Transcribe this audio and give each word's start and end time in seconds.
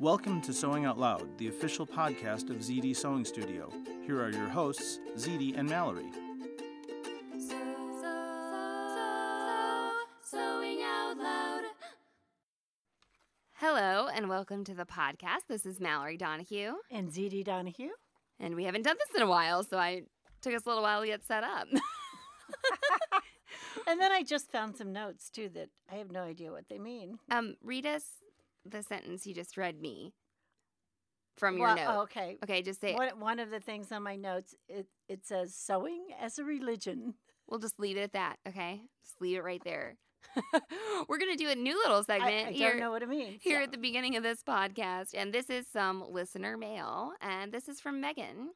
Welcome 0.00 0.40
to 0.42 0.52
Sewing 0.52 0.84
Out 0.84 0.98
Loud, 0.98 1.38
the 1.38 1.48
official 1.48 1.86
podcast 1.86 2.50
of 2.50 2.56
ZD 2.56 2.96
Sewing 2.96 3.24
Studio. 3.24 3.70
Here 4.06 4.20
are 4.20 4.30
your 4.30 4.48
hosts, 4.48 4.98
ZD 5.16 5.56
and 5.58 5.68
Mallory. 5.68 6.10
Sewing 10.22 10.80
out 10.82 11.16
loud. 11.18 11.62
Hello 13.54 14.08
and 14.14 14.28
welcome 14.28 14.64
to 14.64 14.74
the 14.74 14.84
podcast. 14.86 15.46
This 15.48 15.66
is 15.66 15.80
Mallory 15.80 16.16
Donahue, 16.16 16.74
And 16.90 17.10
ZD 17.10 17.44
Donahue. 17.44 17.90
and 18.40 18.56
we 18.56 18.64
haven't 18.64 18.82
done 18.82 18.96
this 18.98 19.14
in 19.16 19.22
a 19.22 19.28
while, 19.28 19.62
so 19.62 19.78
I 19.78 20.02
took 20.42 20.54
us 20.54 20.64
a 20.64 20.68
little 20.68 20.82
while 20.82 21.00
to 21.02 21.06
get 21.06 21.24
set 21.24 21.44
up. 21.44 21.68
And 23.86 24.00
then 24.00 24.12
I 24.12 24.22
just 24.22 24.50
found 24.50 24.76
some 24.76 24.92
notes 24.94 25.28
too 25.28 25.50
that 25.54 25.68
I 25.92 25.96
have 25.96 26.10
no 26.10 26.22
idea 26.22 26.50
what 26.52 26.68
they 26.70 26.78
mean. 26.78 27.18
um, 27.30 27.56
read 27.62 27.84
us 27.84 28.04
the 28.64 28.82
sentence 28.82 29.26
you 29.26 29.34
just 29.34 29.56
read 29.56 29.80
me 29.80 30.12
from 31.36 31.56
your 31.58 31.66
Well, 31.68 31.76
note. 31.76 31.86
oh, 31.88 32.00
okay. 32.02 32.38
Okay, 32.44 32.62
just 32.62 32.80
say 32.80 32.92
it. 32.92 32.96
One, 32.96 33.20
one 33.20 33.38
of 33.38 33.50
the 33.50 33.60
things 33.60 33.90
on 33.92 34.02
my 34.02 34.16
notes 34.16 34.54
it, 34.68 34.86
it 35.08 35.26
says 35.26 35.54
sewing 35.54 36.06
as 36.20 36.38
a 36.38 36.44
religion. 36.44 37.14
We'll 37.48 37.60
just 37.60 37.78
leave 37.78 37.96
it 37.96 38.02
at 38.02 38.12
that. 38.12 38.36
Okay, 38.48 38.80
just 39.02 39.20
leave 39.20 39.36
it 39.36 39.44
right 39.44 39.62
there. 39.64 39.96
We're 41.08 41.18
gonna 41.18 41.36
do 41.36 41.50
a 41.50 41.54
new 41.54 41.76
little 41.76 41.98
I, 41.98 42.02
segment 42.02 42.48
I 42.48 42.52
here. 42.52 42.70
don't 42.70 42.80
know 42.80 42.90
what 42.90 43.02
it 43.02 43.08
means. 43.08 43.42
here 43.42 43.58
so. 43.60 43.64
at 43.64 43.72
the 43.72 43.78
beginning 43.78 44.16
of 44.16 44.22
this 44.22 44.42
podcast, 44.42 45.08
and 45.14 45.32
this 45.32 45.50
is 45.50 45.66
some 45.70 46.02
listener 46.10 46.56
mail, 46.56 47.12
and 47.20 47.52
this 47.52 47.68
is 47.68 47.80
from 47.80 48.00
Megan. 48.00 48.50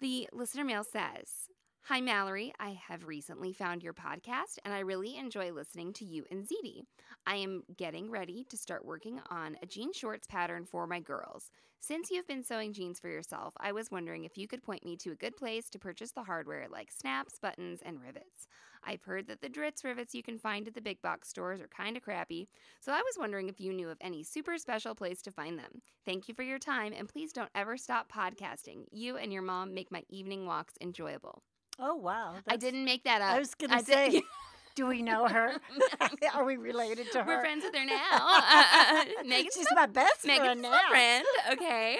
The 0.00 0.28
listener 0.32 0.64
mail 0.64 0.84
says, 0.84 1.48
Hi, 1.86 2.00
Mallory. 2.00 2.52
I 2.60 2.78
have 2.86 3.08
recently 3.08 3.52
found 3.52 3.82
your 3.82 3.92
podcast, 3.92 4.58
and 4.64 4.72
I 4.72 4.78
really 4.78 5.16
enjoy 5.16 5.50
listening 5.50 5.92
to 5.94 6.04
you 6.04 6.24
and 6.30 6.46
ZD. 6.46 6.82
I 7.26 7.34
am 7.34 7.64
getting 7.76 8.08
ready 8.08 8.44
to 8.50 8.56
start 8.56 8.84
working 8.84 9.20
on 9.30 9.56
a 9.60 9.66
jean 9.66 9.92
shorts 9.92 10.28
pattern 10.28 10.64
for 10.64 10.86
my 10.86 11.00
girls. 11.00 11.50
Since 11.80 12.08
you've 12.08 12.28
been 12.28 12.44
sewing 12.44 12.72
jeans 12.72 13.00
for 13.00 13.08
yourself, 13.08 13.52
I 13.58 13.72
was 13.72 13.90
wondering 13.90 14.22
if 14.24 14.38
you 14.38 14.46
could 14.46 14.62
point 14.62 14.84
me 14.84 14.96
to 14.98 15.10
a 15.10 15.16
good 15.16 15.36
place 15.36 15.68
to 15.70 15.78
purchase 15.80 16.12
the 16.12 16.22
hardware 16.22 16.68
like 16.70 16.92
snaps, 16.92 17.40
buttons, 17.40 17.80
and 17.84 18.00
rivets. 18.00 18.46
I've 18.84 19.02
heard 19.02 19.26
that 19.26 19.40
the 19.40 19.50
Dritz 19.50 19.82
rivets 19.82 20.14
you 20.14 20.22
can 20.22 20.38
find 20.38 20.68
at 20.68 20.74
the 20.74 20.80
big 20.80 21.02
box 21.02 21.30
stores 21.30 21.60
are 21.60 21.66
kind 21.66 21.96
of 21.96 22.04
crappy, 22.04 22.48
so 22.78 22.92
I 22.92 23.02
was 23.02 23.18
wondering 23.18 23.48
if 23.48 23.60
you 23.60 23.72
knew 23.72 23.88
of 23.90 23.98
any 24.00 24.22
super 24.22 24.56
special 24.56 24.94
place 24.94 25.20
to 25.22 25.32
find 25.32 25.58
them. 25.58 25.82
Thank 26.06 26.28
you 26.28 26.34
for 26.34 26.44
your 26.44 26.60
time, 26.60 26.92
and 26.96 27.08
please 27.08 27.32
don't 27.32 27.50
ever 27.56 27.76
stop 27.76 28.10
podcasting. 28.10 28.84
You 28.92 29.16
and 29.16 29.32
your 29.32 29.42
mom 29.42 29.74
make 29.74 29.90
my 29.90 30.04
evening 30.08 30.46
walks 30.46 30.74
enjoyable. 30.80 31.42
Oh, 31.84 31.96
wow. 31.96 32.34
I 32.46 32.56
didn't 32.56 32.84
make 32.84 33.02
that 33.04 33.20
up. 33.20 33.34
I 33.34 33.38
was 33.40 33.54
going 33.56 33.70
to 33.70 33.78
did- 33.78 33.86
say, 33.86 34.22
do 34.76 34.86
we 34.86 35.02
know 35.02 35.26
her? 35.26 35.54
Are 36.34 36.44
we 36.44 36.56
related 36.56 37.10
to 37.12 37.18
her? 37.22 37.26
We're 37.26 37.40
friends 37.40 37.64
with 37.64 37.74
her 37.74 37.84
now. 37.84 39.04
Megan's 39.26 39.54
She's 39.54 39.66
my 39.74 39.86
best 39.86 40.24
Megan's 40.24 40.44
friend 40.46 40.62
my 40.62 40.68
now. 40.70 40.88
friend. 40.90 41.26
Okay. 41.52 41.98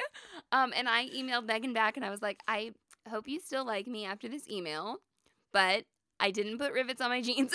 Um, 0.52 0.72
and 0.76 0.88
I 0.88 1.08
emailed 1.08 1.46
Megan 1.46 1.72
back, 1.72 1.96
and 1.96 2.06
I 2.06 2.10
was 2.10 2.22
like, 2.22 2.40
I 2.46 2.72
hope 3.10 3.26
you 3.26 3.40
still 3.40 3.66
like 3.66 3.86
me 3.88 4.04
after 4.06 4.28
this 4.28 4.48
email, 4.48 4.98
but 5.52 5.84
I 6.20 6.30
didn't 6.30 6.58
put 6.58 6.72
rivets 6.72 7.00
on 7.00 7.10
my 7.10 7.20
jeans. 7.20 7.52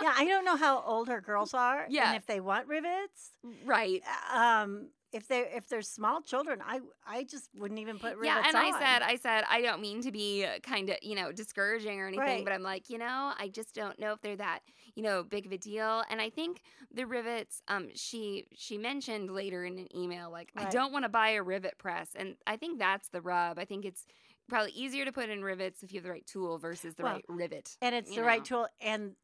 Yeah, 0.00 0.12
I 0.16 0.24
don't 0.26 0.44
know 0.44 0.56
how 0.56 0.80
old 0.82 1.08
her 1.08 1.20
girls 1.20 1.54
are. 1.54 1.86
Yeah. 1.88 2.08
And 2.08 2.16
if 2.16 2.26
they 2.26 2.40
want 2.40 2.68
rivets. 2.68 3.32
right. 3.64 4.02
Um, 4.32 4.90
if 5.12 5.26
they 5.28 5.40
if 5.40 5.68
they're 5.68 5.82
small 5.82 6.20
children, 6.22 6.60
I 6.64 6.80
I 7.06 7.24
just 7.24 7.50
wouldn't 7.54 7.80
even 7.80 7.98
put 7.98 8.16
rivets 8.16 8.26
on. 8.26 8.26
Yeah, 8.26 8.48
and 8.48 8.56
I 8.56 8.70
said, 8.78 9.02
I 9.02 9.16
said, 9.16 9.44
I 9.48 9.62
don't 9.62 9.80
mean 9.80 10.02
to 10.02 10.12
be 10.12 10.46
kind 10.62 10.90
of, 10.90 10.96
you 11.02 11.14
know, 11.14 11.32
discouraging 11.32 11.98
or 12.00 12.06
anything, 12.06 12.20
Right. 12.22 12.44
but 12.44 12.52
I'm 12.52 12.62
like, 12.62 12.90
you 12.90 12.98
know, 12.98 13.32
I 13.38 13.48
just 13.48 13.74
don't 13.74 13.98
know 13.98 14.12
if 14.12 14.20
they're 14.20 14.36
that, 14.36 14.60
you 14.94 15.02
know, 15.02 15.22
big 15.22 15.46
of 15.46 15.52
a 15.52 15.58
deal. 15.58 16.02
And 16.10 16.20
I 16.20 16.30
think 16.30 16.60
the 16.92 17.06
rivets, 17.06 17.62
um, 17.68 17.88
she 17.94 18.46
she 18.54 18.76
mentioned 18.78 19.30
later 19.30 19.64
in 19.64 19.78
an 19.78 19.96
email, 19.96 20.30
like, 20.30 20.52
I 20.56 20.64
don't 20.66 20.92
want 20.92 21.04
to 21.04 21.08
buy 21.08 21.30
a 21.30 21.42
rivet 21.42 21.78
press, 21.78 22.10
and 22.14 22.36
I 22.46 22.56
think 22.56 22.78
that's 22.78 23.08
the 23.08 23.20
rub. 23.22 23.58
I 23.58 23.64
think 23.64 23.84
it's 23.84 24.06
probably 24.48 24.72
easier 24.72 25.04
to 25.04 25.12
put 25.12 25.28
in 25.28 25.42
rivets 25.42 25.82
if 25.82 25.92
you 25.92 25.98
have 25.98 26.04
the 26.04 26.10
right 26.10 26.26
tool 26.26 26.58
versus 26.58 26.94
the 26.94 27.02
Well, 27.02 27.14
right 27.14 27.24
rivet. 27.28 27.76
and 27.82 27.94
it's 27.94 28.14
the 28.14 28.22
right 28.22 28.44
tool 28.44 28.66
and 28.80 29.14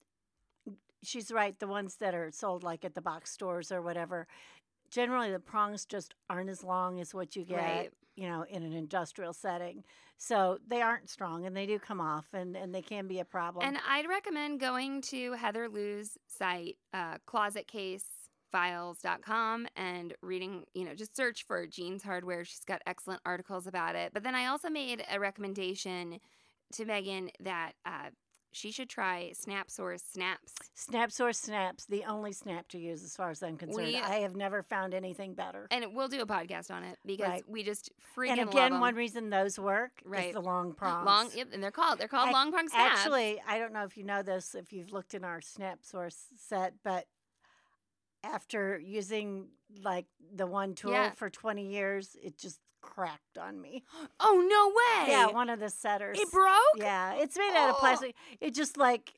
she's 1.02 1.30
right 1.30 1.58
the 1.58 1.66
ones 1.66 1.96
that 1.96 2.14
are 2.14 2.30
sold 2.30 2.62
like 2.62 2.84
at 2.84 2.94
the 2.94 3.00
box 3.02 3.30
stores 3.30 3.70
or 3.70 3.82
whatever 3.82 4.26
generally 4.90 5.30
the 5.30 5.38
prongs 5.40 5.84
just 5.84 6.14
aren't 6.30 6.50
as 6.50 6.62
long 6.64 7.00
as 7.00 7.12
what 7.14 7.34
you 7.36 7.44
get 7.44 7.56
Right. 7.56 7.90
you 8.16 8.28
know 8.28 8.44
in 8.48 8.62
an 8.62 8.72
industrial 8.72 9.32
setting 9.32 9.82
so 10.16 10.58
they 10.66 10.80
aren't 10.80 11.10
strong 11.10 11.44
and 11.44 11.56
they 11.56 11.66
do 11.66 11.78
come 11.78 12.00
off 12.00 12.26
and, 12.32 12.56
and 12.56 12.74
they 12.74 12.82
can 12.82 13.08
be 13.08 13.18
a 13.20 13.24
problem 13.24 13.66
And 13.66 13.78
I'd 13.88 14.08
recommend 14.08 14.60
going 14.60 15.02
to 15.02 15.32
Heather 15.32 15.68
Lou's 15.68 16.16
site, 16.28 16.76
uh, 16.92 17.18
closetcasefiles.com, 18.52 19.66
and 19.76 20.14
reading, 20.22 20.64
you 20.74 20.84
know, 20.84 20.94
just 20.94 21.16
search 21.16 21.44
for 21.46 21.66
jeans 21.66 22.02
hardware. 22.02 22.44
She's 22.44 22.64
got 22.64 22.82
excellent 22.86 23.20
articles 23.26 23.66
about 23.66 23.96
it. 23.96 24.12
But 24.14 24.22
then 24.22 24.34
I 24.34 24.46
also 24.46 24.70
made 24.70 25.04
a 25.12 25.18
recommendation 25.18 26.20
to 26.74 26.84
Megan 26.84 27.30
that 27.40 27.72
uh, 27.84 28.10
she 28.54 28.70
should 28.70 28.88
try 28.88 29.30
Snap 29.34 29.70
Source 29.70 30.02
Snaps. 30.02 30.54
snap 30.74 31.10
source 31.12 31.38
snaps 31.38 31.84
the 31.86 32.04
only 32.04 32.32
snap 32.32 32.68
to 32.68 32.78
use 32.78 33.02
as 33.04 33.14
far 33.16 33.30
as 33.30 33.42
i'm 33.42 33.56
concerned 33.56 33.86
We- 33.88 33.96
i 33.96 34.16
have 34.20 34.34
never 34.36 34.62
found 34.62 34.94
anything 34.94 35.34
better 35.34 35.66
And 35.70 35.94
we'll 35.94 36.08
do 36.08 36.20
a 36.20 36.26
podcast 36.26 36.70
on 36.70 36.82
it 36.84 36.98
because 37.04 37.28
Right. 37.28 37.48
we 37.48 37.62
just 37.62 37.90
freaking 38.16 38.30
and 38.38 38.40
again 38.48 38.80
one 38.80 38.94
reason 38.94 39.30
those 39.30 39.58
work 39.58 40.00
Right. 40.04 40.28
is 40.28 40.34
the 40.34 40.40
long 40.40 40.72
prongs 40.74 41.06
long, 41.06 41.30
yep, 41.34 41.48
and 41.52 41.62
they're 41.62 41.70
called 41.70 41.98
they're 41.98 42.08
called 42.08 42.30
long 42.30 42.50
prong 42.52 42.68
snaps. 42.68 43.00
Actually, 43.00 43.40
I 43.46 43.58
don't 43.58 43.72
know 43.72 43.84
if 43.84 43.96
you 43.96 44.04
know 44.04 44.22
this, 44.22 44.54
if 44.54 44.72
you've 44.72 44.92
looked 44.92 45.14
in 45.14 45.24
our 45.24 45.40
snap 45.40 45.84
source 45.84 46.28
set, 46.36 46.74
but 46.82 47.06
after 48.22 48.78
using 48.78 49.48
like 49.82 50.06
the 50.34 50.46
one 50.46 50.74
tool 50.74 50.92
Yeah. 50.92 51.10
for 51.12 51.28
20 51.30 51.66
years, 51.68 52.16
it 52.22 52.38
just 52.38 52.60
cracked 52.94 53.38
on 53.38 53.60
me. 53.60 53.82
oh 54.20 54.46
no 54.48 54.68
way! 55.06 55.10
Yeah, 55.12 55.26
one 55.28 55.48
of 55.50 55.58
the 55.60 55.70
setters. 55.70 56.18
it 56.18 56.30
broke. 56.30 56.52
Yeah, 56.76 57.14
it's 57.14 57.36
made 57.36 57.52
out 57.56 57.70
of 57.70 57.76
Oh. 57.76 57.80
plastic. 57.80 58.14
It 58.40 58.54
just 58.54 58.76
like, 58.76 59.14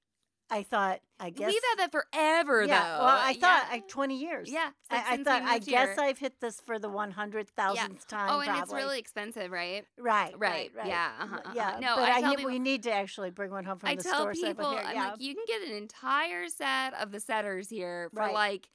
I 0.49 0.63
thought, 0.63 1.01
I 1.19 1.31
guess. 1.31 1.49
We've 1.53 1.63
had 1.71 1.79
that 1.85 1.91
forever 1.93 2.63
yeah, 2.65 2.81
though. 2.99 3.05
well, 3.05 3.19
I 3.21 3.33
thought 3.35 3.65
Yeah. 3.69 3.77
I 3.77 3.83
20 3.89 4.17
years. 4.17 4.49
Yeah, 4.51 4.71
I, 4.91 5.15
I 5.15 5.17
thought, 5.25 5.43
I 5.43 5.55
moved 5.55 5.67
guess. 5.67 5.99
I've 5.99 6.19
hit 6.19 6.41
this 6.41 6.61
for 6.61 6.79
the 6.79 6.89
100,000th 6.89 8.07
time. 8.07 8.29
Oh, 8.31 8.41
and 8.41 8.57
it's 8.63 8.73
really 8.73 8.99
expensive, 9.01 9.51
right? 9.51 9.85
Right, 9.99 10.33
Right, 10.39 10.39
right, 10.39 10.71
right. 10.77 10.87
yeah, 10.87 11.11
uh-huh, 11.21 11.37
uh-huh. 11.45 11.53
yeah. 11.57 11.79
No, 11.81 11.97
but 11.97 12.09
I 12.09 12.19
I, 12.23 12.35
people- 12.37 12.51
we 12.51 12.59
need 12.61 12.85
to 12.85 12.93
actually 12.93 13.31
bring 13.31 13.51
one 13.51 13.65
home 13.65 13.79
from 13.79 13.89
I 13.89 13.97
the 13.97 14.03
tell 14.05 14.21
store. 14.21 14.35
so 14.35 14.47
people, 14.47 14.71
hear, 14.71 14.81
I'm 14.85 14.95
yeah. 14.95 15.11
like, 15.11 15.21
you 15.21 15.35
can 15.35 15.45
get 15.49 15.63
an 15.69 15.77
entire 15.77 16.49
set 16.49 16.95
of 16.95 17.11
the 17.13 17.19
setters 17.21 17.69
here 17.69 18.09
for 18.15 18.21
Right. 18.21 18.33
like. 18.35 18.69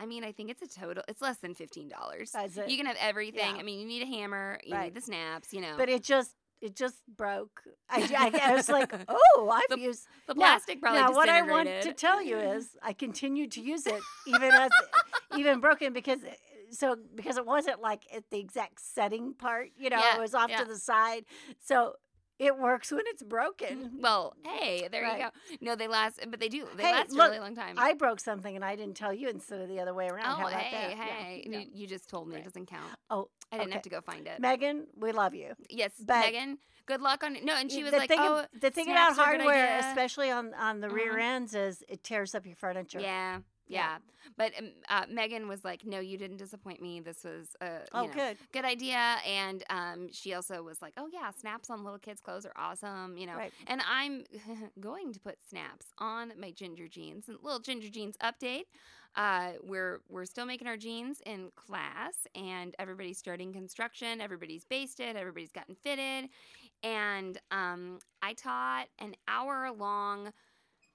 I 0.00 0.06
mean, 0.06 0.24
I 0.24 0.32
think 0.32 0.50
it's 0.50 0.62
a 0.62 0.80
total. 0.80 1.02
It's 1.08 1.20
less 1.20 1.38
than 1.38 1.54
fifteen 1.54 1.88
dollars. 1.88 2.34
You 2.66 2.76
can 2.76 2.86
have 2.86 2.96
everything. 3.00 3.54
Yeah. 3.54 3.60
I 3.60 3.62
mean, 3.62 3.78
you 3.80 3.86
need 3.86 4.02
a 4.02 4.06
hammer. 4.06 4.58
You 4.64 4.74
Right. 4.74 4.84
need 4.84 4.94
the 4.94 5.00
snaps. 5.02 5.52
You 5.52 5.60
know, 5.60 5.74
but 5.76 5.88
it 5.88 6.02
just 6.02 6.34
it 6.60 6.74
just 6.76 6.96
broke. 7.16 7.62
I, 7.90 8.32
I, 8.42 8.50
I 8.50 8.54
was 8.54 8.68
like, 8.68 8.92
oh, 9.08 9.50
I've 9.52 9.62
The 9.70 9.78
used 9.78 10.06
the 10.26 10.34
now- 10.34 10.40
plastic 10.40 10.80
probably 10.80 11.00
Now, 11.00 11.12
what 11.12 11.28
I 11.28 11.42
want 11.42 11.68
to 11.82 11.92
tell 11.92 12.22
you 12.22 12.38
is, 12.38 12.76
I 12.82 12.92
continued 12.92 13.52
to 13.52 13.60
use 13.60 13.86
it 13.86 14.00
even 14.26 14.50
as 14.52 14.70
even 15.36 15.60
broken 15.60 15.92
because 15.92 16.20
so 16.70 16.96
because 17.14 17.36
it 17.36 17.44
wasn't 17.46 17.80
like 17.82 18.02
at 18.14 18.24
the 18.30 18.38
exact 18.38 18.80
setting 18.80 19.34
part. 19.34 19.70
You 19.76 19.90
know, 19.90 19.98
Yeah, 19.98 20.16
it 20.16 20.20
was 20.20 20.34
off 20.34 20.50
yeah. 20.50 20.60
to 20.60 20.64
the 20.64 20.76
side. 20.78 21.24
So 21.64 21.94
It 22.40 22.58
works 22.58 22.90
when 22.90 23.02
it's 23.06 23.22
broken. 23.22 23.98
Well, 24.00 24.34
hey, 24.46 24.88
there 24.90 25.02
Right. 25.02 25.18
you 25.20 25.24
go. 25.26 25.56
No, 25.60 25.76
they 25.76 25.86
last, 25.88 26.20
but 26.28 26.40
they 26.40 26.48
do. 26.48 26.66
They 26.74 26.84
Hey, 26.84 26.92
last 26.92 27.12
a 27.12 27.16
really 27.16 27.38
long 27.38 27.54
time. 27.54 27.74
I 27.78 27.92
broke 27.92 28.18
something 28.18 28.56
and 28.56 28.64
I 28.64 28.76
didn't 28.76 28.96
tell 28.96 29.12
you 29.12 29.28
instead 29.28 29.60
of 29.60 29.68
the 29.68 29.78
other 29.78 29.92
way 29.92 30.08
around. 30.08 30.24
oh, 30.24 30.36
How 30.36 30.48
about 30.48 30.52
hey, 30.62 30.94
that? 30.94 30.96
Hey. 30.96 31.44
yeah. 31.46 31.58
You, 31.58 31.66
you 31.74 31.86
just 31.86 32.08
told 32.08 32.28
me 32.28 32.36
Right. 32.36 32.40
it 32.40 32.44
doesn't 32.44 32.64
count. 32.66 32.94
Oh, 33.10 33.28
I 33.52 33.58
didn't 33.58 33.72
have 33.74 33.82
to 33.82 33.90
go 33.90 34.00
find 34.00 34.26
it. 34.26 34.40
Megan, 34.40 34.86
we 34.96 35.12
love 35.12 35.34
you. 35.34 35.54
yes, 35.68 35.92
but- 36.02 36.20
Megan. 36.20 36.58
Good 36.86 37.02
luck 37.02 37.22
on 37.22 37.36
no, 37.44 37.54
and 37.54 37.70
she 37.70 37.84
was 37.84 37.92
like, 37.92 38.08
thing, 38.08 38.18
"Oh, 38.20 38.46
the 38.58 38.70
thing 38.70 38.90
about 38.90 39.14
snaps 39.14 39.18
are 39.28 39.34
a 39.34 39.36
good 39.36 39.44
hardware, 39.44 39.78
especially 39.90 40.30
on 40.30 40.54
on 40.54 40.80
the 40.80 40.88
rear 40.90 41.14
Mhm. 41.14 41.20
ends, 41.22 41.54
is 41.54 41.84
it 41.88 42.02
tears 42.02 42.34
up 42.34 42.46
your 42.46 42.56
furniture. 42.56 42.98
Yeah, 42.98 43.40
Yeah. 43.70 43.86
yeah. 43.86 43.98
But 44.36 44.52
um, 44.58 44.70
uh, 44.88 45.06
Megan 45.10 45.48
was 45.48 45.64
like, 45.64 45.84
"No, 45.84 46.00
you 46.00 46.18
didn't 46.18 46.36
disappoint 46.38 46.80
me. 46.82 47.00
This 47.00 47.24
was 47.24 47.56
a 47.60 47.80
Oh, 47.92 48.02
you 48.02 48.08
know, 48.08 48.14
good. 48.14 48.38
good 48.52 48.64
idea." 48.64 49.16
And 49.26 49.62
um, 49.70 50.08
she 50.12 50.34
also 50.34 50.62
was 50.62 50.82
like, 50.82 50.94
"Oh 50.96 51.08
yeah, 51.12 51.30
snaps 51.30 51.70
on 51.70 51.84
little 51.84 51.98
kids' 51.98 52.20
clothes 52.20 52.46
are 52.46 52.52
awesome." 52.56 53.16
You 53.16 53.26
know, 53.26 53.38
Right. 53.38 53.52
and 53.66 53.82
I'm 53.88 54.24
going 54.80 55.12
to 55.12 55.20
put 55.20 55.38
snaps 55.48 55.86
on 55.98 56.32
my 56.38 56.50
ginger 56.50 56.88
jeans. 56.88 57.28
And 57.28 57.38
little 57.42 57.60
ginger 57.60 57.88
jeans 57.90 58.16
update. 58.22 58.64
Uh, 59.16 59.52
we're 59.62 60.00
we're 60.08 60.24
still 60.24 60.46
making 60.46 60.68
our 60.68 60.76
jeans 60.76 61.20
in 61.26 61.50
class, 61.56 62.26
and 62.34 62.74
everybody's 62.78 63.18
starting 63.18 63.52
construction. 63.52 64.20
Everybody's 64.20 64.64
basted. 64.64 65.16
Everybody's 65.16 65.52
gotten 65.52 65.74
fitted, 65.74 66.28
and 66.82 67.38
um, 67.50 67.98
I 68.22 68.34
taught 68.34 68.86
an 68.98 69.14
hour 69.28 69.70
long 69.72 70.30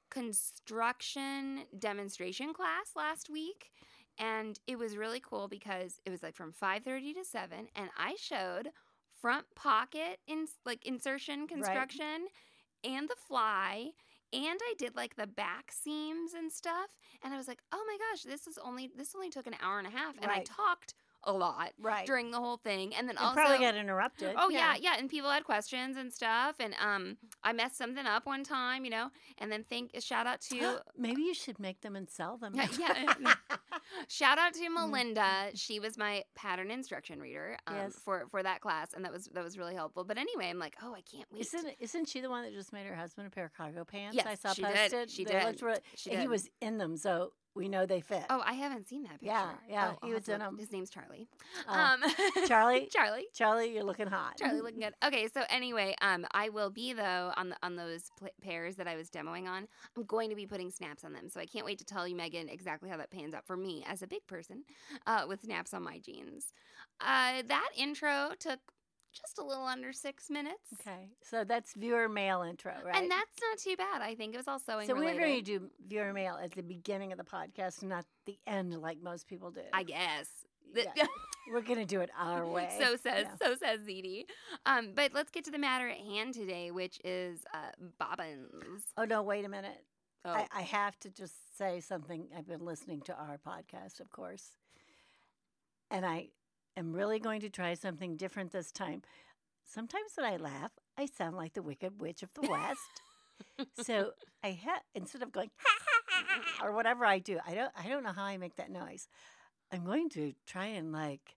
construction 0.10 1.62
demonstration 1.78 2.54
class 2.54 2.92
last 2.96 3.30
week 3.30 3.72
and 4.18 4.60
it 4.68 4.78
was 4.78 4.96
really 4.96 5.19
cool 5.19 5.48
because 5.48 6.00
it 6.06 6.10
was 6.10 6.24
like 6.24 6.36
from 6.36 6.54
5:30 6.54 7.13
to 7.16 7.25
7 7.25 7.68
and 7.75 7.90
I 7.98 8.16
showed 8.18 8.69
front 9.22 9.46
pocket 9.56 10.19
in 10.28 10.48
like 10.66 10.86
insertion 10.86 11.48
construction 11.48 12.28
and 12.84 13.10
the 13.10 13.16
fly 13.16 13.92
and 14.34 14.60
I 14.62 14.74
did 14.78 14.96
like 14.96 15.16
the 15.16 15.28
back 15.28 15.72
seams 15.72 16.34
and 16.34 16.52
stuff 16.52 16.98
and 17.24 17.34
I 17.34 17.38
was 17.38 17.48
like, 17.48 17.62
"Oh 17.72 17.84
my 17.88 17.98
gosh, 17.98 18.24
this 18.24 18.48
is 18.48 18.57
only 18.57 18.90
this 18.96 19.16
only 19.16 19.30
took 19.30 19.48
an 19.48 19.56
hour 19.62 19.78
and 19.80 19.88
a 19.88 19.92
half 19.92 20.16
and 20.22 20.31
I 20.31 20.44
talked 20.44 20.94
a 21.25 21.31
lot 21.33 21.74
Right. 21.80 22.06
during 22.06 22.31
the 22.31 22.38
whole 22.39 22.57
thing 22.57 22.94
and 22.95 23.07
then 23.10 23.16
You 23.19 23.24
also 23.25 23.36
probably 23.36 23.57
got 23.60 23.75
interrupted. 23.75 24.36
Oh 24.38 24.50
yeah. 24.50 24.75
yeah, 24.80 24.95
and 24.98 25.10
people 25.10 25.30
had 25.30 25.44
questions 25.44 25.98
and 25.98 26.12
stuff, 26.13 26.56
and 26.60 26.74
um, 26.83 27.18
I 27.44 27.54
messed 27.54 27.77
something 27.77 28.06
up 28.06 28.25
one 28.25 28.44
time, 28.44 28.86
you 28.86 28.92
know, 28.92 29.10
and 29.39 29.51
then 29.51 29.63
think 29.63 29.92
shout 30.00 30.27
out 30.27 30.42
to 30.51 30.80
Maybe 30.98 31.22
you 31.24 31.33
should 31.33 31.60
make 31.60 31.81
them 31.81 31.95
and 31.95 32.10
sell 32.10 32.38
them. 32.38 32.54
Yeah, 32.56 32.68
yeah. 32.80 33.33
shout 34.07 34.38
out 34.38 34.54
Mm-hmm. 34.54 34.63
to 34.63 34.69
Melinda. 34.69 35.50
She 35.56 35.80
was 35.80 35.98
my 35.98 36.24
pattern 36.36 36.72
instruction 36.72 37.19
reader 37.19 37.57
um, 37.68 37.75
Yes. 37.75 37.95
for 38.04 38.25
for 38.30 38.42
that 38.44 38.62
class, 38.62 38.94
and 38.94 39.04
that 39.06 39.12
was 39.12 39.25
that 39.33 39.44
was 39.44 39.57
really 39.57 39.75
helpful. 39.75 40.04
But 40.04 40.18
anyway, 40.18 40.50
I'm 40.50 40.60
like, 40.60 40.75
oh, 40.83 40.94
I 40.94 41.01
can't 41.01 41.25
wait. 41.31 41.42
Isn't 41.42 41.68
isn't 41.80 42.07
she 42.10 42.21
the 42.21 42.30
one 42.30 42.44
that 42.44 42.54
just 42.54 42.71
made 42.74 42.86
her 42.86 42.95
husband 42.95 43.28
a 43.28 43.30
pair 43.31 43.45
of 43.45 43.54
cargo 43.54 43.83
pants? 43.83 44.16
Yes, 44.16 44.25
I 44.28 44.36
saw 44.36 44.54
she 44.54 44.62
did. 44.62 44.75
posted. 44.75 45.10
She 45.12 45.25
they 45.25 45.33
did. 45.33 45.44
Looked 45.45 45.62
really, 45.62 45.80
She 45.95 46.12
and 46.12 46.21
He 46.21 46.28
was 46.28 46.50
in 46.62 46.78
them, 46.78 46.95
so 46.98 47.31
we 47.56 47.69
know 47.69 47.86
they 47.86 48.02
fit. 48.02 48.24
Oh, 48.30 48.42
I 48.46 48.54
haven't 48.54 48.88
seen 48.88 49.04
that 49.04 49.13
picture. 49.13 49.25
Yeah, 49.28 49.52
yeah, 49.69 49.94
Oh, 50.02 50.06
he 50.07 50.13
was 50.13 50.28
in 50.28 50.40
look. 50.40 50.48
'em. 50.48 50.57
His 50.57 50.72
name's 50.72 50.90
Charlie. 50.90 51.28
Oh. 51.68 51.74
Um, 51.74 52.02
Charlie? 52.48 52.88
Charlie. 52.92 53.28
Charlie, 53.34 53.74
you're 53.74 53.84
looking 53.84 54.07
hot. 54.07 54.38
Charlie 54.38 54.62
looking 54.62 54.80
good. 54.81 54.94
Okay, 55.06 55.28
so 55.34 55.42
anyway, 55.50 55.96
um, 56.02 56.25
I 56.31 56.50
will 56.50 56.69
be 56.69 56.94
though 56.94 57.31
on 57.38 57.50
the 57.50 57.56
on 57.63 57.75
those 57.75 58.12
pl- 58.19 58.30
pairs 58.42 58.75
that 58.75 58.88
I 58.88 58.96
was 58.96 59.10
demoing 59.10 59.48
on. 59.48 59.68
I'm 59.96 60.04
going 60.04 60.30
to 60.30 60.36
be 60.36 60.46
putting 60.46 60.69
snaps 60.69 61.04
on 61.04 61.13
them, 61.13 61.30
so 61.30 61.40
I 61.40 61.46
can't 61.46 61.66
wait 61.66 61.80
to 61.80 61.86
tell 61.86 62.07
you, 62.07 62.16
Megan, 62.16 62.50
exactly 62.50 62.90
how 62.90 62.98
that 62.98 63.10
pans 63.12 63.34
out 63.34 63.46
for 63.46 63.56
me 63.57 63.84
as 63.88 64.02
a 64.02 64.07
big 64.07 64.28
person 64.28 64.63
uh, 65.07 65.25
with 65.28 65.42
snaps 65.44 65.74
on 65.74 65.84
my 65.84 66.00
jeans. 66.00 66.54
Uh, 67.00 67.42
that 67.48 67.69
intro 67.78 68.31
took 68.40 68.60
just 69.15 69.39
a 69.39 69.44
little 69.44 69.65
under 69.65 69.91
six 69.94 70.29
minutes, 70.29 70.73
Okay, 70.79 71.09
so 71.23 71.44
that's 71.44 71.73
viewer 71.73 72.07
mail 72.07 72.41
intro, 72.44 72.73
right? 72.83 72.95
and 72.95 73.09
that's 73.09 73.31
not 73.50 73.57
too 73.57 73.75
bad. 73.75 74.01
I 74.01 74.15
think 74.15 74.33
it 74.33 74.38
was 74.38 74.47
all 74.47 74.59
sewing 74.59 74.88
so 74.88 74.94
we're 74.94 75.17
going 75.17 75.35
to 75.35 75.41
do 75.41 75.69
viewer 75.88 76.13
mail 76.13 76.38
at 76.41 76.51
the 76.51 76.63
beginning 76.63 77.12
of 77.12 77.17
the 77.17 77.23
podcast, 77.23 77.83
not 77.83 78.06
the 78.25 78.38
end 78.45 78.79
like 78.81 79.01
most 79.01 79.27
people 79.27 79.51
do. 79.51 79.62
I 79.73 79.83
guess. 79.83 80.27
Yeah. 80.75 81.06
we're 81.51 81.62
going 81.62 81.79
to 81.79 81.85
do 81.85 82.01
it 82.01 82.09
our 82.19 82.45
way. 82.45 82.69
So 82.79 82.95
says 82.97 83.25
Yeah. 83.25 83.35
so 83.47 83.56
says 83.56 83.79
ZD. 83.88 84.25
Um, 84.65 84.91
but 84.95 85.13
let's 85.13 85.31
get 85.31 85.45
to 85.45 85.51
the 85.51 85.57
matter 85.57 85.88
at 85.88 85.97
hand 85.97 86.33
today, 86.33 86.71
which 86.71 87.00
is 87.03 87.39
uh, 87.53 87.71
bobbins. 88.00 88.83
Oh 88.97 89.06
no! 89.06 89.21
Wait 89.23 89.45
a 89.45 89.50
minute. 89.50 89.83
Oh, 90.25 90.31
I, 90.31 90.47
I 90.51 90.61
have 90.63 91.00
to 91.01 91.09
just 91.09 91.35
say 91.57 91.79
something. 91.79 92.27
I've 92.35 92.47
been 92.47 92.65
listening 92.65 93.01
to 93.01 93.13
our 93.13 93.38
podcast, 93.38 94.00
of 94.00 94.09
course, 94.09 94.50
and 95.91 96.06
I 96.06 96.29
am 96.77 96.94
really 96.94 97.19
going 97.19 97.42
to 97.42 97.50
try 97.50 97.74
something 97.74 98.18
different 98.18 98.51
this 98.51 98.72
time. 98.72 99.01
Sometimes 99.63 100.12
when 100.16 100.31
I 100.31 100.38
laugh, 100.38 100.72
I 100.98 101.06
sound 101.06 101.36
like 101.36 101.54
the 101.54 101.62
Wicked 101.62 102.00
Witch 102.00 102.24
of 102.24 102.30
the 102.33 102.48
West. 102.50 103.01
so 103.83 104.12
I 104.44 104.60
ha- 104.63 104.81
instead 104.94 105.24
of 105.24 105.31
going 105.31 105.50
or 106.63 106.72
whatever 106.72 107.06
I 107.06 107.19
do, 107.19 107.39
I 107.45 107.56
don't 107.56 107.72
I 107.77 107.88
don't 107.88 108.04
know 108.04 108.13
how 108.13 108.24
I 108.24 108.38
make 108.38 108.56
that 108.56 108.72
noise. 108.72 109.07
I'm 109.72 109.86
going 109.86 110.10
to 110.10 110.33
try 110.45 110.68
and 110.68 110.92
like 110.92 111.36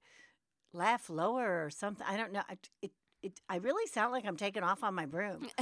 laugh 0.72 1.08
lower 1.08 1.64
or 1.64 1.70
something. 1.70 2.06
I 2.08 2.16
don't 2.16 2.32
know. 2.32 2.42
It 2.82 2.92
it 3.22 3.40
I 3.48 3.56
really 3.56 3.86
sound 3.88 4.12
like 4.12 4.24
I'm 4.26 4.36
taking 4.36 4.62
off 4.62 4.82
on 4.84 4.94
my 4.94 5.06
broom. 5.06 5.48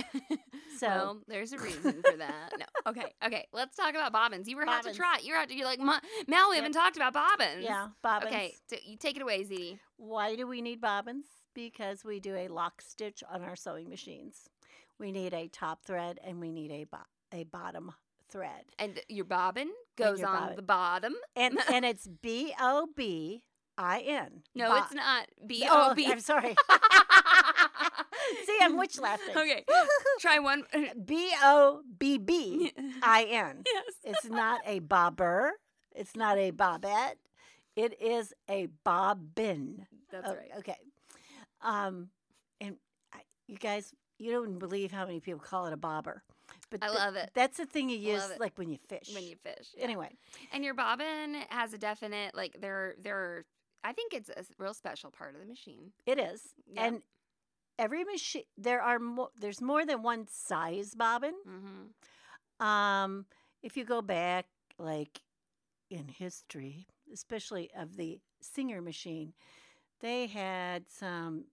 So 0.79 0.87
well, 0.89 1.19
there's 1.27 1.55
a 1.55 1.59
reason 1.59 2.03
for 2.05 2.17
that. 2.19 2.51
No. 2.59 2.67
Okay. 2.91 3.07
Okay. 3.25 3.47
Let's 3.53 3.75
talk 3.77 3.91
about 3.95 4.13
bobbins. 4.13 4.47
You 4.47 4.57
were 4.59 4.67
have 4.67 4.85
to 4.85 4.93
trot. 4.93 5.25
You're 5.25 5.39
out 5.39 5.49
to, 5.49 5.55
you're 5.57 5.65
like, 5.67 5.79
"Ma- 5.81 6.01
Mel, 6.29 6.51
we 6.51 6.57
Yep. 6.57 6.65
haven't 6.65 6.73
talked 6.73 6.97
about 6.97 7.15
bobbins. 7.15 7.63
yeah, 7.65 7.89
bobbins. 8.03 8.31
Okay. 8.31 8.55
T- 8.69 8.81
you 8.85 8.97
take 8.99 9.17
it 9.17 9.23
away, 9.23 9.43
ZD. 9.43 9.79
Why 9.97 10.37
do 10.37 10.47
we 10.47 10.61
need 10.61 10.83
bobbins? 10.83 11.25
Because 11.55 12.05
we 12.05 12.21
do 12.21 12.37
a 12.37 12.49
lock 12.49 12.83
stitch 12.83 13.25
on 13.33 13.43
our 13.43 13.57
sewing 13.57 13.89
machines. 13.89 14.51
We 14.99 15.11
need 15.13 15.33
a 15.33 15.49
top 15.49 15.83
thread 15.87 16.21
and 16.23 16.41
we 16.41 16.53
need 16.53 16.71
a 16.71 16.85
bo- 16.85 16.99
a 17.33 17.45
bottom 17.45 17.93
thread. 18.31 18.65
And 18.79 19.01
your 19.09 19.25
bobbin 19.25 19.71
goes 19.97 20.21
your 20.21 20.29
on 20.29 20.41
bobbin. 20.41 20.57
the 20.57 20.63
bottom. 20.63 21.15
And 21.35 21.59
and 21.73 21.87
it's 21.87 22.07
B 22.07 22.53
O 22.61 22.87
B 22.95 23.45
I 23.79 24.01
N. 24.01 24.43
No, 24.55 24.69
Bo- 24.69 24.77
it's 24.85 24.93
not. 24.95 25.27
B 25.47 25.67
Oh, 25.71 25.91
O 25.91 25.95
B. 25.95 26.07
I'm 26.07 26.21
sorry. 26.21 26.55
See, 28.45 28.59
I'm 28.63 28.77
witch 28.77 28.99
laughing. 28.99 29.37
Okay. 29.37 29.65
Try 30.21 30.39
one. 30.39 30.65
B 31.05 31.31
O 31.43 31.83
B 31.99 32.19
B 32.19 32.73
I 33.03 33.25
N. 33.25 33.63
yes. 33.67 33.85
It's 34.05 34.25
not 34.27 34.61
a 34.67 34.79
bobber. 34.81 35.53
It's 35.95 36.15
not 36.17 36.39
a 36.39 36.53
bobette. 36.53 37.15
It 37.75 38.01
is 38.01 38.33
a 38.49 38.67
bobbin. 38.85 39.87
That's 40.11 40.29
Oh, 40.29 40.35
right. 40.35 40.51
Okay. 40.59 40.77
Um, 41.63 42.09
and 42.61 42.77
I, 43.13 43.21
you 43.47 43.57
guys, 43.57 43.93
you 44.19 44.31
don't 44.33 44.59
believe 44.59 44.93
how 44.93 45.05
many 45.07 45.21
people 45.21 45.41
call 45.41 45.67
it 45.67 45.73
a 45.73 45.77
bobber. 45.77 46.23
But 46.71 46.83
I 46.83 46.89
love 46.91 47.17
it. 47.17 47.31
That's 47.35 47.57
the 47.59 47.67
thing 47.67 47.89
you 47.91 47.99
use 47.99 48.23
like 48.41 48.57
when 48.59 48.69
you 48.71 48.79
fish. 48.89 49.11
When 49.15 49.25
you 49.25 49.37
fish. 49.37 49.69
yeah. 49.77 49.85
Anyway, 49.85 50.11
And 50.53 50.65
your 50.65 50.75
bobbin 50.75 51.37
has 51.51 51.73
a 51.73 51.79
definite 51.79 52.35
like 52.35 52.57
there 52.61 52.95
there. 53.03 53.45
I 53.85 53.93
think 53.93 54.13
it's 54.15 54.29
a 54.31 54.43
real 54.59 54.75
special 54.75 55.11
part 55.13 55.35
of 55.35 55.41
the 55.41 55.47
machine. 55.47 55.93
it 56.07 56.19
is. 56.19 56.41
Yeah. 56.73 56.87
And 56.87 57.03
every 57.79 58.05
machine, 58.05 58.45
there 58.57 58.81
are 58.83 58.99
more. 58.99 59.31
There's 59.41 59.61
more 59.61 59.85
than 59.87 60.03
one 60.03 60.27
size 60.29 60.95
bobbin. 60.95 61.35
Mm-hmm. 61.49 62.65
Um, 62.67 63.27
if 63.63 63.77
you 63.77 63.85
go 63.85 64.01
back, 64.03 64.47
like 64.79 65.21
in 65.91 66.09
history, 66.09 66.87
especially 67.13 67.71
of 67.77 67.97
the 67.97 68.21
Singer 68.41 68.81
machine, 68.83 69.33
they 70.01 70.27
had 70.27 70.89
some 70.89 71.45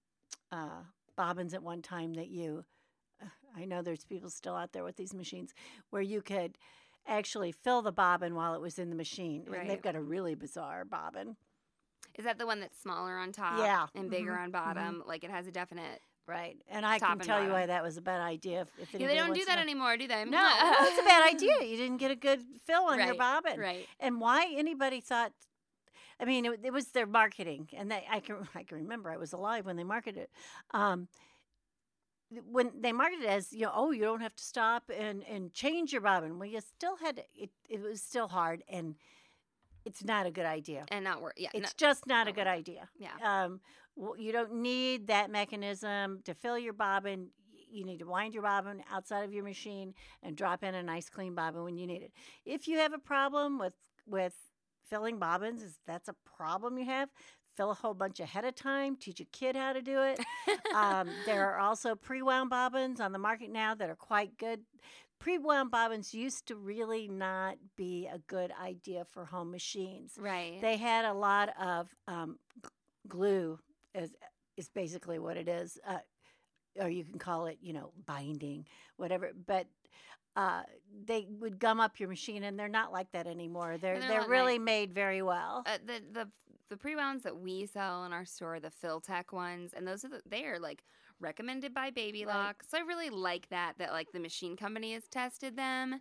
uh, 0.52 0.84
bobbins 1.16 1.54
at 1.54 1.64
one 1.64 1.82
time 1.82 2.14
that 2.16 2.30
you. 2.30 2.64
I 3.56 3.66
know 3.66 3.82
there's 3.82 4.06
people 4.06 4.30
still 4.30 4.56
out 4.56 4.74
there 4.74 4.84
with 4.84 4.96
these 4.96 5.14
machines 5.14 5.54
where 5.92 6.02
you 6.02 6.22
could 6.22 6.58
actually 7.06 7.52
fill 7.52 7.82
the 7.82 7.92
bobbin 7.92 8.34
while 8.34 8.54
it 8.56 8.62
was 8.62 8.80
in 8.80 8.90
the 8.90 8.96
machine, 8.96 9.46
and 9.54 9.70
they've 9.70 9.82
got 9.82 9.96
a 9.96 10.02
really 10.02 10.36
bizarre 10.36 10.86
bobbin. 10.86 11.36
Is 12.16 12.26
that 12.26 12.38
the 12.38 12.46
one 12.46 12.60
that's 12.60 12.80
smaller 12.80 13.18
on 13.18 13.32
top? 13.32 13.60
Yeah. 13.60 13.88
And 13.96 14.10
bigger 14.10 14.32
Mhm. 14.34 14.44
on 14.44 14.52
bottom? 14.52 15.04
Like 15.06 15.24
it 15.24 15.32
has 15.32 15.48
a 15.48 15.52
definite. 15.52 16.02
Right, 16.26 16.56
and 16.70 16.86
I 16.86 17.00
can 17.00 17.12
and 17.14 17.22
tell 17.22 17.44
you 17.44 17.50
why 17.52 17.66
that 17.66 17.84
was 17.84 17.98
a 17.98 18.02
bad 18.02 18.22
idea. 18.22 18.62
If, 18.62 18.70
if 18.94 19.00
Yeah, 19.02 19.08
they 19.08 19.16
don't 19.16 19.34
do 19.34 19.44
that 19.46 19.56
know. 19.56 19.62
anymore, 19.62 19.98
do 19.98 20.08
they? 20.08 20.24
No, 20.24 20.38
well, 20.38 20.88
it's 20.88 21.00
a 21.02 21.04
bad 21.04 21.28
idea. 21.34 21.56
You 21.64 21.76
didn't 21.76 21.98
get 21.98 22.12
a 22.12 22.16
good 22.16 22.42
fill 22.66 22.84
on 22.84 22.98
your 23.00 23.16
bobbin. 23.16 23.60
Right. 23.60 23.86
and 24.00 24.22
why 24.22 24.48
anybody 24.56 25.02
thought 25.02 25.34
i 26.20 26.26
mean 26.26 26.46
it, 26.46 26.60
it 26.64 26.72
was 26.72 26.88
their 26.90 27.08
marketing 27.08 27.68
and 27.76 27.90
they, 27.92 28.06
i 28.10 28.20
can 28.20 28.38
i 28.56 28.64
can 28.64 28.78
remember 28.78 29.10
i 29.10 29.18
was 29.18 29.34
alive 29.34 29.66
when 29.66 29.76
they 29.76 29.84
marketed 29.84 30.22
it 30.24 30.30
um, 30.72 31.08
when 32.52 32.72
they 32.80 32.92
marketed 32.92 33.26
it 33.26 33.30
as 33.30 33.52
you 33.52 33.62
know 33.62 33.72
oh 33.74 33.92
you 33.92 34.02
don't 34.02 34.22
have 34.22 34.36
to 34.36 34.44
stop 34.44 34.84
and 34.96 35.24
and 35.30 35.54
change 35.54 35.92
your 35.92 36.02
bobbin 36.02 36.40
well 36.40 36.48
you 36.50 36.60
still 36.62 36.98
had 36.98 37.18
to, 37.18 37.24
it 37.36 37.50
it 37.70 37.82
was 37.82 38.02
still 38.02 38.28
hard 38.28 38.64
and 38.70 38.96
it's 39.86 40.04
not 40.04 40.26
a 40.26 40.32
good 40.32 40.46
idea 40.46 40.86
And 40.92 41.04
not 41.04 41.22
work. 41.22 41.34
Yeah. 41.36 41.50
it's 41.54 41.74
no- 41.74 41.88
just 41.90 42.08
not 42.08 42.28
a 42.28 42.30
not 42.30 42.36
good 42.36 42.48
idea 42.48 42.88
yeah. 42.98 43.10
um, 43.46 43.60
you 44.18 44.32
don't 44.32 44.56
need 44.56 45.08
that 45.08 45.30
mechanism 45.30 46.22
to 46.26 46.34
fill 46.34 46.58
your 46.58 46.74
bobbin. 46.74 47.28
You 47.72 47.86
need 47.86 48.00
to 48.00 48.06
wind 48.06 48.34
your 48.34 48.44
bobbin 48.44 48.84
outside 48.92 49.24
of 49.24 49.34
your 49.34 49.44
machine 49.44 49.94
and 50.22 50.36
drop 50.36 50.64
in 50.64 50.76
a 50.76 50.84
nice 50.84 51.10
clean 51.10 51.36
bobbin 51.36 51.64
when 51.64 51.78
you 51.78 51.88
need 51.88 52.02
it. 52.04 52.12
If 52.46 52.68
you 52.68 52.78
have 52.80 52.94
a 52.94 53.00
problem 53.00 53.60
with 53.60 53.74
with 54.06 54.36
filling 54.90 55.18
bobbins, 55.18 55.64
is 55.64 55.78
that's 55.88 56.10
a 56.10 56.16
problem 56.38 56.78
you 56.78 56.86
have, 56.86 57.10
fill 57.56 57.72
a 57.72 57.76
whole 57.76 57.94
bunch 57.94 58.20
ahead 58.20 58.46
of 58.46 58.56
time, 58.56 58.96
teach 58.96 59.20
a 59.20 59.26
kid 59.26 59.56
how 59.56 59.74
to 59.74 59.82
do 59.82 60.02
it. 60.02 60.20
um, 60.76 61.10
there 61.26 61.50
are 61.50 61.60
also 61.60 61.96
pre-wound 61.96 62.50
bobbins 62.50 63.00
on 63.00 63.12
the 63.12 63.20
market 63.20 63.50
now 63.50 63.74
that 63.76 63.90
are 63.90 63.96
quite 63.96 64.38
good. 64.38 64.62
Pre-wound 65.20 65.72
bobbins 65.72 66.14
used 66.14 66.48
to 66.48 66.56
really 66.56 67.08
not 67.08 67.56
be 67.78 68.10
a 68.12 68.20
good 68.20 68.52
idea 68.62 69.06
for 69.06 69.26
home 69.26 69.52
machines. 69.52 70.14
right. 70.20 70.60
They 70.62 70.76
had 70.78 71.06
a 71.06 71.14
lot 71.14 71.50
of 71.60 71.90
um, 72.08 72.40
glue, 73.08 73.58
is 73.96 74.12
is 74.58 74.70
basically 74.70 75.20
what 75.20 75.38
it 75.38 75.48
is, 75.48 75.80
uh, 75.88 75.98
or 76.80 76.90
you 76.90 77.04
can 77.04 77.20
call 77.20 77.48
it, 77.48 77.58
you 77.62 77.74
know, 77.74 77.92
binding, 78.06 78.66
whatever. 78.98 79.32
But 79.48 79.68
uh, 80.36 80.64
they 81.06 81.28
would 81.40 81.60
gum 81.60 81.80
up 81.80 82.00
your 82.00 82.10
machine, 82.10 82.44
and 82.44 82.58
they're 82.60 82.68
not 82.68 82.92
like 82.92 83.12
that 83.12 83.28
anymore. 83.28 83.78
They're 83.80 84.00
they're 84.00 84.10
they're, 84.22 84.30
really 84.30 84.58
nice. 84.58 84.66
made 84.66 84.94
very 84.94 85.22
well. 85.22 85.64
uh, 85.66 85.78
the 85.86 86.02
the 86.12 86.28
the 86.70 86.78
pre 86.78 86.96
wounds 86.96 87.24
that 87.24 87.38
we 87.38 87.66
sell 87.66 88.06
in 88.06 88.14
our 88.14 88.26
store, 88.26 88.60
the 88.60 88.72
Fil-Tec 88.72 89.32
ones, 89.32 89.74
and 89.76 89.88
those 89.88 90.04
are 90.04 90.10
the, 90.10 90.22
they 90.28 90.46
are 90.46 90.60
like 90.60 90.84
recommended 91.20 91.74
by 91.74 91.92
Baby 91.92 92.26
Right. 92.26 92.34
Lock. 92.36 92.64
So 92.68 92.78
I 92.78 92.82
really 92.82 93.10
like 93.10 93.48
that 93.50 93.74
that 93.78 93.92
like 93.92 94.12
the 94.12 94.20
machine 94.20 94.56
company 94.56 94.94
has 94.94 95.08
tested 95.08 95.56
them. 95.56 96.00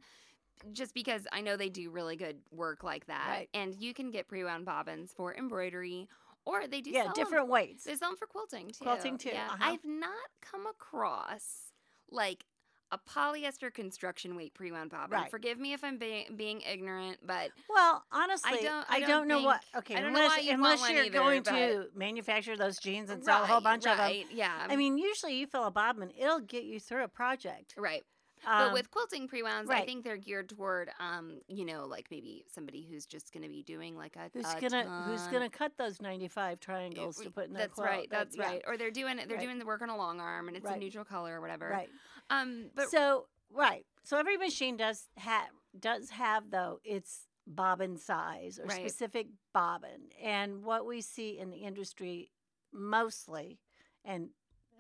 Just 0.71 0.95
because 0.95 1.27
I 1.33 1.41
know 1.41 1.57
they 1.57 1.71
do 1.71 1.91
really 1.91 2.15
good 2.15 2.37
work 2.53 2.85
like 2.85 3.07
that, 3.07 3.27
Right. 3.29 3.49
and 3.53 3.75
you 3.75 3.93
can 3.93 4.13
get 4.13 4.29
pre-wound 4.29 4.65
bobbins 4.65 5.13
for 5.13 5.35
embroidery, 5.35 6.09
or 6.45 6.67
they 6.67 6.81
do 6.81 6.91
yeah, 6.91 7.11
different 7.15 7.49
weights. 7.49 7.85
They 7.85 7.95
sell 7.97 8.11
them 8.11 8.17
for 8.17 8.27
quilting 8.27 8.69
too. 8.69 8.85
Quilting, 8.85 9.19
too, 9.19 9.31
Yeah, 9.33 9.47
uh-huh. 9.47 9.57
I've 9.61 9.85
not 9.85 10.11
come 10.41 10.67
across 10.67 11.73
like 12.11 12.45
a 12.91 12.99
polyester 12.99 13.73
construction 13.73 14.37
weight 14.37 14.53
pre-wound 14.53 14.91
bobbin. 14.91 15.19
Right. 15.19 15.31
Forgive 15.31 15.59
me 15.59 15.73
if 15.73 15.83
I'm 15.83 15.97
being 15.97 16.27
being 16.37 16.61
ignorant, 16.61 17.19
but 17.27 17.51
Well, 17.71 18.05
honestly, 18.13 18.59
don't- 18.63 18.85
I 18.91 19.01
don't, 19.01 19.09
don't 19.09 19.29
know 19.29 19.41
what. 19.43 19.63
Okay, 19.77 19.95
I 19.95 20.01
don't 20.03 20.13
know 20.13 20.19
unless 20.19 20.37
why 20.37 20.43
you'd 20.43 20.55
unless 20.55 20.91
you're 20.91 21.05
either, 21.05 21.11
going 21.11 21.43
but- 21.43 21.53
to 21.53 21.87
manufacture 21.95 22.55
those 22.57 22.79
jeans 22.79 23.09
and 23.09 23.25
sell 23.25 23.45
a 23.45 23.47
whole 23.47 23.57
Right, 23.57 23.65
bunch 23.65 23.87
of 23.87 23.97
them. 23.97 24.07
right, 24.07 24.27
Yeah, 24.31 24.67
I 24.69 24.77
mean, 24.77 24.99
usually 24.99 25.37
you 25.37 25.47
fill 25.47 25.65
a 25.65 25.71
bobbin, 25.71 26.13
it'll 26.19 26.41
get 26.41 26.65
you 26.65 26.79
through 26.81 27.05
a 27.05 27.09
project. 27.09 27.75
right. 27.79 28.05
Um, 28.47 28.59
but 28.59 28.73
with 28.73 28.91
quilting 28.91 29.29
pre-wounds, 29.29 29.71
I 29.71 29.85
think 29.85 30.05
they're 30.05 30.17
geared 30.17 30.49
toward, 30.49 30.91
um, 30.99 31.41
you 31.49 31.65
know, 31.65 31.87
like 31.87 32.07
maybe 32.11 32.45
somebody 32.53 32.87
who's 32.91 33.07
just 33.07 33.33
going 33.33 33.43
to 33.43 33.49
be 33.49 33.63
doing 33.63 33.97
like 33.97 34.17
a 34.17 34.31
who's 34.33 34.45
a 34.47 34.61
gonna 34.61 35.05
who's 35.07 35.27
gonna 35.29 35.51
cut 35.51 35.73
those 35.79 36.01
ninety 36.01 36.29
five 36.29 36.61
triangles 36.61 37.17
to 37.17 37.31
put 37.31 37.47
in 37.47 37.53
their 37.53 37.63
That's 37.69 37.75
quilt? 37.75 37.89
right. 37.89 38.09
That's 38.11 38.39
right. 38.39 38.63
Or 38.67 38.77
they're 38.77 38.91
doing 38.91 39.19
it. 39.19 39.29
They're 39.29 39.37
Right. 39.37 39.47
doing 39.47 39.59
the 39.59 39.67
work 39.67 39.83
on 39.83 39.89
a 39.91 39.97
long 39.97 40.21
arm, 40.21 40.49
and 40.49 40.57
it's 40.57 40.69
a 40.69 40.77
neutral 40.77 41.05
color 41.05 41.37
or 41.37 41.41
whatever. 41.41 41.69
Right. 41.71 41.91
Um. 42.31 42.71
But 42.75 42.91
so 42.91 43.27
right. 43.51 43.87
So 44.05 44.19
every 44.19 44.37
machine 44.37 44.77
does 44.77 45.09
have 45.17 45.49
does 45.79 46.11
have 46.11 46.51
though 46.51 46.81
its 46.85 47.27
bobbin 47.47 47.97
size 47.97 48.59
or 48.59 48.67
Right. 48.67 48.77
specific 48.77 49.29
bobbin, 49.53 50.11
and 50.21 50.65
what 50.65 50.87
we 50.87 51.01
see 51.01 51.39
in 51.39 51.51
the 51.51 51.59
industry 51.59 52.31
mostly, 52.73 53.59
and 54.05 54.31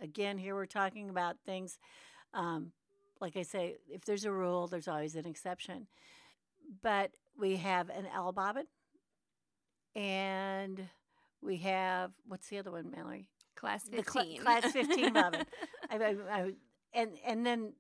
again 0.00 0.38
here 0.38 0.54
we're 0.54 0.66
talking 0.66 1.09
about 1.11 1.37
things. 1.45 1.78
Um, 2.35 2.73
like 3.23 3.37
I 3.37 3.43
say, 3.43 3.76
if 3.88 4.05
there's 4.05 4.25
a 4.26 4.33
rule, 4.33 4.67
there's 4.67 4.88
always 4.88 5.14
an 5.14 5.26
exception. 5.26 5.87
But 6.83 7.12
we 7.38 7.57
have 7.57 7.88
an 7.88 8.07
L 8.14 8.33
bobbin, 8.33 8.67
and 9.95 10.88
we 11.41 11.57
have 11.59 12.12
what's 12.26 12.49
the 12.49 12.59
other 12.59 12.71
one, 12.71 12.91
Mallory? 12.91 13.29
class 13.55 13.85
the 13.85 14.02
cla- 14.02 14.23
fifteen. 14.23 14.43
class 14.43 14.73
15 14.73 15.12
bobbin. 15.14 15.45
I, 15.91 15.97
I, 15.97 16.17
I, 16.31 16.52
and 16.95 17.12
and 17.25 17.47
then 17.47 17.75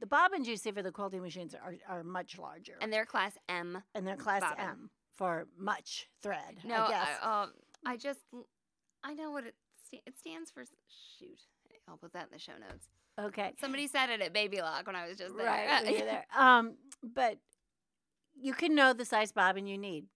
the 0.00 0.06
bobbins 0.06 0.48
you 0.48 0.56
see 0.56 0.70
for 0.70 0.82
the 0.82 0.90
quilting 0.92 1.20
machines 1.20 1.54
are, 1.54 1.74
are 1.88 2.02
much 2.02 2.38
larger, 2.38 2.74
and 2.80 2.92
they're 2.92 3.06
class 3.06 3.32
M. 3.48 3.82
and 3.94 4.06
they're 4.06 4.16
class 4.16 4.40
bobbin. 4.40 4.64
M 4.64 4.90
for 5.16 5.46
much 5.58 6.08
thread. 6.22 6.58
No, 6.64 6.84
I 6.84 6.88
guess. 6.88 7.08
I, 7.22 7.42
um, 7.42 7.52
I 7.84 7.96
just 7.96 8.20
I 9.04 9.14
know 9.14 9.30
what 9.30 9.44
it 9.44 9.54
sta- 9.86 10.02
it 10.06 10.16
stands 10.18 10.50
for. 10.50 10.64
Shoot, 11.18 11.40
I'll 11.88 11.96
put 11.98 12.12
that 12.14 12.24
in 12.24 12.32
the 12.32 12.38
show 12.38 12.52
notes. 12.58 12.88
Okay, 13.26 13.52
Somebody 13.60 13.86
said 13.86 14.10
it 14.10 14.20
at 14.20 14.32
Baby 14.32 14.60
Lock 14.60 14.86
when 14.86 14.96
I 14.96 15.06
was 15.08 15.16
just 15.18 15.36
there. 15.36 15.46
right 15.46 15.82
when 15.84 15.94
there. 15.94 16.26
Um, 16.36 16.74
but 17.02 17.38
you 18.40 18.52
can 18.54 18.74
know 18.74 18.92
the 18.92 19.04
size 19.04 19.32
bobbin 19.32 19.66
you 19.66 19.78
need. 19.78 20.06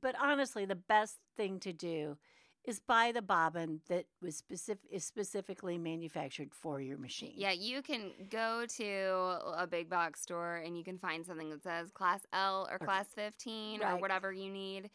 But 0.00 0.14
honestly, 0.20 0.64
the 0.64 0.74
best 0.76 1.16
thing 1.36 1.60
to 1.60 1.72
do 1.72 2.16
is 2.64 2.78
buy 2.78 3.10
the 3.12 3.22
bobbin 3.22 3.80
that 3.88 4.04
was 4.20 4.36
specific 4.36 4.84
is 4.90 5.04
specifically 5.04 5.78
manufactured 5.78 6.50
for 6.54 6.80
your 6.80 6.98
machine. 6.98 7.32
Yeah, 7.34 7.52
you 7.52 7.80
can 7.82 8.10
go 8.30 8.66
to 8.76 9.38
a 9.56 9.66
big 9.66 9.88
box 9.88 10.20
store 10.20 10.56
and 10.56 10.76
you 10.76 10.84
can 10.84 10.98
find 10.98 11.24
something 11.24 11.48
that 11.50 11.62
says 11.62 11.90
class 11.90 12.20
L 12.32 12.68
or 12.70 12.74
Or- 12.74 12.86
class 12.86 13.06
15 13.14 13.82
or 13.82 13.96
whatever 13.96 14.30
you 14.32 14.50
need. 14.50 14.90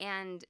And 0.00 0.44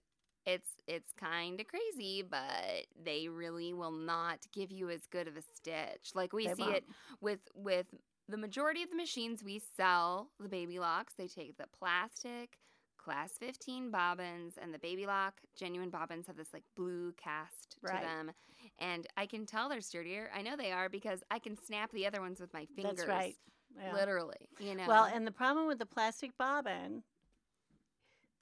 it's 0.49 0.71
it's 0.88 1.12
kind 1.12 1.61
of 1.61 1.67
crazy, 1.69 2.23
but 2.23 2.87
they 3.05 3.28
really 3.28 3.75
will 3.75 3.93
not 3.93 4.40
give 4.52 4.71
you 4.73 4.90
as 4.90 5.07
good 5.07 5.28
of 5.28 5.37
a 5.37 5.43
stitch. 5.43 6.12
Like 6.14 6.33
we 6.33 6.49
They 6.49 6.55
see 6.55 6.64
won't. 6.64 6.78
it 6.78 6.85
with 7.21 7.40
with 7.55 7.87
the 8.28 8.38
majority 8.38 8.83
of 8.83 8.90
the 8.90 8.97
machines 8.97 9.45
we 9.45 9.61
sell, 9.76 10.31
the 10.40 10.49
baby 10.49 10.78
locks, 10.81 11.14
they 11.14 11.28
take 11.28 11.57
the 11.59 11.67
plastic 11.78 12.59
class 12.99 13.33
15 13.38 13.90
bobbins 13.90 14.55
and 14.61 14.75
the 14.75 14.78
baby 14.78 15.07
lock 15.07 15.40
genuine 15.57 15.90
bobbins 15.90 16.26
have 16.26 16.37
this 16.37 16.52
like 16.52 16.64
blue 16.76 17.12
cast 17.17 17.76
to 17.87 17.97
them 17.97 18.33
and 18.81 19.07
i 19.17 19.25
can 19.26 19.47
tell 19.47 19.69
they're 19.69 19.81
sturdier 19.81 20.31
i 20.35 20.43
know 20.43 20.57
they 20.57 20.73
are 20.73 20.88
because 20.88 21.23
i 21.31 21.38
can 21.38 21.57
snap 21.57 21.90
the 21.93 22.07
other 22.07 22.21
ones 22.21 22.40
with 22.40 22.52
my 22.52 22.67
fingers 22.76 22.99
That's 22.99 23.09
right. 23.09 23.37
Yeah. 23.81 23.93
literally 23.95 24.49
you 24.59 24.75
know 24.75 24.87
Well, 24.87 25.05
and 25.05 25.26
the 25.26 25.33
problem 25.33 25.67
with 25.67 25.78
the 25.78 25.87
plastic 25.87 26.37
bobbin 26.37 27.02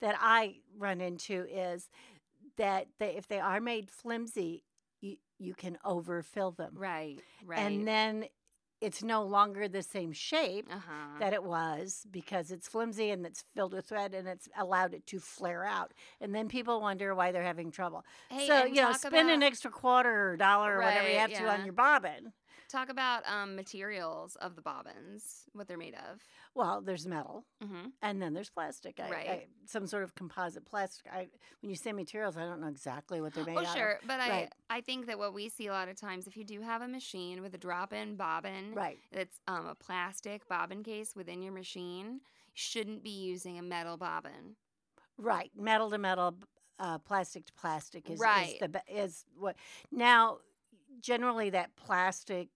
that 0.01 0.17
I 0.21 0.57
run 0.77 1.01
into 1.01 1.47
is 1.51 1.89
that 2.57 2.87
they, 2.99 3.17
if 3.17 3.29
they 3.29 3.41
are 3.41 3.61
made 3.61 3.91
flimsy, 3.91 4.65
you, 5.01 5.17
you 5.39 5.55
can 5.55 5.79
overfill 5.85 6.53
them. 6.53 6.73
right 6.79 7.19
right 7.45 7.63
And 7.63 7.87
then 7.89 8.27
it's 8.81 9.03
no 9.03 9.23
longer 9.23 9.69
the 9.69 9.83
same 9.83 10.13
shape 10.13 10.69
uh-huh 10.71 11.19
that 11.19 11.33
it 11.33 11.43
was 11.43 12.07
because 12.11 12.51
it's 12.51 12.69
flimsy 12.69 13.11
and 13.11 13.25
it's 13.25 13.43
filled 13.55 13.73
with 13.73 13.87
thread 13.87 14.13
and 14.15 14.29
it's 14.29 14.49
allowed 14.59 14.93
it 14.93 15.07
to 15.07 15.19
flare 15.19 15.65
out. 15.65 15.93
And 16.21 16.35
then 16.35 16.47
people 16.49 16.81
wonder 16.81 17.15
why 17.15 17.33
they're 17.33 17.43
having 17.43 17.71
trouble. 17.71 18.05
Hey, 18.29 18.47
so, 18.47 18.65
you 18.65 18.83
know, 18.83 18.93
spend 18.93 19.31
an 19.31 19.43
extra 19.43 19.71
quarter 19.71 20.33
or 20.33 20.37
dollar 20.37 20.75
or 20.79 20.83
whatever 20.83 21.09
you 21.09 21.15
Right, 21.15 21.23
have 21.23 21.33
to 21.35 21.45
on 21.49 21.65
your 21.65 21.73
bobbin. 21.73 22.33
Talk 22.69 22.89
about 22.89 23.23
um 23.27 23.55
materials 23.57 24.37
of 24.37 24.57
the 24.57 24.63
bobbins 24.63 25.45
what 25.53 25.67
they're 25.69 25.79
made 25.79 25.95
of 26.11 26.21
Well, 26.55 26.81
there's 26.81 27.07
metal. 27.07 27.45
mm-hmm. 27.63 27.89
And 28.03 28.21
then 28.21 28.33
there's 28.35 28.51
plastic, 28.51 28.99
I, 29.01 29.11
Right. 29.11 29.29
I, 29.29 29.47
some 29.67 29.87
sort 29.87 30.03
of 30.05 30.15
composite 30.15 30.65
plastic. 30.65 31.07
I, 31.13 31.29
when 31.61 31.71
you 31.71 31.77
say 31.77 31.93
materials, 31.93 32.37
I 32.37 32.43
don't 32.45 32.61
know 32.61 32.69
exactly 32.69 33.21
what 33.21 33.35
they're 33.35 33.45
made 33.45 33.57
oh 33.59 33.65
sure 33.75 33.99
but 34.07 34.21
i 34.21 34.29
Right. 34.29 34.53
i 34.71 34.81
think 34.81 35.07
that 35.07 35.19
what 35.19 35.33
we 35.35 35.49
see 35.49 35.67
a 35.67 35.73
lot 35.73 35.89
of 35.89 35.97
times 35.97 36.27
if 36.27 36.37
you 36.37 36.45
do 36.45 36.61
have 36.61 36.83
a 36.83 36.89
machine 36.89 37.43
with 37.43 37.55
a 37.55 37.59
drop-in 37.59 38.17
bobbin. 38.17 38.75
Right, 38.75 38.99
that's 39.13 39.41
um, 39.49 39.67
a 39.67 39.75
plastic 39.75 40.49
bobbin 40.49 40.83
case 40.83 41.15
within 41.17 41.43
your 41.43 41.53
machine 41.53 42.07
you 42.15 42.21
shouldn't 42.55 43.03
be 43.03 43.11
using 43.11 43.59
a 43.59 43.63
metal 43.63 43.97
bobbin 43.97 44.57
right. 45.19 45.51
Metal 45.59 45.91
to 45.91 45.99
metal, 45.99 46.37
uh, 46.79 46.99
plastic 46.99 47.47
to 47.47 47.53
plastic 47.55 48.11
is, 48.11 48.21
Right. 48.21 48.59
is 48.63 48.69
the 48.71 48.83
is 48.89 49.25
what. 49.39 49.57
Now, 49.91 50.39
generally, 51.01 51.51
that 51.51 51.75
plastic 51.77 52.49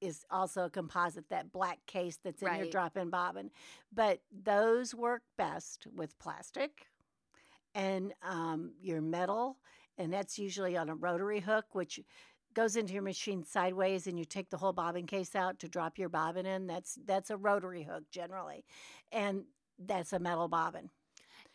is 0.00 0.24
also 0.30 0.64
a 0.66 0.70
composite, 0.70 1.28
that 1.28 1.50
black 1.52 1.78
case 1.86 2.18
that's 2.22 2.42
in 2.42 2.48
your 2.48 2.58
Right. 2.62 2.70
drop-in 2.70 3.10
bobbin. 3.10 3.50
But 3.92 4.20
those 4.30 4.94
work 4.94 5.22
best 5.36 5.86
with 5.94 6.18
plastic 6.18 6.86
and 7.74 8.14
um, 8.22 8.72
your 8.80 9.00
metal, 9.00 9.58
and 9.98 10.12
that's 10.12 10.38
usually 10.38 10.76
on 10.76 10.88
a 10.88 10.94
rotary 10.94 11.40
hook, 11.40 11.66
which 11.74 12.00
goes 12.54 12.76
into 12.76 12.92
your 12.92 13.02
machine 13.02 13.44
sideways, 13.44 14.06
and 14.06 14.18
you 14.18 14.24
take 14.24 14.50
the 14.50 14.56
whole 14.56 14.72
bobbin 14.72 15.06
case 15.06 15.34
out 15.34 15.58
to 15.60 15.68
drop 15.68 15.98
your 15.98 16.08
bobbin 16.08 16.46
in. 16.46 16.66
That's 16.66 16.98
that's 17.04 17.30
a 17.30 17.36
rotary 17.36 17.82
hook 17.82 18.04
generally, 18.10 18.64
and 19.12 19.44
that's 19.78 20.12
a 20.12 20.18
metal 20.18 20.48
bobbin. 20.48 20.90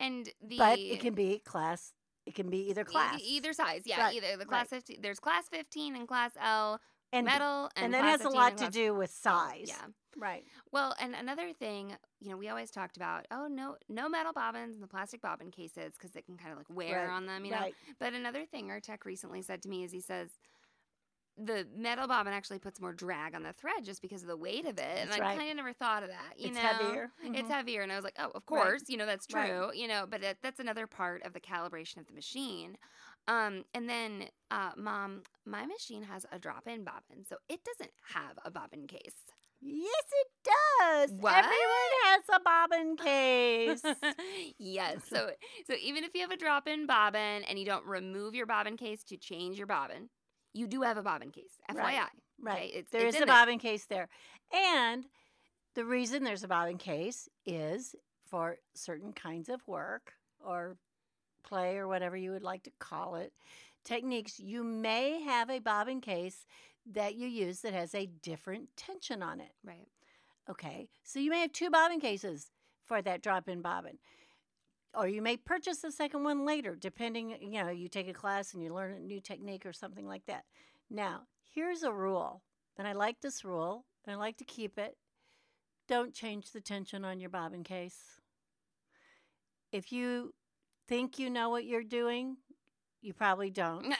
and 0.00 0.28
the 0.42 0.58
but 0.58 0.78
it 0.78 1.00
can 1.00 1.14
be 1.14 1.38
class. 1.40 1.92
It 2.26 2.34
can 2.34 2.48
be 2.50 2.68
either 2.70 2.82
E- 2.82 2.84
class. 2.84 3.20
either 3.22 3.52
size, 3.52 3.82
yeah, 3.84 4.00
Right, 4.00 4.14
either 4.16 4.36
the 4.36 4.46
class 4.46 4.68
15. 4.68 5.00
There's 5.02 5.18
class 5.20 5.44
15 5.50 5.94
and 5.96 6.08
class 6.08 6.32
L, 6.40 6.80
and 7.12 7.26
metal, 7.26 7.70
and, 7.76 7.86
and 7.86 7.94
that 7.94 8.04
has 8.04 8.22
a 8.24 8.28
lot 8.30 8.56
to 8.58 8.68
do 8.70 8.94
with 8.94 9.10
size. 9.10 9.66
Yeah. 9.66 9.74
Right. 10.16 10.44
Well, 10.72 10.94
and 11.00 11.14
another 11.14 11.52
thing, 11.52 11.94
you 12.20 12.30
know, 12.30 12.36
we 12.36 12.48
always 12.48 12.70
talked 12.70 12.96
about, 12.96 13.26
oh 13.32 13.46
no, 13.48 13.76
no 13.88 14.08
metal 14.08 14.32
bobbins 14.32 14.74
in 14.76 14.80
the 14.80 14.86
plastic 14.86 15.20
bobbin 15.20 15.50
cases 15.50 15.92
because 15.98 16.14
it 16.16 16.24
can 16.24 16.36
kind 16.36 16.52
of 16.52 16.58
like 16.58 16.70
wear 16.70 17.06
Right, 17.08 17.10
on 17.10 17.26
them, 17.26 17.44
you 17.44 17.50
know. 17.50 17.58
right. 17.58 17.74
But 17.98 18.14
another 18.14 18.46
thing 18.46 18.70
our 18.70 18.80
tech 18.80 19.04
recently 19.04 19.42
said 19.42 19.62
to 19.62 19.68
me 19.68 19.82
is 19.84 19.92
he 19.92 20.00
says 20.00 20.30
the 21.36 21.66
metal 21.76 22.06
bobbin 22.06 22.32
actually 22.32 22.58
puts 22.58 22.80
more 22.80 22.92
drag 22.92 23.34
on 23.34 23.42
the 23.42 23.52
thread 23.52 23.84
just 23.84 24.00
because 24.02 24.22
of 24.22 24.28
the 24.28 24.36
weight 24.36 24.66
of 24.66 24.78
it, 24.78 24.98
and 24.98 25.08
That's 25.08 25.16
I 25.16 25.20
right. 25.20 25.36
kind 25.36 25.50
of 25.50 25.56
never 25.56 25.72
thought 25.72 26.02
of 26.02 26.08
that. 26.10 26.38
You 26.38 26.46
it's 26.46 26.56
know, 26.56 26.60
heavier. 26.60 27.10
It's 27.22 27.48
Mhm. 27.48 27.48
heavier, 27.48 27.82
and 27.82 27.92
I 27.92 27.96
was 27.96 28.04
like, 28.04 28.16
oh, 28.18 28.30
of 28.34 28.46
Right. 28.48 28.74
course, 28.74 28.82
you 28.88 28.96
know 28.96 29.06
that's 29.06 29.26
Right. 29.30 29.50
true, 29.50 29.72
you 29.74 29.88
know. 29.88 30.06
But 30.06 30.20
that, 30.22 30.38
that's 30.42 30.60
another 30.60 30.86
part 30.86 31.22
of 31.24 31.32
the 31.32 31.40
calibration 31.40 31.98
of 31.98 32.06
the 32.06 32.12
machine. 32.12 32.76
Um, 33.26 33.64
and 33.74 33.88
then, 33.88 34.28
uh, 34.50 34.72
mom, 34.76 35.22
my 35.44 35.66
machine 35.66 36.02
has 36.04 36.26
a 36.30 36.38
drop-in 36.38 36.84
bobbin, 36.84 37.24
so 37.24 37.36
it 37.48 37.64
doesn't 37.64 37.92
have 38.12 38.38
a 38.44 38.50
bobbin 38.50 38.86
case. 38.86 39.16
Yes, 39.60 40.04
it 40.12 40.28
does. 40.44 41.10
What? 41.10 41.34
Everyone 41.34 41.92
has 42.04 42.22
a 42.32 42.40
bobbin 42.40 42.96
case. 42.96 44.02
yes. 44.58 45.04
So 45.08 45.30
so 45.66 45.74
even 45.80 46.04
if 46.04 46.14
you 46.14 46.20
have 46.22 46.30
a 46.30 46.36
drop-in 46.36 46.86
bobbin 46.86 47.44
and 47.44 47.58
you 47.58 47.64
don't 47.64 47.84
remove 47.86 48.34
your 48.34 48.46
bobbin 48.46 48.76
case 48.76 49.02
to 49.04 49.16
change 49.16 49.56
your 49.58 49.66
bobbin, 49.66 50.10
you 50.54 50.66
do 50.66 50.82
have 50.82 50.96
a 50.96 51.02
bobbin 51.02 51.30
case. 51.30 51.58
FYI. 51.70 51.76
Right, 51.76 51.94
Okay, 51.94 52.08
right. 52.40 52.70
It's, 52.72 52.90
There 52.90 53.06
it's 53.06 53.16
is 53.16 53.22
a 53.22 53.26
bobbin 53.26 53.58
case 53.58 53.84
there. 53.86 54.08
And 54.52 55.04
the 55.74 55.84
reason 55.84 56.24
there's 56.24 56.44
a 56.44 56.48
bobbin 56.48 56.78
case 56.78 57.28
is 57.44 57.94
for 58.26 58.56
certain 58.74 59.12
kinds 59.12 59.48
of 59.48 59.66
work 59.66 60.12
or 60.44 60.76
play 61.42 61.76
or 61.76 61.86
whatever 61.88 62.16
you 62.16 62.30
would 62.30 62.42
like 62.42 62.62
to 62.64 62.72
call 62.78 63.16
it, 63.16 63.32
techniques, 63.84 64.40
you 64.40 64.64
may 64.64 65.20
have 65.22 65.50
a 65.50 65.58
bobbin 65.58 66.00
case 66.00 66.46
that 66.92 67.14
you 67.14 67.26
use 67.26 67.60
that 67.60 67.72
has 67.74 67.94
a 67.94 68.06
different 68.22 68.68
tension 68.76 69.22
on 69.22 69.40
it. 69.40 69.52
Right. 69.64 69.88
Okay, 70.50 70.88
so 71.02 71.18
you 71.18 71.30
may 71.30 71.40
have 71.40 71.52
two 71.52 71.70
bobbin 71.70 72.00
cases 72.00 72.50
for 72.84 73.00
that 73.02 73.22
drop 73.22 73.48
in 73.48 73.62
bobbin. 73.62 73.98
Or 74.96 75.08
you 75.08 75.22
may 75.22 75.36
purchase 75.36 75.78
the 75.78 75.90
second 75.90 76.24
one 76.24 76.44
later, 76.44 76.76
depending, 76.76 77.36
you 77.40 77.62
know, 77.62 77.70
you 77.70 77.88
take 77.88 78.08
a 78.08 78.12
class 78.12 78.54
and 78.54 78.62
you 78.62 78.72
learn 78.72 78.92
a 78.92 79.00
new 79.00 79.20
technique 79.20 79.66
or 79.66 79.72
something 79.72 80.06
like 80.06 80.26
that. 80.26 80.44
Now, 80.90 81.22
here's 81.54 81.82
a 81.82 81.92
rule, 81.92 82.42
and 82.76 82.86
I 82.86 82.92
like 82.92 83.20
this 83.20 83.44
rule, 83.44 83.84
and 84.04 84.14
I 84.14 84.18
like 84.18 84.36
to 84.38 84.44
keep 84.44 84.78
it. 84.78 84.96
Don't 85.88 86.14
change 86.14 86.52
the 86.52 86.60
tension 86.60 87.04
on 87.04 87.20
your 87.20 87.30
bobbin 87.30 87.64
case. 87.64 87.98
If 89.72 89.92
you 89.92 90.32
think 90.88 91.18
you 91.18 91.30
know 91.30 91.50
what 91.50 91.64
you're 91.64 91.82
doing, 91.82 92.36
you 93.02 93.12
probably 93.12 93.50
don't. 93.50 93.94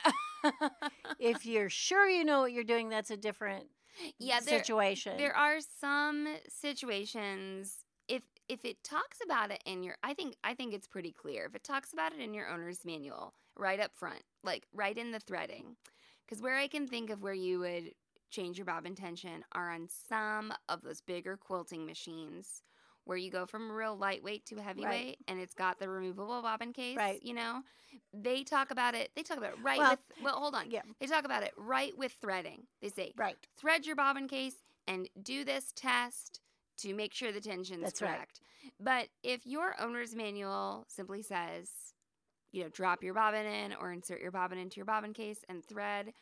if 1.18 1.44
you're 1.44 1.68
sure 1.68 2.08
you 2.08 2.24
know 2.24 2.40
what 2.40 2.52
you're 2.52 2.64
doing, 2.64 2.88
that's 2.88 3.10
a 3.10 3.16
different 3.16 3.66
yeah, 4.18 4.40
there, 4.40 4.58
situation. 4.58 5.16
there 5.16 5.36
are 5.36 5.58
some 5.80 6.26
situations 6.48 7.83
if 8.48 8.64
it 8.64 8.82
talks 8.84 9.18
about 9.24 9.50
it 9.50 9.62
in 9.66 9.82
your 9.82 9.96
I 10.02 10.14
think 10.14 10.36
I 10.44 10.54
think 10.54 10.74
it's 10.74 10.86
pretty 10.86 11.12
clear. 11.12 11.46
If 11.46 11.54
it 11.54 11.64
talks 11.64 11.92
about 11.92 12.12
it 12.12 12.20
in 12.20 12.34
your 12.34 12.48
owner's 12.48 12.84
manual 12.84 13.34
right 13.56 13.80
up 13.80 13.94
front, 13.94 14.22
like 14.42 14.66
right 14.72 14.96
in 14.96 15.12
the 15.12 15.20
threading. 15.20 15.76
Cuz 16.28 16.40
where 16.42 16.56
I 16.56 16.68
can 16.68 16.86
think 16.86 17.10
of 17.10 17.22
where 17.22 17.34
you 17.34 17.60
would 17.60 17.94
change 18.30 18.58
your 18.58 18.64
bobbin 18.64 18.94
tension 18.94 19.44
are 19.52 19.70
on 19.70 19.88
some 19.88 20.52
of 20.68 20.82
those 20.82 21.00
bigger 21.00 21.36
quilting 21.36 21.86
machines 21.86 22.62
where 23.04 23.18
you 23.18 23.30
go 23.30 23.44
from 23.46 23.70
real 23.70 23.96
lightweight 23.96 24.46
to 24.46 24.56
heavyweight 24.56 25.18
and 25.28 25.38
it's 25.38 25.54
got 25.54 25.78
the 25.78 25.88
removable 25.88 26.40
bobbin 26.40 26.72
case, 26.72 26.96
Right. 26.96 27.22
you 27.22 27.34
know. 27.34 27.62
They 28.14 28.42
talk 28.42 28.70
about 28.70 28.94
it. 28.94 29.10
They 29.14 29.22
talk 29.22 29.36
about 29.36 29.52
it 29.52 29.58
right 29.62 29.78
Well, 29.78 29.90
with 29.90 30.00
well, 30.22 30.38
hold 30.40 30.54
on. 30.54 30.70
yeah. 30.70 30.82
They 30.98 31.06
talk 31.06 31.24
about 31.24 31.42
it 31.42 31.52
right 31.56 31.96
with 31.96 32.12
threading. 32.12 32.66
They 32.80 32.88
say 32.88 33.12
right. 33.16 33.36
thread 33.56 33.84
your 33.86 33.94
bobbin 33.94 34.26
case 34.26 34.56
and 34.88 35.08
do 35.22 35.44
this 35.44 35.70
test 35.76 36.40
to 36.78 36.94
make 36.94 37.14
sure 37.14 37.32
the 37.32 37.40
tension's 37.40 37.82
That's 37.82 38.02
right. 38.02 38.10
correct. 38.10 38.40
But 38.80 39.08
if 39.22 39.46
your 39.46 39.74
owner's 39.80 40.14
manual 40.14 40.86
simply 40.88 41.22
says, 41.22 41.70
you 42.52 42.62
know, 42.62 42.68
drop 42.70 43.02
your 43.02 43.14
bobbin 43.14 43.46
in 43.46 43.74
or 43.74 43.92
insert 43.92 44.20
your 44.20 44.30
bobbin 44.30 44.58
into 44.58 44.76
your 44.76 44.86
bobbin 44.86 45.12
case 45.12 45.40
and 45.48 45.64
thread, 45.64 46.12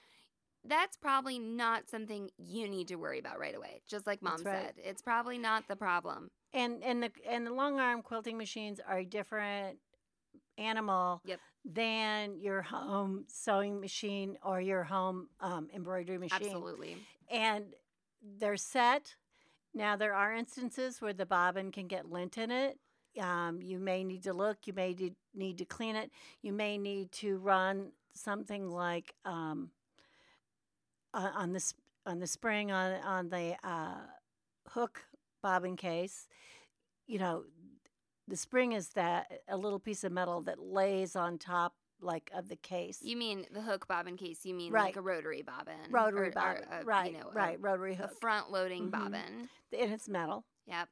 that's 0.64 0.96
probably 0.96 1.38
not 1.38 1.88
something 1.88 2.30
you 2.38 2.68
need 2.68 2.88
to 2.88 2.96
worry 2.96 3.18
about 3.18 3.38
right 3.38 3.54
away. 3.54 3.82
Just 3.88 4.06
like 4.06 4.22
mom 4.22 4.42
right. 4.44 4.44
said, 4.44 4.74
it's 4.76 5.02
probably 5.02 5.38
not 5.38 5.64
the 5.68 5.76
problem. 5.76 6.30
And 6.54 6.82
and 6.82 7.02
the 7.02 7.10
and 7.28 7.46
the 7.46 7.52
long 7.52 7.80
arm 7.80 8.02
quilting 8.02 8.36
machines 8.38 8.80
are 8.86 8.98
a 8.98 9.04
different 9.04 9.78
animal 10.58 11.20
Yep. 11.24 11.40
than 11.64 12.40
your 12.40 12.62
home 12.62 13.24
sewing 13.28 13.80
machine 13.80 14.36
or 14.44 14.60
your 14.60 14.84
home 14.84 15.28
um, 15.40 15.68
embroidery 15.74 16.18
machine. 16.18 16.38
Absolutely. 16.40 16.96
And 17.30 17.66
they're 18.38 18.56
set. 18.56 19.14
Now 19.74 19.96
there 19.96 20.14
are 20.14 20.34
instances 20.34 21.00
where 21.00 21.12
the 21.12 21.26
bobbin 21.26 21.70
can 21.70 21.86
get 21.86 22.10
lint 22.10 22.38
in 22.38 22.50
it. 22.50 22.78
Um, 23.20 23.60
you 23.62 23.78
may 23.78 24.04
need 24.04 24.22
to 24.24 24.32
look. 24.32 24.58
You 24.66 24.72
may 24.72 24.96
need 25.34 25.58
to 25.58 25.64
clean 25.64 25.96
it. 25.96 26.10
You 26.42 26.52
may 26.52 26.78
need 26.78 27.12
to 27.12 27.38
run 27.38 27.92
something 28.14 28.68
like 28.68 29.14
um, 29.24 29.70
on 31.14 31.52
the 31.52 31.72
on 32.06 32.18
the 32.18 32.26
spring 32.26 32.72
on 32.72 32.92
on 33.02 33.28
the 33.28 33.56
uh, 33.62 34.00
hook 34.68 35.04
bobbin 35.42 35.76
case. 35.76 36.26
You 37.06 37.18
know, 37.18 37.44
the 38.28 38.36
spring 38.36 38.72
is 38.72 38.90
that 38.90 39.40
a 39.48 39.56
little 39.56 39.78
piece 39.78 40.04
of 40.04 40.12
metal 40.12 40.40
that 40.42 40.60
lays 40.60 41.16
on 41.16 41.38
top 41.38 41.74
like 42.02 42.30
of 42.34 42.48
the 42.48 42.56
case. 42.56 42.98
You 43.02 43.16
mean 43.16 43.46
the 43.52 43.62
hook 43.62 43.86
bobbin 43.88 44.16
case, 44.16 44.44
you 44.44 44.54
mean 44.54 44.72
Right. 44.72 44.84
like 44.84 44.96
a 44.96 45.00
rotary 45.00 45.42
bobbin. 45.42 45.74
rotary 45.90 46.26
or- 46.26 46.28
or 46.28 46.32
bobbin, 46.32 46.64
a, 46.70 46.84
right? 46.84 47.12
You 47.12 47.18
know, 47.18 47.28
a- 47.28 47.32
right, 47.32 47.60
rotary 47.60 47.94
A, 47.94 48.08
front 48.08 48.50
loading 48.50 48.88
Mhm. 48.88 48.90
bobbin. 48.90 49.48
and 49.72 49.92
it's 49.92 50.08
metal. 50.08 50.44
Yep. 50.66 50.88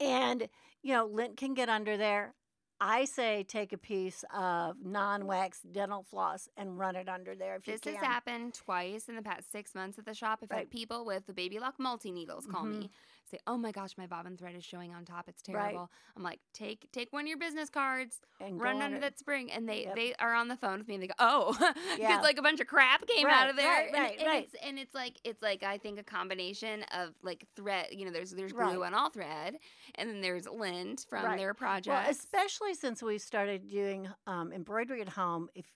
And, 0.00 0.48
you 0.82 0.94
know, 0.94 1.06
lint 1.06 1.36
can 1.36 1.54
get 1.54 1.68
under 1.68 1.96
there. 1.96 2.34
I 2.80 3.04
say 3.06 3.42
take 3.44 3.72
a 3.72 3.78
piece 3.78 4.24
of 4.32 4.76
non 4.84 5.26
wax 5.26 5.62
dental 5.62 6.02
floss 6.04 6.48
and 6.56 6.78
run 6.78 6.96
it 6.96 7.08
under 7.08 7.34
there 7.34 7.56
if 7.56 7.66
This 7.66 7.84
you 7.84 7.84
has 7.84 7.98
happened 7.98 8.54
twice 8.54 9.10
in 9.10 9.16
the 9.16 9.20
past 9.22 9.50
six 9.52 9.74
months 9.74 9.98
at 9.98 10.06
the 10.06 10.14
shop. 10.14 10.38
I've 10.42 10.50
Right. 10.50 10.68
had 10.68 10.70
people 10.70 11.04
with 11.04 11.26
the 11.26 11.34
Baby 11.34 11.58
Lock 11.58 11.74
multi 11.78 12.10
needles 12.10 12.46
call 12.46 12.64
Mhm. 12.64 12.64
me 12.64 12.90
say, 13.26 13.38
"Oh 13.46 13.58
my 13.58 13.72
gosh, 13.72 13.98
my 13.98 14.06
bobbin 14.06 14.38
thread 14.38 14.54
is 14.54 14.64
showing 14.64 14.94
on 14.94 15.04
top. 15.04 15.28
It's 15.28 15.42
Right. 15.50 15.74
terrible." 15.74 15.90
I'm 16.16 16.22
like, 16.22 16.40
"Take 16.54 16.90
take 16.92 17.12
one 17.12 17.24
of 17.24 17.28
your 17.28 17.36
business 17.36 17.68
cards, 17.68 18.22
and 18.40 18.62
run 18.62 18.80
under 18.80 18.98
that 19.00 19.18
spring," 19.18 19.52
and 19.52 19.68
they 19.68 19.84
Yep. 19.84 19.94
they 19.94 20.14
are 20.14 20.32
on 20.34 20.48
the 20.48 20.56
phone 20.56 20.78
with 20.78 20.88
me 20.88 20.94
and 20.94 21.02
they 21.02 21.08
go, 21.08 21.14
"Oh, 21.18 21.52
because 22.06 22.20
Yeah. 22.20 22.22
like 22.22 22.38
a 22.38 22.42
bunch 22.42 22.60
of 22.60 22.66
crap 22.68 23.06
came 23.06 23.28
out 23.28 23.50
of 23.50 23.56
there." 23.56 23.84
right, 23.84 23.92
and, 23.92 23.94
right, 23.94 24.18
and 24.18 24.32
right. 24.32 24.44
It's, 24.44 24.54
and 24.62 24.78
it's 24.78 24.94
like 24.94 25.20
it's 25.24 25.42
like 25.42 25.62
I 25.62 25.76
think 25.76 25.98
a 25.98 26.04
combination 26.04 26.84
of 26.84 27.14
like 27.22 27.44
thread. 27.54 27.88
You 27.92 28.06
know, 28.06 28.12
there's 28.12 28.30
there's 28.30 28.54
glue 28.54 28.82
Right. 28.82 28.84
on 28.84 28.94
all 28.94 29.10
thread, 29.10 29.58
and 29.96 30.08
then 30.08 30.22
there's 30.22 30.46
lint 30.48 31.04
from 31.10 31.24
Right. 31.24 31.36
their 31.36 31.52
project. 31.52 31.86
Well, 31.86 32.02
especially 32.10 32.67
since 32.74 33.02
we 33.02 33.18
started 33.18 33.68
doing 33.68 34.08
um, 34.26 34.52
embroidery 34.52 35.00
at 35.02 35.08
home. 35.08 35.48
If 35.54 35.66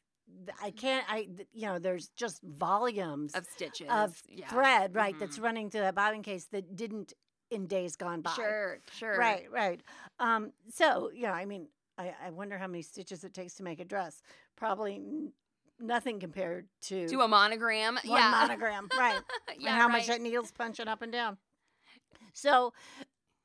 I 0.62 0.70
can't, 0.70 1.04
I 1.08 1.28
you 1.52 1.66
know, 1.66 1.78
there's 1.78 2.08
just 2.16 2.42
volumes 2.42 3.34
of 3.34 3.44
stitches 3.46 3.88
of 3.90 4.22
yeah. 4.28 4.48
thread, 4.48 4.94
right, 4.94 5.18
that's 5.18 5.38
Mhm. 5.38 5.42
running 5.42 5.70
through 5.70 5.82
that 5.82 5.94
bobbin 5.94 6.22
case 6.22 6.46
that 6.52 6.74
didn't 6.76 7.12
in 7.50 7.66
days 7.66 7.96
gone 7.96 8.22
by. 8.22 8.32
Sure, 8.32 8.78
sure. 8.94 9.16
Right, 9.18 9.50
right. 9.50 9.80
Um, 10.18 10.52
so, 10.72 11.10
you 11.12 11.22
know, 11.24 11.32
I 11.32 11.44
mean, 11.44 11.68
I, 11.98 12.14
I 12.24 12.30
wonder 12.30 12.56
how 12.56 12.66
many 12.66 12.80
stitches 12.82 13.24
it 13.24 13.34
takes 13.34 13.54
to 13.56 13.62
make 13.62 13.78
a 13.78 13.84
dress. 13.84 14.22
Probably 14.56 14.94
n- 14.94 15.32
nothing 15.78 16.18
compared 16.18 16.68
to, 16.82 17.06
To 17.08 17.20
a 17.20 17.28
monogram. 17.28 17.96
one 17.96 18.18
yeah. 18.18 18.30
monogram, 18.30 18.88
right? 18.96 19.20
yeah, 19.58 19.70
and 19.72 19.80
how 19.80 19.88
right. 19.88 19.98
much 19.98 20.06
that 20.06 20.22
needle's 20.22 20.50
punching 20.52 20.88
up 20.88 21.02
and 21.02 21.12
down. 21.12 21.36
So, 22.32 22.72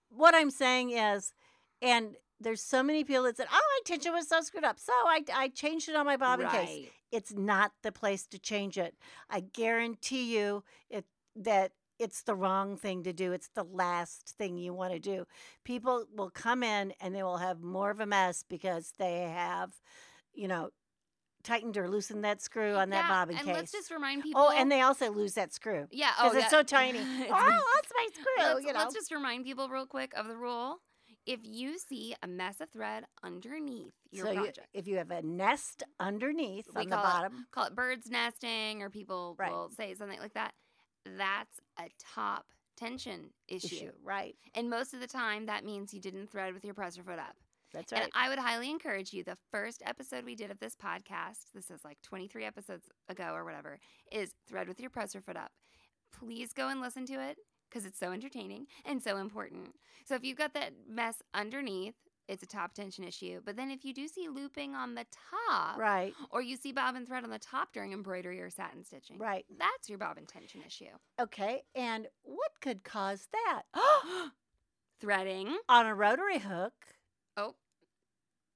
what 0.10 0.34
I'm 0.34 0.52
saying 0.52 0.92
is, 0.92 1.34
and 1.82 2.16
there's 2.40 2.62
so 2.62 2.84
many 2.84 3.04
people 3.04 3.24
that 3.24 3.38
said, 3.38 3.48
"Oh, 3.52 3.56
my 3.56 3.80
tension 3.86 4.14
was 4.14 4.28
so 4.28 4.42
screwed 4.42 4.64
up, 4.64 4.80
so 4.80 4.94
I, 4.94 5.24
I 5.34 5.48
changed 5.50 5.90
it 5.90 5.96
on 5.96 6.06
my 6.06 6.18
bobbin 6.18 6.48
case." 6.50 6.88
It's 7.12 7.34
not 7.34 7.72
the 7.84 7.92
place 7.92 8.28
to 8.28 8.40
change 8.40 8.78
it. 8.78 8.96
I 9.30 9.40
guarantee 9.40 10.38
you 10.38 10.64
it 10.90 11.06
that 11.36 11.72
it's 12.00 12.24
the 12.24 12.36
wrong 12.36 12.78
thing 12.78 13.04
to 13.04 13.14
do. 13.14 13.32
It's 13.32 13.50
the 13.56 13.64
last 13.64 14.36
thing 14.38 14.58
you 14.58 14.74
want 14.74 14.94
to 14.94 15.00
do. 15.00 15.26
People 15.64 16.06
will 16.16 16.30
come 16.30 16.64
in 16.64 16.94
and 17.02 17.16
they 17.16 17.24
will 17.24 17.38
have 17.38 17.62
more 17.62 17.90
of 17.90 18.00
a 18.00 18.06
mess 18.06 18.44
because 18.48 18.94
they 18.98 19.22
have, 19.22 19.72
you 20.34 20.48
know, 20.48 20.70
tightened 21.44 21.78
or 21.78 21.90
loosened 21.90 22.24
that 22.24 22.42
screw 22.42 22.76
on 22.76 22.90
that 22.90 23.06
yeah, 23.06 23.08
bobbin 23.08 23.36
and 23.36 23.46
case. 23.46 23.48
And 23.48 23.58
let's 23.58 23.72
just 23.72 23.92
remind 23.92 24.22
oh, 24.22 24.24
people. 24.24 24.42
Oh, 24.42 24.56
and 24.56 24.72
they 24.72 24.82
also 24.82 25.12
lose 25.12 25.34
that 25.34 25.54
screw 25.54 25.88
yeah, 25.92 26.12
oh, 26.20 26.30
because 26.30 26.36
yeah. 26.36 26.42
it's 26.42 26.52
so 26.52 26.64
tiny. 26.64 27.00
Oh, 27.00 27.74
that's 27.76 27.92
my 27.96 28.08
screw. 28.14 28.24
let's, 28.40 28.66
you 28.66 28.74
know. 28.74 28.80
let's 28.80 28.94
just 28.94 29.12
remind 29.12 29.46
people 29.46 29.70
real 29.70 29.86
quick 29.86 30.14
of 30.16 30.28
the 30.28 30.36
rule. 30.36 30.80
If 31.28 31.42
you 31.44 31.78
see 31.78 32.16
a 32.24 32.28
mess 32.28 32.62
of 32.62 32.70
thread 32.70 33.04
underneath 33.24 33.94
your 34.12 34.26
so 34.28 34.32
you, 34.32 34.38
project, 34.44 34.68
if 34.74 34.88
you 34.88 34.98
have 34.98 35.12
a 35.12 35.22
nest 35.22 35.84
underneath 36.00 36.68
We 36.74 36.82
on 36.84 36.90
the 36.90 36.96
call 36.96 37.04
it- 37.06 37.08
bottom, 37.08 37.48
call 37.52 37.66
it 37.66 37.76
birds 37.76 38.10
nesting, 38.10 38.82
or 38.82 38.90
people 38.90 39.36
Right. 39.38 39.52
will 39.52 39.70
say 39.70 39.94
something 39.94 40.20
like 40.20 40.34
that. 40.36 40.54
That's 41.06 41.60
a 41.78 41.90
top 42.00 42.46
tension 42.78 43.34
issue. 43.48 43.76
issue, 43.76 43.92
right? 44.04 44.36
and 44.56 44.70
most 44.70 44.94
of 44.94 45.00
the 45.02 45.08
time 45.08 45.48
that 45.48 45.66
means 45.66 45.94
you 45.94 46.00
didn't 46.00 46.28
thread 46.32 46.54
with 46.54 46.64
your 46.64 46.74
presser 46.74 47.04
foot 47.04 47.20
up. 47.20 47.36
That's 47.74 47.92
right. 47.92 48.04
And 48.04 48.12
I 48.16 48.30
would 48.30 48.40
highly 48.40 48.70
encourage 48.70 49.12
you. 49.12 49.24
The 49.26 49.38
first 49.52 49.84
episode 49.86 50.24
we 50.24 50.36
did 50.36 50.50
of 50.52 50.60
this 50.60 50.76
podcast, 50.76 51.52
this 51.54 51.70
is 51.70 51.84
like 51.84 52.02
23 52.02 52.46
episodes 52.46 52.88
ago 53.10 53.34
or 53.34 53.44
whatever, 53.44 53.80
is 54.12 54.34
thread 54.48 54.70
with 54.70 54.80
your 54.80 54.90
presser 54.90 55.20
foot 55.20 55.36
up. 55.36 55.52
Please 56.14 56.54
go 56.54 56.70
and 56.70 56.80
listen 56.80 57.06
to 57.08 57.16
it 57.22 57.38
because 57.70 57.86
it's 57.86 58.00
so 58.00 58.12
entertaining 58.12 58.68
and 58.86 59.02
so 59.02 59.18
important. 59.18 59.76
So 60.06 60.16
if 60.16 60.24
you've 60.24 60.38
got 60.38 60.54
that 60.54 60.74
mess 60.90 61.22
underneath, 61.34 61.96
it's 62.28 62.44
a 62.44 62.48
top 62.48 62.74
tension 62.74 63.04
issue. 63.06 63.40
But 63.46 63.56
then 63.56 63.72
if 63.72 63.86
you 63.86 63.94
do 63.94 64.08
see 64.08 64.28
looping 64.28 64.76
on 64.76 64.96
the 64.96 65.06
top, 65.50 65.78
right, 65.78 66.14
or 66.30 66.42
you 66.42 66.58
see 66.58 66.74
bobbin 66.74 67.06
thread 67.06 67.24
on 67.24 67.30
the 67.30 67.40
top 67.40 67.72
during 67.74 67.94
embroidery 67.94 68.42
or 68.42 68.50
satin 68.50 68.84
stitching, 68.84 69.18
right. 69.18 69.46
that's 69.58 69.88
your 69.88 69.98
bobbin 69.98 70.26
tension 70.26 70.62
issue. 70.66 70.92
Okay, 71.22 71.62
and 71.74 72.08
what 72.24 72.52
could 72.62 72.84
cause 72.84 73.28
that? 73.32 73.62
Threading. 75.00 75.56
on 75.70 75.86
a 75.86 75.94
rotary 75.94 76.40
hook, 76.40 76.74
Oh, 77.38 77.54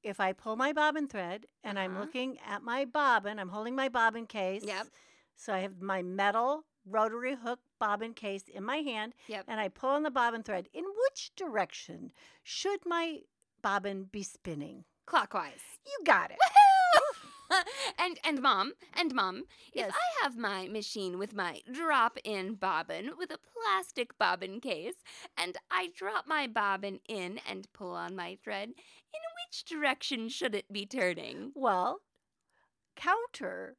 if 0.04 0.19
I 0.19 0.34
pull 0.34 0.56
my 0.56 0.74
bobbin 0.74 1.08
thread 1.08 1.45
and 1.63 1.78
I'm 1.78 1.91
Uh-huh. 1.91 2.02
looking 2.02 2.39
at 2.39 2.63
my 2.63 2.84
bobbin, 2.86 3.38
I'm 3.38 3.50
holding 3.50 3.76
my 3.76 3.89
bobbin 3.89 4.26
case. 4.26 4.63
Yep. 4.65 4.88
So 5.36 5.54
I 5.54 5.60
have 5.60 5.80
my 5.82 6.02
metal 6.02 6.65
rotary 6.86 7.36
hook 7.36 7.60
bobbin 7.80 8.13
case 8.13 8.44
in 8.48 8.63
my 8.63 8.78
hand 8.78 9.13
Yep. 9.28 9.46
and 9.48 9.60
I 9.60 9.67
pull 9.70 9.89
on 9.89 10.04
the 10.04 10.12
bobbin 10.12 10.44
thread. 10.44 10.67
In 10.74 10.84
which 10.86 11.32
direction 11.36 12.12
should 12.44 12.80
my 12.86 13.20
bobbin 13.62 14.06
be 14.06 14.24
spinning? 14.24 14.86
Clockwise. 15.06 15.62
You 15.86 16.04
got 16.06 16.32
it. 16.32 16.38
and 18.00 18.17
and 18.24 18.41
mom 18.41 18.74
and 18.94 19.13
mom, 19.13 19.44
Yes. 19.74 19.89
if 19.89 19.96
I 19.96 20.24
have 20.24 20.38
my 20.38 20.67
machine 20.67 21.17
with 21.17 21.34
my 21.36 21.62
drop-in 21.72 22.56
bobbin 22.56 23.12
with 23.17 23.32
a 23.32 23.38
plastic 23.39 24.17
bobbin 24.17 24.62
case, 24.62 24.96
and 25.38 25.58
I 25.70 25.89
drop 25.96 26.28
my 26.28 26.48
bobbin 26.48 27.00
in 27.10 27.39
and 27.50 27.67
pull 27.74 27.91
on 27.94 28.15
my 28.15 28.38
thread, 28.44 28.70
in 28.70 29.22
which 29.50 29.65
direction 29.65 30.30
should 30.30 30.56
it 30.56 30.72
be 30.72 30.86
turning? 30.86 31.52
Well, 31.56 32.02
counter 32.96 33.76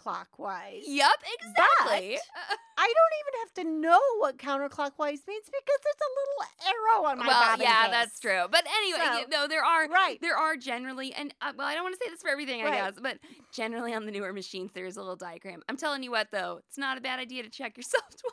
clockwise. 0.00 0.84
Yep, 0.86 1.10
exactly. 1.40 2.16
Uh, 2.16 2.54
I 2.78 2.86
don't 2.96 3.14
even 3.20 3.34
have 3.40 3.52
to 3.54 3.80
know 3.82 4.00
what 4.18 4.38
counterclockwise 4.38 5.26
means 5.28 5.44
because 5.46 5.80
there's 5.84 6.00
a 6.00 6.12
little 6.20 6.40
arrow 6.66 7.04
on 7.10 7.18
my 7.18 7.26
well, 7.26 7.56
yeah, 7.60 7.82
case. 7.82 7.90
that's 7.90 8.20
true. 8.20 8.44
But 8.50 8.64
anyway, 8.78 8.98
So- 9.04 9.18
you 9.20 9.28
know, 9.28 9.46
there 9.46 9.64
are 9.64 9.86
Right. 9.88 10.18
there 10.22 10.36
are 10.36 10.56
generally, 10.56 11.12
and 11.12 11.34
uh, 11.42 11.52
well, 11.56 11.66
I 11.66 11.74
don't 11.74 11.82
want 11.84 11.98
to 11.98 12.04
say 12.04 12.10
this 12.10 12.22
for 12.22 12.28
everything, 12.30 12.62
I 12.62 12.70
guess, 12.70 12.94
but 13.00 13.18
generally 13.52 13.92
on 13.94 14.06
the 14.06 14.12
newer 14.12 14.32
machines, 14.32 14.70
there's 14.74 14.96
a 14.96 15.00
little 15.00 15.16
diagram. 15.16 15.62
I'm 15.68 15.76
telling 15.76 16.02
you 16.02 16.10
what, 16.10 16.28
though, 16.32 16.60
it's 16.66 16.78
not 16.78 16.96
a 16.96 17.00
bad 17.02 17.18
idea 17.20 17.42
to 17.42 17.50
check 17.50 17.76
yourself 17.76 18.04
twice. 18.20 18.32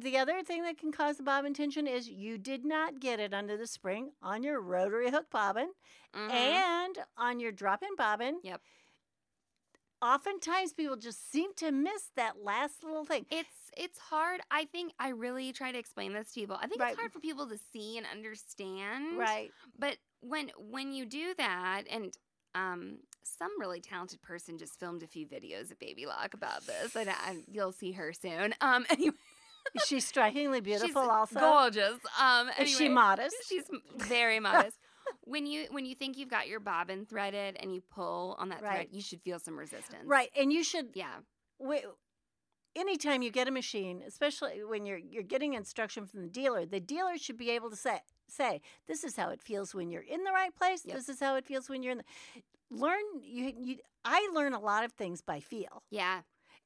And 0.00 0.06
the 0.14 0.16
other 0.16 0.42
thing 0.42 0.62
that 0.62 0.78
can 0.78 0.92
cause 0.92 1.18
the 1.18 1.22
bobbin 1.22 1.52
tension 1.52 1.86
is 1.86 2.08
you 2.08 2.38
did 2.38 2.64
not 2.64 3.00
get 3.00 3.20
it 3.20 3.34
under 3.34 3.58
the 3.58 3.66
spring 3.66 4.12
on 4.22 4.42
your 4.42 4.58
rotary 4.58 5.10
hook 5.10 5.26
bobbin 5.30 5.72
Mhm. 6.14 6.30
and 6.30 6.98
on 7.18 7.38
your 7.38 7.52
drop 7.52 7.82
in 7.82 7.94
bobbin. 7.96 8.40
Yep. 8.42 8.62
Oftentimes 10.00 10.72
people 10.72 10.96
just 10.96 11.30
seem 11.30 11.52
to 11.56 11.70
miss 11.70 12.08
that 12.16 12.42
last 12.42 12.82
little 12.82 13.04
thing. 13.04 13.26
It's 13.30 13.70
it's 13.76 13.98
hard. 13.98 14.40
I 14.50 14.64
think 14.64 14.94
I 14.98 15.10
really 15.10 15.52
try 15.52 15.70
to 15.70 15.78
explain 15.78 16.14
this 16.14 16.32
to 16.32 16.40
people. 16.40 16.56
I 16.56 16.66
think 16.66 16.80
Right. 16.80 16.92
it's 16.92 16.98
hard 16.98 17.12
for 17.12 17.20
people 17.20 17.46
to 17.48 17.58
see 17.58 17.98
and 17.98 18.06
understand. 18.06 19.18
Right. 19.18 19.52
But 19.78 19.98
when 20.20 20.48
when 20.56 20.92
you 20.94 21.04
do 21.04 21.34
that, 21.34 21.82
and 21.90 22.16
um, 22.54 22.98
some 23.22 23.60
really 23.60 23.80
talented 23.80 24.22
person 24.22 24.58
just 24.58 24.80
filmed 24.80 25.02
a 25.04 25.06
few 25.06 25.24
videos 25.26 25.70
of 25.70 25.78
Baby 25.78 26.06
Lock 26.06 26.34
about 26.34 26.62
this, 26.66 26.96
and 26.96 27.08
I, 27.10 27.44
you'll 27.46 27.70
see 27.70 27.92
her 27.92 28.12
soon. 28.12 28.54
Um, 28.60 28.86
anyway, 28.90 29.14
Is 29.74 29.82
she 29.86 30.00
strikingly 30.00 30.60
beautiful 30.60 31.02
she's 31.02 31.10
also? 31.10 31.40
gorgeous. 31.40 31.98
Um, 32.20 32.50
Is 32.60 32.76
she 32.76 32.88
modest? 32.88 33.36
She's 33.48 33.64
very 33.96 34.40
modest. 34.40 34.76
when 35.24 35.46
you 35.46 35.66
when 35.70 35.84
you 35.84 35.94
think 35.94 36.18
you've 36.18 36.28
got 36.30 36.48
your 36.48 36.60
bobbin 36.60 37.06
threaded 37.06 37.56
and 37.60 37.74
you 37.74 37.80
pull 37.90 38.36
on 38.38 38.48
that 38.50 38.60
thread, 38.60 38.88
you 38.90 39.00
should 39.00 39.20
feel 39.22 39.38
some 39.38 39.58
resistance. 39.58 40.04
Right. 40.06 40.30
And 40.36 40.52
you 40.52 40.64
should 40.64 40.88
Yeah. 40.94 41.20
Wait, 41.58 41.84
anytime 42.74 43.22
you 43.22 43.30
get 43.30 43.48
a 43.48 43.50
machine, 43.50 44.02
especially 44.06 44.64
when 44.64 44.86
you're 44.86 44.98
you're 44.98 45.22
getting 45.22 45.54
instruction 45.54 46.06
from 46.06 46.22
the 46.22 46.28
dealer, 46.28 46.66
the 46.66 46.80
dealer 46.80 47.16
should 47.18 47.36
be 47.36 47.50
able 47.50 47.70
to 47.70 47.76
say 47.76 48.00
say 48.28 48.60
this 48.86 49.04
is 49.04 49.16
how 49.16 49.30
it 49.30 49.42
feels 49.42 49.74
when 49.74 49.90
you're 49.90 50.02
in 50.02 50.24
the 50.24 50.32
right 50.32 50.54
place. 50.54 50.82
Yep. 50.84 50.96
This 50.96 51.08
is 51.08 51.20
how 51.20 51.36
it 51.36 51.44
feels 51.46 51.68
when 51.68 51.82
you're 51.82 51.92
in 51.92 51.98
the 51.98 52.42
learn 52.70 53.02
you 53.22 53.52
you 53.58 53.76
I 54.04 54.30
learn 54.34 54.52
a 54.54 54.60
lot 54.60 54.84
of 54.84 54.92
things 54.92 55.20
by 55.20 55.40
feel. 55.40 55.82
Yeah. 55.90 56.20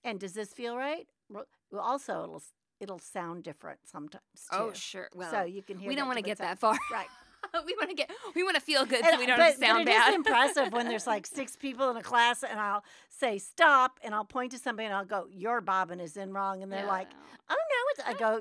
And 0.05 0.21
does 0.21 0.35
this 0.35 0.53
feel 0.53 0.77
right? 0.77 1.07
Well, 1.31 1.47
also 1.81 2.23
it'll 2.25 2.43
it'll 2.85 3.01
sound 3.01 3.43
different 3.43 3.81
sometimes 3.85 4.23
oh, 4.53 4.59
too. 4.59 4.65
Oh, 4.65 4.73
sure. 4.75 5.09
Well, 5.15 5.31
so 5.31 5.43
you 5.43 5.63
can 5.63 5.79
hear 5.79 5.89
we 5.89 5.97
don't 5.97 6.07
want 6.07 6.19
to 6.19 6.23
get 6.25 6.39
that 6.39 6.59
far. 6.61 6.77
right. 6.93 7.07
we 7.67 7.75
want 7.79 7.91
to 7.91 7.95
get 7.97 8.11
we 8.35 8.43
want 8.43 8.55
to 8.55 8.61
feel 8.61 8.85
good 8.87 9.05
so 9.05 9.11
And- 9.11 9.19
we 9.19 9.27
don't 9.27 9.39
but, 9.39 9.59
sound 9.59 9.85
but 9.85 9.93
it 9.93 9.97
is 9.97 10.05
bad. 10.05 10.15
impressive 10.15 10.73
when 10.73 10.89
there's 10.89 11.07
like 11.07 11.27
six 11.41 11.57
people 11.57 11.91
in 11.91 11.97
a 11.97 12.03
class 12.03 12.43
and 12.43 12.59
I'll 12.59 12.85
say 13.09 13.39
stop 13.39 13.99
and 14.03 14.15
I'll 14.15 14.25
point 14.25 14.53
to 14.53 14.59
somebody 14.59 14.87
and 14.87 14.95
I'll 14.95 15.05
go, 15.05 15.27
Your 15.31 15.61
bobbin 15.61 16.01
is 16.01 16.17
in 16.17 16.33
wrong 16.33 16.63
and 16.63 16.73
they're 16.73 16.87
like, 16.87 17.09
Oh 17.51 17.55
no, 17.55 18.05
it's 18.05 18.09
I 18.09 18.19
go, 18.19 18.41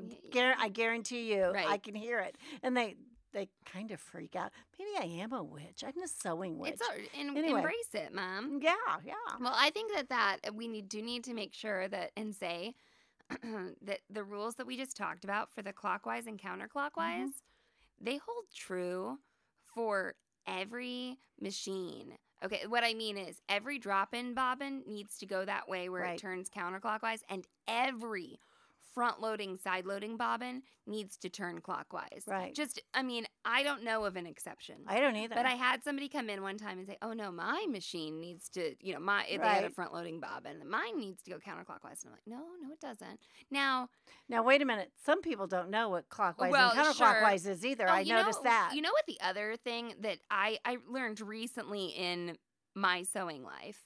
I 0.59 0.69
guarantee 0.69 1.33
you, 1.33 1.53
I 1.55 1.77
can 1.77 1.95
hear 1.95 2.19
it. 2.19 2.37
And 2.61 2.77
they 2.77 2.95
they 3.33 3.49
kind 3.65 3.89
of 3.91 3.99
freak 3.99 4.35
out. 4.35 4.51
Maybe 4.77 4.91
I 4.99 5.21
am 5.23 5.33
a 5.33 5.43
witch. 5.43 5.83
I'm 5.83 6.01
a 6.03 6.07
sewing 6.07 6.59
witch. 6.59 6.73
it's 6.73 6.81
all, 6.83 6.95
and 7.19 7.35
Anyway. 7.35 7.59
embrace 7.59 7.89
it, 7.93 8.13
mom. 8.13 8.59
yeah, 8.61 8.75
yeah. 9.03 9.13
Well, 9.41 9.55
I 9.55 9.71
think 9.71 9.91
that 9.95 10.09
that 10.09 10.53
we 10.55 10.67
need 10.67 10.87
do 10.87 11.01
need 11.01 11.23
to 11.25 11.33
make 11.33 11.53
sure 11.53 11.87
that 11.87 12.11
and 12.15 12.33
say 12.35 12.75
that 13.81 13.99
the 14.09 14.23
rules 14.23 14.55
that 14.55 14.67
we 14.67 14.77
just 14.77 14.95
talked 14.97 15.23
about 15.23 15.51
for 15.53 15.61
the 15.61 15.73
clockwise 15.73 16.27
and 16.27 16.39
counterclockwise, 16.39 17.29
mm-hmm. 17.29 18.01
they 18.05 18.17
hold 18.17 18.45
true 18.55 19.17
for 19.73 20.15
every 20.47 21.17
machine. 21.39 22.13
Okay, 22.43 22.63
what 22.67 22.83
I 22.83 22.93
mean 22.93 23.17
is 23.17 23.41
every 23.47 23.79
drop-in 23.79 24.33
bobbin 24.33 24.83
needs 24.85 25.17
to 25.19 25.25
go 25.25 25.45
that 25.45 25.69
way 25.69 25.87
where 25.87 26.01
Right. 26.01 26.15
it 26.15 26.21
turns 26.21 26.49
counterclockwise 26.49 27.19
and 27.29 27.45
every 27.67 28.37
front-loading 28.93 29.57
side-loading 29.57 30.17
bobbin 30.17 30.61
needs 30.85 31.17
to 31.17 31.29
turn 31.29 31.59
clockwise. 31.61 32.23
Right. 32.27 32.53
Just 32.53 32.81
I 32.93 33.03
mean, 33.03 33.25
I 33.45 33.63
don't 33.63 33.83
know 33.83 34.05
of 34.05 34.15
an 34.15 34.25
exception. 34.25 34.75
I 34.87 34.99
don't 34.99 35.15
either. 35.15 35.35
But 35.35 35.45
I 35.45 35.51
had 35.51 35.83
somebody 35.83 36.09
come 36.09 36.29
in 36.29 36.41
one 36.41 36.57
time 36.57 36.77
and 36.77 36.87
say, 36.87 36.97
"Oh 37.01 37.13
no, 37.13 37.31
my 37.31 37.65
machine 37.69 38.19
needs 38.19 38.49
to, 38.49 38.75
you 38.79 38.93
know, 38.93 38.99
my 38.99 39.25
they 39.29 39.37
had 39.37 39.63
a 39.63 39.69
front 39.69 39.93
loading 39.93 40.19
bobbin, 40.19 40.67
mine 40.69 40.97
needs 40.97 41.21
to 41.23 41.31
go 41.31 41.37
counterclockwise." 41.37 42.03
And 42.03 42.07
I'm 42.07 42.11
like, 42.11 42.27
"No, 42.27 42.41
no, 42.61 42.71
it 42.71 42.79
doesn't." 42.79 43.19
Now, 43.51 43.89
now 44.29 44.43
wait 44.43 44.61
a 44.61 44.65
minute. 44.65 44.91
Some 45.03 45.21
people 45.21 45.47
don't 45.47 45.69
know 45.69 45.89
what 45.89 46.09
clockwise 46.09 46.51
Well, 46.51 46.71
and 46.71 46.95
sure. 46.95 47.07
counterclockwise 47.07 47.47
is 47.47 47.65
either. 47.65 47.87
oh, 47.87 47.91
I 47.93 48.03
noticed 48.03 48.43
know, 48.43 48.49
that. 48.49 48.71
You 48.73 48.81
know 48.81 48.91
what? 48.91 49.05
The 49.07 49.19
other 49.21 49.55
thing 49.57 49.93
that 50.01 50.19
I 50.29 50.59
I 50.65 50.77
learned 50.87 51.19
recently 51.21 51.87
in 51.87 52.37
my 52.75 53.03
sewing 53.03 53.43
life 53.43 53.85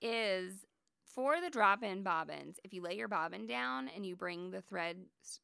is 0.00 0.64
for 1.18 1.40
the 1.40 1.50
drop-in 1.50 2.04
bobbins. 2.04 2.60
If 2.62 2.72
you 2.72 2.80
lay 2.80 2.94
your 2.94 3.08
bobbin 3.08 3.48
down 3.48 3.88
and 3.88 4.06
you 4.06 4.14
bring 4.14 4.52
the 4.52 4.62
thread, 4.62 4.98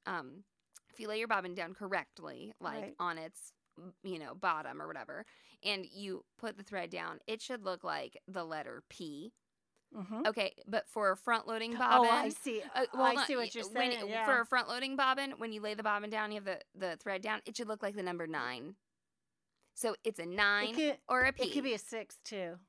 um, 0.06 0.44
if 0.92 1.00
you 1.00 1.08
lay 1.08 1.18
your 1.18 1.26
bobbin 1.26 1.56
down 1.56 1.74
correctly, 1.74 2.52
like 2.60 2.80
Right. 2.80 2.94
on 3.00 3.18
its 3.18 3.52
you 4.04 4.20
know 4.20 4.36
bottom 4.36 4.80
or 4.80 4.86
whatever, 4.86 5.26
and 5.64 5.84
you 5.84 6.24
put 6.38 6.56
the 6.56 6.62
thread 6.62 6.90
down, 6.90 7.18
it 7.26 7.42
should 7.42 7.64
look 7.64 7.82
like 7.82 8.16
the 8.28 8.44
letter 8.44 8.84
P. 8.88 9.32
Mhm. 9.92 10.28
Okay, 10.28 10.54
but 10.68 10.88
for 10.88 11.10
a 11.10 11.16
front-loading 11.16 11.72
bobbin, 11.76 12.08
Oh, 12.08 12.12
I 12.14 12.28
see. 12.28 12.62
uh, 12.62 12.68
Oh, 12.76 12.86
well, 12.98 13.18
I 13.18 13.24
see 13.26 13.34
what 13.34 13.52
you're 13.52 13.64
saying. 13.64 13.92
it- 13.92 14.08
yeah. 14.08 14.24
For 14.26 14.38
a 14.40 14.46
front 14.46 14.68
loading 14.68 14.94
bobbin, 14.94 15.32
when 15.38 15.52
you 15.52 15.60
lay 15.60 15.74
the 15.74 15.82
bobbin 15.82 16.08
down, 16.08 16.30
you 16.30 16.36
have 16.36 16.44
the, 16.44 16.60
the 16.76 16.96
thread 16.98 17.20
down, 17.20 17.42
it 17.46 17.56
should 17.56 17.66
look 17.66 17.82
like 17.82 17.96
the 17.96 18.02
number 18.04 18.28
nine. 18.28 18.76
So 19.74 19.96
it's 20.04 20.20
a 20.20 20.26
nine 20.26 20.76
could- 20.76 21.00
or 21.08 21.22
a 21.22 21.32
P. 21.32 21.42
it 21.42 21.52
could 21.52 21.64
be 21.64 21.74
a 21.74 21.78
six 21.78 22.20
too. 22.24 22.60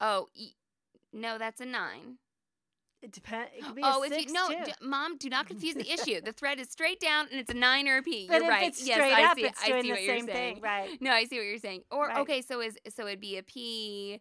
oh, 0.00 0.28
no, 1.12 1.38
that's 1.38 1.60
a 1.60 1.66
nine. 1.66 2.18
It 3.02 3.10
depends. 3.10 3.50
It 3.56 3.64
could 3.66 3.74
be 3.74 3.82
Oh, 3.84 4.02
a 4.02 4.06
if 4.06 4.12
six 4.12 4.26
you 4.26 4.32
no, 4.32 4.48
too. 4.48 4.64
d- 4.64 4.72
mom, 4.80 5.16
do 5.18 5.28
not 5.28 5.46
confuse 5.48 5.74
the 5.74 5.90
issue. 5.92 6.20
The 6.24 6.32
thread 6.32 6.60
is 6.60 6.70
straight 6.70 7.00
down, 7.00 7.26
and 7.32 7.40
it's 7.40 7.50
a 7.50 7.54
nine 7.54 7.88
or 7.88 7.96
a 7.98 8.02
P. 8.02 8.28
but 8.28 8.34
you're 8.36 8.44
if 8.44 8.48
right. 8.50 8.68
it's 8.68 8.86
yes, 8.86 8.96
straight 8.98 9.12
I 9.12 9.22
up, 9.24 9.36
see. 9.36 9.44
it's 9.46 9.60
I 9.62 9.66
doing 9.70 9.82
see 9.82 9.88
the 9.88 9.94
what 9.94 10.02
you're 10.04 10.16
same 10.18 10.26
saying. 10.26 10.54
thing, 10.54 10.62
right? 10.62 10.90
No, 11.00 11.10
I 11.10 11.24
see 11.24 11.36
what 11.38 11.46
you're 11.46 11.58
saying. 11.58 11.82
Or 11.90 12.06
Right. 12.06 12.18
okay, 12.18 12.42
so 12.42 12.60
is 12.60 12.78
so 12.94 13.06
it'd 13.08 13.20
be 13.20 13.38
a 13.38 13.42
P, 13.42 14.20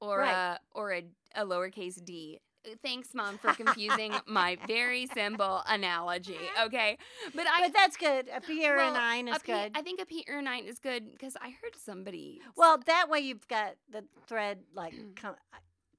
or 0.00 0.20
Right. 0.20 0.32
a 0.34 0.58
or 0.72 0.92
a, 0.94 1.04
a 1.34 1.44
lowercase 1.44 2.02
d. 2.02 2.40
Thanks, 2.82 3.10
mom, 3.14 3.36
for 3.38 3.52
confusing 3.62 4.14
my 4.26 4.56
very 4.66 5.06
simple 5.06 5.62
analogy. 5.68 6.38
Okay, 6.64 6.96
but 7.34 7.46
I 7.46 7.64
But 7.64 7.74
that's 7.74 7.98
good. 7.98 8.30
A 8.34 8.40
P 8.40 8.66
or 8.66 8.76
well, 8.76 8.90
a 8.90 8.94
nine 8.94 9.28
is 9.28 9.36
a 9.36 9.40
P- 9.40 9.52
good. 9.52 9.72
I 9.74 9.82
think 9.82 10.00
a 10.00 10.06
P 10.06 10.24
or 10.26 10.38
a 10.38 10.42
nine 10.42 10.64
is 10.64 10.78
good 10.78 11.12
because 11.12 11.36
I 11.36 11.50
heard 11.50 11.76
somebody. 11.76 12.40
Well, 12.56 12.78
that 12.86 13.10
way 13.10 13.20
you've 13.20 13.46
got 13.46 13.74
the 13.92 14.04
thread 14.26 14.60
like 14.74 14.94
come, 15.16 15.34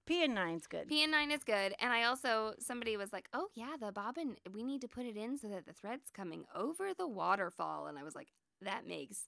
P 0.07 0.23
and 0.23 0.33
nine's 0.33 0.65
good. 0.67 0.87
P 0.87 1.03
and 1.03 1.11
nine 1.11 1.31
is 1.31 1.43
good. 1.43 1.75
And 1.79 1.91
I 1.93 2.03
also, 2.03 2.53
somebody 2.59 2.95
was 2.97 3.11
like, 3.11 3.27
oh, 3.33 3.49
yeah, 3.53 3.75
the 3.79 3.91
bobbin, 3.91 4.37
we 4.53 4.63
need 4.63 4.81
to 4.81 4.87
put 4.87 5.05
it 5.05 5.17
in 5.17 5.37
so 5.37 5.49
that 5.49 5.65
the 5.65 5.73
thread's 5.73 6.09
coming 6.11 6.45
over 6.55 6.93
the 6.97 7.07
waterfall. 7.07 7.87
And 7.87 7.99
I 7.99 8.03
was 8.03 8.15
like, 8.15 8.29
that 8.61 8.87
makes 8.87 9.27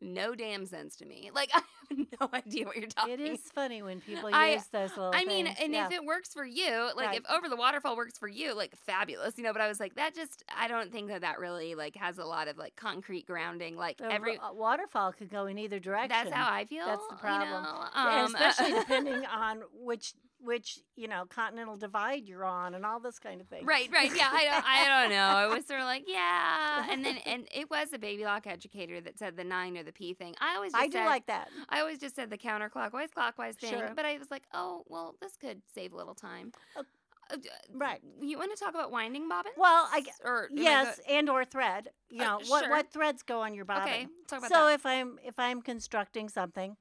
no 0.00 0.34
damn 0.34 0.64
sense 0.66 0.96
to 0.96 1.06
me. 1.06 1.30
Like, 1.34 1.50
I 1.54 1.62
have 1.90 2.06
no 2.20 2.28
idea 2.32 2.66
what 2.66 2.76
you're 2.76 2.86
talking 2.88 3.14
it 3.14 3.20
is 3.20 3.40
funny 3.54 3.82
when 3.82 4.00
people 4.00 4.30
I- 4.32 4.52
use 4.54 4.66
those 4.72 4.90
little. 4.96 5.12
I 5.14 5.24
mean, 5.24 5.46
things. 5.46 5.58
and 5.60 5.72
yeah. 5.72 5.86
if 5.86 5.92
it 5.92 6.04
works 6.04 6.32
for 6.34 6.44
you, 6.44 6.90
like 6.96 7.06
Right. 7.08 7.18
if 7.18 7.30
over 7.30 7.48
the 7.48 7.56
waterfall 7.56 7.96
works 7.96 8.18
for 8.18 8.28
you, 8.28 8.54
like 8.54 8.76
fabulous, 8.76 9.36
you 9.38 9.44
know. 9.44 9.52
But 9.52 9.62
I 9.62 9.68
was 9.68 9.80
like, 9.80 9.94
that 9.96 10.14
just, 10.14 10.44
I 10.56 10.68
don't 10.68 10.92
think 10.92 11.08
that 11.08 11.22
that 11.22 11.38
really 11.38 11.74
like 11.74 11.96
has 11.96 12.18
a 12.18 12.24
lot 12.24 12.48
of 12.48 12.58
like 12.58 12.76
concrete 12.76 13.26
grounding. 13.26 13.76
Like 13.76 13.98
The 13.98 14.12
every, 14.12 14.38
wa- 14.38 14.52
waterfall 14.52 15.12
could 15.12 15.30
go 15.30 15.46
in 15.46 15.58
either 15.58 15.78
direction. 15.78 16.08
that's 16.10 16.30
how 16.30 16.52
I 16.52 16.64
feel. 16.64 16.86
That's 16.86 17.06
the 17.08 17.14
you 17.14 17.20
problem. 17.20 17.62
know? 17.64 17.84
And 17.94 18.26
Um, 18.26 18.34
especially 18.34 18.78
depending 18.78 19.24
on 19.26 19.62
which 19.72 20.12
which 20.40 20.78
you 20.96 21.08
know 21.08 21.24
continental 21.28 21.76
divide 21.76 22.28
you're 22.28 22.44
on 22.44 22.74
and 22.74 22.84
all 22.86 23.00
this 23.00 23.18
kind 23.18 23.40
of 23.40 23.48
thing. 23.48 23.64
Right, 23.66 23.88
right. 23.92 24.14
Yeah, 24.14 24.28
I 24.32 24.44
don't, 24.44 24.64
I 24.66 25.02
don't 25.02 25.10
know. 25.10 25.50
It 25.52 25.56
was 25.56 25.66
sort 25.66 25.80
of 25.80 25.86
like, 25.86 26.04
yeah. 26.06 26.86
And 26.90 27.04
then, 27.04 27.16
and 27.26 27.46
it 27.54 27.70
was 27.70 27.92
a 27.92 27.98
baby 27.98 28.24
lock 28.24 28.46
educator 28.46 29.00
that 29.00 29.18
said 29.18 29.36
the 29.36 29.44
nine 29.44 29.76
or 29.76 29.82
the 29.82 29.92
P 29.92 30.14
thing. 30.14 30.34
I 30.40 30.54
always 30.56 30.72
just 30.72 30.82
I 30.82 30.86
do 30.86 30.92
said, 30.98 31.06
like 31.06 31.26
that. 31.26 31.48
I 31.68 31.80
always 31.80 31.98
just 31.98 32.14
said 32.16 32.30
the 32.30 32.38
counterclockwise, 32.38 33.10
clockwise 33.12 33.56
thing. 33.56 33.70
Sure. 33.72 33.92
But 33.94 34.04
I 34.04 34.18
was 34.18 34.30
like, 34.30 34.44
oh, 34.54 34.84
well, 34.88 35.16
this 35.20 35.36
could 35.36 35.62
save 35.74 35.92
a 35.92 35.96
little 35.96 36.14
time. 36.14 36.52
Oh, 36.76 36.84
Uh, 37.30 37.36
right. 37.74 38.00
You 38.22 38.38
want 38.38 38.56
to 38.56 38.62
talk 38.64 38.74
about 38.74 38.90
winding 38.90 39.28
bobbins? 39.28 39.54
Well, 39.58 39.86
I 39.92 40.02
or 40.24 40.44
am 40.50 40.58
I 40.58 40.62
Yes, 40.62 41.00
and 41.08 41.28
or 41.28 41.44
thread. 41.44 41.88
You 42.10 42.22
Uh, 42.22 42.24
know 42.24 42.38
what 42.46 42.62
sure. 42.64 42.70
what 42.70 42.90
threads 42.92 43.22
go 43.22 43.40
on 43.42 43.54
your 43.54 43.64
bobbin. 43.66 43.88
Okay, 43.88 44.06
talk 44.28 44.38
about 44.38 44.50
so 44.50 44.66
that. 44.66 44.74
if 44.74 44.86
I'm 44.86 45.18
if 45.22 45.38
I'm 45.38 45.60
constructing 45.60 46.28
something, 46.30 46.76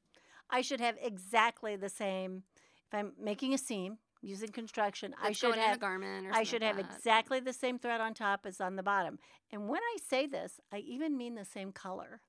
I 0.50 0.62
should 0.62 0.80
have 0.80 0.96
exactly 1.02 1.76
the 1.76 1.90
same. 1.90 2.44
If 2.92 2.98
I'm 2.98 3.14
making 3.20 3.54
a 3.54 3.58
seam 3.58 3.98
using 4.22 4.50
construction, 4.50 5.14
I 5.22 5.28
That's 5.28 5.40
should 5.40 5.54
in 5.56 5.60
a 5.60 5.64
have 5.64 5.80
garment 5.80 6.28
or 6.28 6.34
I 6.34 6.44
should 6.44 6.62
like 6.62 6.76
have 6.76 6.88
that. 6.88 6.96
exactly 6.98 7.40
the 7.40 7.54
same 7.54 7.78
thread 7.80 8.02
on 8.02 8.14
top 8.14 8.46
as 8.46 8.60
on 8.62 8.76
the 8.76 8.84
bottom. 8.84 9.20
And 9.52 9.68
when 9.68 9.82
I 9.82 9.98
say 10.08 10.26
this, 10.28 10.60
I 10.72 10.78
even 10.80 11.18
mean 11.18 11.36
the 11.36 11.46
same 11.46 11.72
color. 11.72 12.22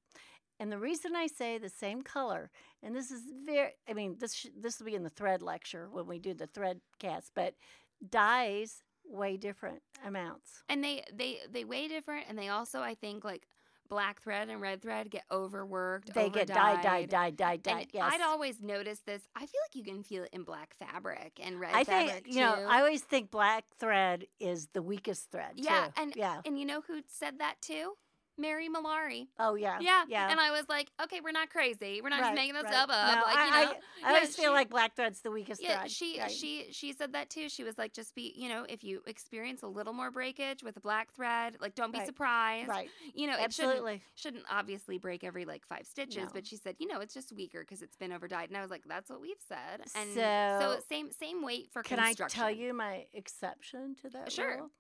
And 0.61 0.73
the 0.73 0.79
reason 0.79 1.15
I 1.15 1.29
say 1.29 1.57
the 1.59 1.69
same 1.69 2.03
color, 2.03 2.51
and 2.83 2.95
this 2.95 3.13
is 3.13 3.23
very, 3.47 3.71
I 3.89 3.93
mean, 3.95 4.17
this 4.19 4.35
sh- 4.35 4.47
this 4.59 4.79
will 4.81 4.87
be 4.87 4.97
in 4.97 5.05
the 5.05 5.09
thread 5.11 5.41
lecture 5.41 5.89
when 5.91 6.09
we 6.09 6.19
do 6.19 6.35
the 6.35 6.49
thread 6.49 6.81
cast, 6.99 7.31
but 7.35 7.55
dyes 8.11 8.83
weigh 9.05 9.37
different 9.37 9.83
amounts. 10.05 10.63
and 10.69 10.83
they 10.85 11.05
they 11.15 11.39
they 11.51 11.65
weigh 11.65 11.87
different, 11.89 12.27
and 12.29 12.37
they 12.37 12.49
also 12.49 12.81
I 12.81 12.95
think 12.95 13.25
like 13.25 13.47
black 13.89 14.21
thread 14.23 14.49
and 14.49 14.61
red 14.61 14.83
thread 14.83 15.11
get 15.11 15.25
overworked. 15.31 16.13
They 16.15 16.31
get 16.31 16.49
dyed, 16.49 16.83
dyed, 16.83 17.09
dyed, 17.09 17.37
dyed, 17.37 17.63
dyed. 17.63 17.77
And 17.77 17.87
Yes. 17.93 18.13
I'd 18.15 18.21
always 18.21 18.61
noticed 18.61 19.07
this. 19.07 19.23
I 19.35 19.41
feel 19.41 19.61
like 19.65 19.75
you 19.75 19.85
can 19.85 20.03
feel 20.03 20.25
it 20.25 20.31
in 20.33 20.43
black 20.45 20.75
fabric 20.79 21.41
and 21.43 21.59
red 21.59 21.75
I 21.75 21.85
fabric 21.85 22.25
think 22.25 22.35
you 22.35 22.41
know. 22.41 22.67
I 22.69 22.79
always 22.81 23.03
think 23.03 23.31
black 23.31 23.65
thread 23.79 24.27
is 24.41 24.69
the 24.73 24.83
weakest 24.83 25.31
thread. 25.31 25.53
yeah, 25.57 25.87
too. 25.87 26.03
and 26.03 26.17
yeah. 26.17 26.41
and 26.45 26.59
you 26.59 26.65
know 26.67 26.83
who 26.87 27.01
said 27.09 27.39
that 27.39 27.57
too? 27.61 27.95
Mary 28.39 28.69
Mulari. 28.69 29.27
Oh 29.39 29.55
yeah. 29.55 29.79
Yeah, 29.81 30.05
Yeah. 30.09 30.31
And 30.31 30.39
I 30.41 30.51
was 30.51 30.65
like, 30.69 30.89
okay, 31.03 31.21
we're 31.23 31.33
not 31.33 31.51
crazy. 31.51 32.01
We're 32.03 32.09
not 32.11 32.21
just 32.21 32.35
making 32.35 32.55
this 32.55 32.65
right. 32.65 32.75
up. 32.75 32.89
No, 32.89 32.95
like 32.95 33.37
I, 33.37 33.45
you 33.45 33.51
know, 33.67 33.73
I, 34.05 34.11
I 34.11 34.15
always 34.15 34.37
feel 34.37 34.53
like 34.53 34.71
black 34.71 34.95
thread's 34.97 35.21
the 35.21 35.31
weakest 35.31 35.63
yeah, 35.63 35.81
thread. 35.81 35.91
she 35.91 36.21
Right. 36.21 36.31
she 36.31 36.67
she 36.71 36.93
said 36.93 37.13
that 37.15 37.31
too. 37.31 37.49
She 37.49 37.65
was 37.65 37.77
like, 37.79 37.93
just 37.93 38.15
be, 38.15 38.33
you 38.37 38.49
know, 38.49 38.65
if 38.69 38.85
you 38.85 39.03
experience 39.07 39.63
a 39.63 39.67
little 39.67 39.93
more 39.93 40.11
breakage 40.11 40.63
with 40.63 40.77
a 40.77 40.81
black 40.81 41.13
thread, 41.13 41.57
like 41.61 41.75
don't 41.75 41.93
be 41.93 41.99
Right. 41.99 42.07
surprised. 42.07 42.69
right. 42.69 42.89
You 43.15 43.27
know, 43.27 43.35
it 43.35 43.53
shouldn't 43.53 43.73
Absolutely. 43.75 44.03
shouldn't 44.15 44.45
obviously 44.51 44.99
break 44.99 45.25
every 45.25 45.45
like 45.45 45.67
five 45.67 45.87
stitches, 45.87 46.17
No. 46.25 46.31
but 46.33 46.47
she 46.47 46.57
said, 46.57 46.77
you 46.79 46.87
know, 46.87 47.01
it's 47.01 47.15
just 47.15 47.33
weaker 47.33 47.61
because 47.61 47.83
it's 47.83 47.97
been 47.97 48.13
overdyed. 48.13 48.49
And 48.49 48.57
I 48.57 48.63
was 48.63 48.71
like, 48.71 48.85
that's 48.87 49.11
what 49.11 49.21
we've 49.21 49.37
said. 49.49 49.83
And 49.95 50.15
So- 50.15 50.81
same 50.89 51.11
same 51.11 51.43
weight 51.43 51.71
for 51.73 51.83
construction. 51.83 52.17
Can 52.29 52.45
I 52.45 52.49
tell 52.49 52.51
you 52.57 52.73
my 52.75 53.07
exception 53.13 53.97
to 54.03 54.11
that 54.11 54.31
Sure. 54.33 54.57
rule? 54.59 54.71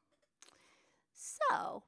So, 1.15 1.83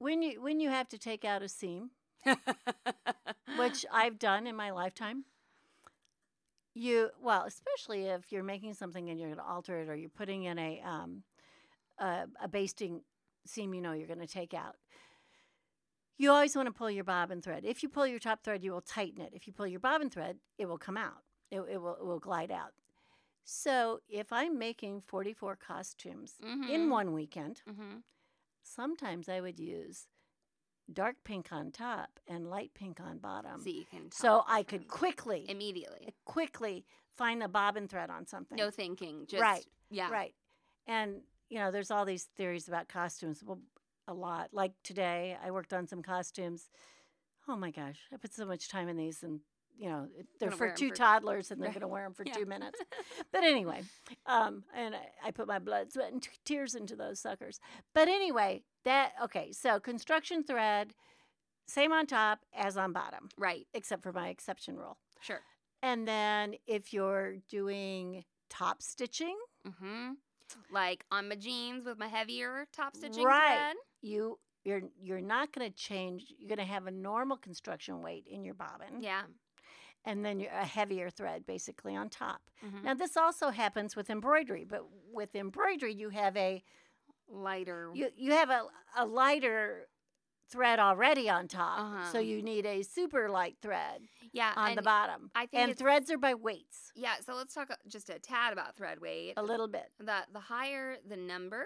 when 0.00 0.22
you 0.22 0.42
when 0.42 0.58
you 0.58 0.70
have 0.70 0.88
to 0.88 0.98
take 0.98 1.24
out 1.24 1.42
a 1.42 1.48
seam, 1.48 1.90
which 3.56 3.86
I've 3.92 4.18
done 4.18 4.46
in 4.46 4.56
my 4.56 4.70
lifetime, 4.70 5.24
you 6.74 7.10
well, 7.22 7.44
especially 7.44 8.06
if 8.06 8.32
you're 8.32 8.42
making 8.42 8.74
something 8.74 9.08
and 9.10 9.18
you're 9.20 9.28
going 9.28 9.38
to 9.38 9.44
alter 9.44 9.78
it 9.80 9.88
or 9.88 9.94
you're 9.94 10.08
putting 10.10 10.44
in 10.44 10.58
a 10.58 10.80
um, 10.84 11.22
a, 11.98 12.24
a 12.42 12.48
basting 12.48 13.02
seam, 13.46 13.74
you 13.74 13.80
know 13.80 13.92
you're 13.92 14.06
going 14.08 14.18
to 14.20 14.26
take 14.26 14.54
out. 14.54 14.76
You 16.18 16.30
always 16.30 16.54
want 16.54 16.66
to 16.66 16.72
pull 16.72 16.90
your 16.90 17.04
bobbin 17.04 17.40
thread. 17.40 17.64
If 17.64 17.82
you 17.82 17.88
pull 17.88 18.06
your 18.06 18.18
top 18.18 18.42
thread, 18.44 18.62
you 18.62 18.72
will 18.72 18.82
tighten 18.82 19.22
it. 19.22 19.32
If 19.34 19.46
you 19.46 19.52
pull 19.54 19.66
your 19.66 19.80
bobbin 19.80 20.10
thread, 20.10 20.36
it 20.58 20.66
will 20.66 20.76
come 20.78 20.96
out. 20.98 21.22
It, 21.50 21.60
it 21.70 21.80
will 21.80 21.94
it 21.96 22.04
will 22.04 22.18
glide 22.20 22.50
out. 22.50 22.72
So 23.44 24.00
if 24.08 24.32
I'm 24.32 24.58
making 24.58 25.02
44 25.06 25.56
costumes 25.56 26.34
in 26.40 26.86
Mhm. 26.86 26.90
one 26.90 27.12
weekend, 27.12 27.62
hmm 27.66 27.98
sometimes 28.74 29.28
I 29.28 29.40
would 29.40 29.58
use 29.58 30.06
dark 30.92 31.16
pink 31.24 31.48
on 31.52 31.70
top 31.70 32.08
and 32.26 32.48
light 32.50 32.72
pink 32.74 33.00
on 33.00 33.18
bottom. 33.18 33.60
so 33.62 33.70
you 33.70 33.84
can. 33.90 34.10
so 34.12 34.44
I 34.48 34.62
could 34.62 34.88
quickly, 34.88 35.46
immediately. 35.48 36.08
quickly 36.24 36.84
find 37.16 37.40
the 37.40 37.48
bobbin 37.48 37.88
thread 37.88 38.10
on 38.10 38.26
something. 38.26 38.56
No 38.56 38.70
thinking. 38.70 39.26
Just 39.28 39.42
Right, 39.42 39.64
Yeah. 39.90 40.10
Right. 40.10 40.34
And, 40.86 41.20
you 41.48 41.58
know, 41.58 41.70
there's 41.70 41.90
all 41.90 42.04
these 42.04 42.24
theories 42.36 42.66
about 42.66 42.88
costumes. 42.88 43.42
Well, 43.44 43.60
a 44.08 44.14
lot. 44.14 44.48
Like 44.52 44.72
today, 44.82 45.36
I 45.44 45.50
worked 45.50 45.72
on 45.72 45.86
some 45.86 46.02
costumes. 46.02 46.68
Oh 47.48 47.56
my 47.56 47.70
gosh, 47.70 48.00
I 48.12 48.16
put 48.16 48.32
so 48.34 48.44
much 48.44 48.68
time 48.68 48.88
in 48.88 48.96
these 48.96 49.22
and, 49.22 49.40
you 49.78 49.88
know, 49.88 50.08
they're 50.38 50.50
for 50.50 50.70
two 50.72 50.88
for- 50.90 50.94
toddlers 50.96 51.50
and 51.50 51.60
they're 51.60 51.68
Right. 51.68 51.74
going 51.74 51.80
to 51.82 51.88
wear 51.88 52.04
them 52.04 52.14
for 52.14 52.24
Yeah. 52.26 52.34
two 52.34 52.46
minutes. 52.46 52.78
But 53.32 53.44
anyway, 53.44 53.82
um, 54.26 54.64
and 54.74 54.94
I, 54.94 55.08
I 55.24 55.30
put 55.30 55.46
my 55.46 55.58
blood, 55.58 55.92
sweat, 55.92 56.12
and 56.12 56.22
t- 56.22 56.30
tears 56.44 56.74
into 56.74 56.96
those 56.96 57.20
suckers. 57.20 57.60
But 57.94 58.08
anyway, 58.08 58.62
that, 58.84 59.12
okay, 59.24 59.52
so 59.52 59.78
construction 59.80 60.42
thread, 60.44 60.94
same 61.66 61.92
on 61.92 62.06
top 62.06 62.40
as 62.54 62.76
on 62.76 62.92
bottom, 62.92 63.28
Right. 63.38 63.66
except 63.72 64.02
for 64.02 64.12
my 64.12 64.28
exception 64.28 64.76
rule. 64.76 64.98
Sure. 65.20 65.40
And 65.82 66.06
then 66.08 66.56
if 66.66 66.92
you're 66.92 67.36
doing 67.48 68.24
top 68.48 68.82
stitching, 68.82 69.36
Mm-hmm. 69.66 70.12
Like 70.72 71.04
on 71.12 71.28
my 71.28 71.36
jeans 71.36 71.84
with 71.86 71.96
my 71.98 72.08
heavier 72.08 72.66
top 72.72 72.96
stitching 72.96 73.22
Right. 73.24 73.56
thread. 73.56 73.76
you 74.02 74.38
you're 74.64 74.82
you're 75.00 75.20
not 75.20 75.52
going 75.52 75.70
to 75.70 75.74
change 75.76 76.24
you're 76.38 76.48
going 76.48 76.58
to 76.66 76.70
have 76.74 76.86
a 76.86 76.90
normal 76.90 77.36
construction 77.36 78.02
weight 78.02 78.26
in 78.26 78.42
your 78.44 78.54
bobbin 78.54 79.00
Yeah. 79.02 79.22
And 80.04 80.24
then 80.24 80.40
you're 80.40 80.50
a 80.52 80.64
heavier 80.64 81.10
thread 81.10 81.44
basically 81.46 81.94
on 81.96 82.08
top 82.08 82.40
Mhm. 82.64 82.84
now 82.84 82.94
this 82.94 83.16
also 83.16 83.50
happens 83.50 83.94
with 83.96 84.08
embroidery 84.10 84.64
but 84.64 84.84
with 85.12 85.34
embroidery 85.34 85.92
you 85.94 86.10
have 86.10 86.36
a 86.36 86.62
Lighter. 87.32 87.90
you 87.94 88.08
you 88.16 88.32
have 88.32 88.50
a, 88.50 88.62
a 88.96 89.06
lighter 89.06 89.86
thread 90.50 90.80
already 90.80 91.30
on 91.30 91.46
top 91.46 91.78
so 92.10 92.18
Uh-huh. 92.18 92.18
you 92.18 92.42
need 92.42 92.66
a 92.66 92.82
super 92.82 93.28
light 93.28 93.56
thread 93.62 94.02
yeah. 94.32 94.52
on 94.56 94.74
the 94.74 94.82
bottom 94.82 95.30
I 95.36 95.46
think 95.46 95.68
and 95.68 95.78
threads 95.78 96.10
are 96.10 96.18
by 96.18 96.34
weights 96.34 96.90
Yeah. 96.96 97.14
So 97.24 97.34
let's 97.34 97.54
talk 97.54 97.70
uh, 97.70 97.76
just 97.86 98.10
a 98.10 98.18
tad 98.18 98.52
about 98.52 98.74
thread 98.76 99.00
weight. 99.00 99.34
a 99.36 99.42
little 99.44 99.68
bit 99.68 99.92
The 100.00 100.26
the 100.32 100.40
higher 100.40 100.96
the 101.08 101.16
number, 101.16 101.64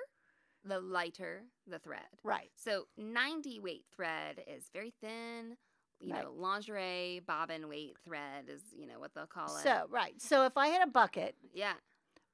the 0.64 0.80
lighter 0.80 1.44
the 1.66 1.78
thread. 1.78 2.10
right 2.22 2.50
So 2.56 2.88
90 2.98 3.58
weight 3.60 3.86
thread 3.96 4.44
is 4.46 4.68
very 4.70 4.92
thin. 5.00 5.56
You 6.00 6.12
Right. 6.12 6.24
know, 6.24 6.32
lingerie 6.36 7.20
bobbin 7.26 7.68
weight 7.68 7.96
thread 8.04 8.46
is 8.48 8.62
you 8.76 8.86
know 8.86 8.98
what 8.98 9.14
they'll 9.14 9.26
call 9.26 9.56
it. 9.56 9.62
so 9.62 9.86
right 9.90 10.14
so 10.18 10.44
if 10.44 10.56
i 10.56 10.68
had 10.68 10.86
a 10.86 10.90
bucket 10.90 11.34
yeah, 11.52 11.74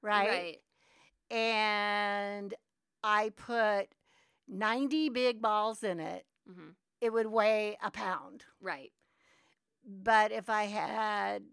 right 0.03 0.29
right, 0.29 0.59
and 1.31 2.55
I 3.03 3.31
put 3.31 3.95
90 4.49 5.09
big 5.11 5.41
balls 5.41 5.83
in 5.83 6.01
it, 6.01 6.27
hmm 6.47 6.71
it 7.01 7.13
would 7.13 7.27
weigh 7.29 7.77
a 7.83 7.91
pound. 7.91 8.45
right, 8.61 8.93
But 9.85 10.33
if 10.33 10.49
I 10.51 10.65
had 10.65 11.45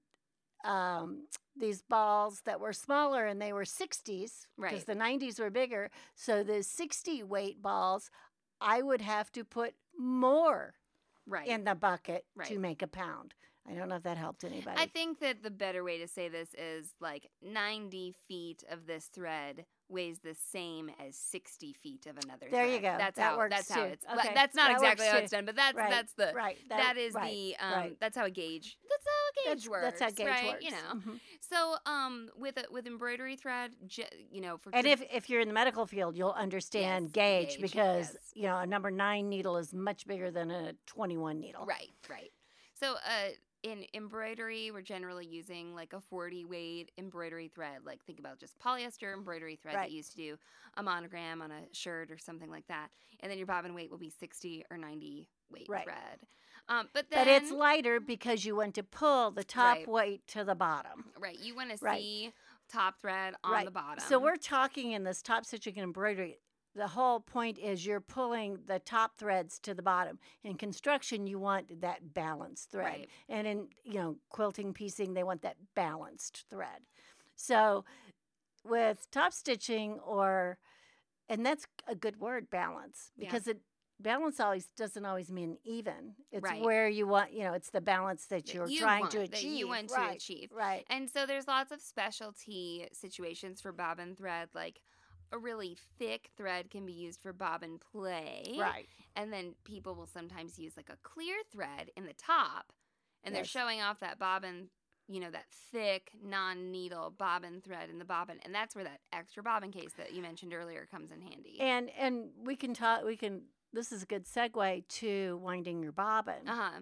um, 0.63 1.27
these 1.55 1.81
balls 1.81 2.41
that 2.45 2.59
were 2.59 2.73
smaller 2.73 3.25
and 3.25 3.41
they 3.41 3.53
were 3.53 3.65
60s, 3.65 4.47
because 4.65 4.83
Right. 4.83 4.85
the 4.85 4.95
90s 4.95 5.39
were 5.39 5.49
bigger, 5.49 5.89
so 6.15 6.43
the 6.43 6.63
60 6.63 7.23
weight 7.23 7.61
balls, 7.61 8.09
I 8.61 8.81
would 8.81 9.01
have 9.01 9.31
to 9.33 9.43
put 9.43 9.75
more 9.97 10.75
right. 11.27 11.47
in 11.47 11.63
the 11.63 11.75
bucket 11.75 12.25
to 12.45 12.59
make 12.59 12.81
a 12.81 12.87
pound. 12.87 13.33
I 13.69 13.73
don't 13.73 13.89
know 13.89 13.95
if 13.95 14.03
that 14.03 14.17
helped 14.17 14.43
anybody. 14.43 14.79
I 14.79 14.85
think 14.85 15.19
that 15.19 15.43
the 15.43 15.51
better 15.51 15.83
way 15.83 15.97
to 15.99 16.07
say 16.07 16.29
this 16.29 16.53
is 16.57 16.93
like 17.01 17.29
90 17.41 18.15
feet 18.27 18.63
of 18.71 18.87
this 18.87 19.09
thread 19.13 19.65
weighs 19.89 20.19
the 20.19 20.35
same 20.51 20.89
as 21.05 21.15
60 21.15 21.73
feet 21.73 22.05
of 22.05 22.17
another 22.23 22.47
There 22.51 22.65
you 22.67 22.79
go. 22.79 22.95
That's 22.97 23.17
That 23.17 23.31
how 23.31 23.37
works 23.37 23.55
that's 23.55 23.71
how 23.71 23.83
too. 23.85 23.91
it's 23.91 24.05
Okay. 24.05 24.31
that's 24.33 24.55
not 24.55 24.67
That 24.69 24.75
exactly 24.77 25.05
how 25.07 25.17
it's 25.17 25.31
done, 25.31 25.45
but 25.45 25.55
that's 25.55 25.75
right, 25.75 25.89
that's 25.89 26.13
the 26.13 26.31
right. 26.35 26.57
that 26.69 26.97
is 26.97 27.13
right, 27.13 27.31
the 27.31 27.55
um 27.65 27.73
right. 27.73 27.97
that's 27.99 28.17
how 28.17 28.25
a 28.25 28.29
gauge 28.31 28.77
that's 28.89 29.05
how 29.05 29.11
a 29.11 29.55
gauge 29.55 29.63
That's, 29.63 29.69
works. 29.69 29.99
that's 29.99 30.01
how 30.01 30.09
gauge 30.09 30.27
right? 30.27 30.47
works. 30.53 30.63
You 30.65 30.71
know. 30.71 30.93
Mhm. 30.95 31.19
So 31.39 31.75
um 31.85 32.29
with 32.35 32.57
a, 32.57 32.65
with 32.71 32.87
embroidery 32.87 33.35
thread, 33.35 33.75
you 34.31 34.41
know, 34.41 34.57
for 34.57 34.73
And 34.75 34.85
if, 34.87 35.01
if 35.11 35.29
you're 35.29 35.41
in 35.41 35.47
the 35.47 35.53
medical 35.53 35.85
field, 35.85 36.17
you'll 36.17 36.31
understand 36.31 37.05
Yes, 37.05 37.11
gauge, 37.13 37.49
gauge, 37.49 37.61
because 37.61 38.13
yes. 38.13 38.17
you 38.33 38.43
know 38.43 38.57
a 38.57 38.65
number 38.65 38.91
nine 38.91 39.29
needle 39.29 39.57
is 39.57 39.73
much 39.73 40.05
bigger 40.07 40.31
than 40.31 40.51
a 40.51 40.73
21 40.85 41.39
needle. 41.39 41.65
Right, 41.65 41.91
right. 42.09 42.31
So 42.73 42.93
uh, 42.93 43.29
in 43.63 43.85
embroidery, 43.93 44.71
we're 44.71 44.81
generally 44.81 45.25
using 45.25 45.73
like 45.75 45.93
a 45.93 46.01
40 46.01 46.45
weight 46.45 46.91
embroidery 46.97 47.47
thread. 47.47 47.79
Like 47.85 48.03
think 48.05 48.19
about 48.19 48.39
just 48.39 48.57
polyester 48.59 49.13
embroidery 49.13 49.55
thread 49.55 49.75
Right. 49.75 49.83
that 49.83 49.91
you 49.91 49.97
used 49.97 50.11
to 50.11 50.17
do 50.17 50.37
a 50.75 50.83
monogram 50.83 51.41
on 51.41 51.51
a 51.51 51.61
shirt 51.73 52.11
or 52.11 52.17
something 52.17 52.49
like 52.49 52.67
that. 52.67 52.89
And 53.19 53.31
then 53.31 53.37
your 53.37 53.47
bobbin 53.47 53.73
weight 53.73 53.89
will 53.89 53.97
be 53.97 54.09
60 54.09 54.65
or 54.69 54.77
90 54.77 55.27
weight 55.49 55.67
Right. 55.69 55.83
thread. 55.83 56.19
Um, 56.69 56.89
but 56.93 57.09
then, 57.09 57.25
but 57.25 57.27
it's 57.27 57.51
lighter 57.51 57.99
because 57.99 58.43
you 58.45 58.55
want 58.55 58.75
to 58.75 58.83
pull 58.83 59.31
the 59.31 59.43
top 59.43 59.77
Right. 59.77 59.87
weight 59.87 60.27
to 60.27 60.43
the 60.43 60.55
bottom. 60.55 61.11
right. 61.17 61.37
You 61.39 61.55
want 61.55 61.71
to 61.71 61.77
see 61.77 62.33
top 62.69 62.99
thread 62.99 63.35
on 63.43 63.63
the 63.65 63.71
bottom. 63.71 64.03
So 64.05 64.19
we're 64.19 64.35
talking 64.35 64.91
in 64.91 65.03
this 65.03 65.21
top 65.21 65.45
stitching 65.45 65.75
and 65.77 65.83
embroidery. 65.85 66.39
The 66.77 66.87
whole 66.87 67.19
point 67.19 67.57
is 67.57 67.85
you're 67.87 67.99
pulling 67.99 68.59
the 68.67 68.77
top 68.77 69.17
threads 69.17 69.57
to 69.59 69.73
the 69.73 69.81
bottom. 69.81 70.19
In 70.43 70.55
construction, 70.55 71.25
you 71.25 71.39
want 71.39 71.81
that 71.81 72.13
balanced 72.13 72.69
thread, 72.69 72.99
Right. 72.99 73.09
and 73.27 73.47
in 73.47 73.67
you 73.83 73.95
know 73.95 74.17
quilting, 74.29 74.73
piecing, 74.73 75.15
they 75.15 75.23
want 75.23 75.41
that 75.41 75.57
balanced 75.73 76.45
thread. 76.51 76.83
So 77.35 77.83
with 78.63 79.09
top 79.11 79.33
stitching, 79.33 79.99
or 79.99 80.59
and 81.27 81.43
that's 81.45 81.65
a 81.87 81.95
good 81.95 82.19
word, 82.19 82.49
balance, 82.51 83.11
Yeah. 83.17 83.27
because 83.27 83.47
it 83.47 83.59
balance 83.99 84.39
always 84.39 84.67
doesn't 84.77 85.03
always 85.05 85.31
mean 85.31 85.57
even. 85.63 86.15
It's 86.31 86.43
Right. 86.43 86.61
where 86.61 86.87
you 86.87 87.07
want, 87.07 87.33
you 87.33 87.43
know, 87.43 87.53
it's 87.53 87.71
the 87.71 87.81
balance 87.81 88.27
that 88.27 88.53
you're 88.53 88.67
you 88.67 88.81
trying 88.81 89.07
to 89.09 89.17
want, 89.17 89.31
that 89.31 89.39
achieve. 89.39 89.57
you 89.57 89.67
want 89.67 89.89
to 89.89 89.95
right, 89.95 90.15
achieve. 90.15 90.51
Right. 90.51 90.85
And 90.91 91.09
so 91.09 91.25
there's 91.25 91.47
lots 91.47 91.71
of 91.71 91.81
specialty 91.81 92.87
situations 92.93 93.61
for 93.61 93.71
bobbin 93.71 94.15
thread, 94.15 94.49
like 94.53 94.79
a 95.31 95.37
really 95.37 95.77
thick 95.99 96.29
thread 96.37 96.69
can 96.69 96.85
be 96.85 96.93
used 96.93 97.21
for 97.21 97.33
bobbin 97.33 97.79
play. 97.91 98.43
Right. 98.59 98.87
And 99.15 99.31
then 99.33 99.55
people 99.63 99.95
will 99.95 100.05
sometimes 100.05 100.59
use 100.59 100.77
like 100.77 100.89
a 100.89 100.97
clear 101.03 101.35
thread 101.51 101.91
in 101.95 102.05
the 102.05 102.13
top 102.13 102.73
and 103.27 103.35
they're 103.35 103.45
showing 103.45 103.81
off 103.81 103.99
that 103.99 104.19
bobbin, 104.19 104.69
you 105.07 105.19
know, 105.19 105.29
that 105.31 105.45
thick 105.71 106.11
non 106.23 106.71
needle 106.71 107.13
bobbin 107.17 107.61
thread 107.61 107.89
in 107.89 107.99
the 107.99 108.05
bobbin. 108.05 108.39
And 108.43 108.55
that's 108.55 108.75
where 108.75 108.85
that 108.85 109.01
extra 109.11 109.43
bobbin 109.43 109.71
case 109.71 109.91
that 109.97 110.13
you 110.13 110.21
mentioned 110.21 110.53
earlier 110.53 110.87
comes 110.89 111.11
in 111.11 111.21
handy. 111.21 111.57
And 111.59 111.89
and 111.99 112.29
we 112.43 112.55
can 112.55 112.73
talk. 112.73 113.03
We 113.03 113.17
can. 113.17 113.41
This 113.73 113.91
is 113.91 114.03
a 114.03 114.05
good 114.05 114.25
segue 114.25 114.87
to 114.87 115.39
winding 115.43 115.83
your 115.83 115.91
bobbin. 115.91 116.47
uh 116.47 116.55
huh. 116.55 116.79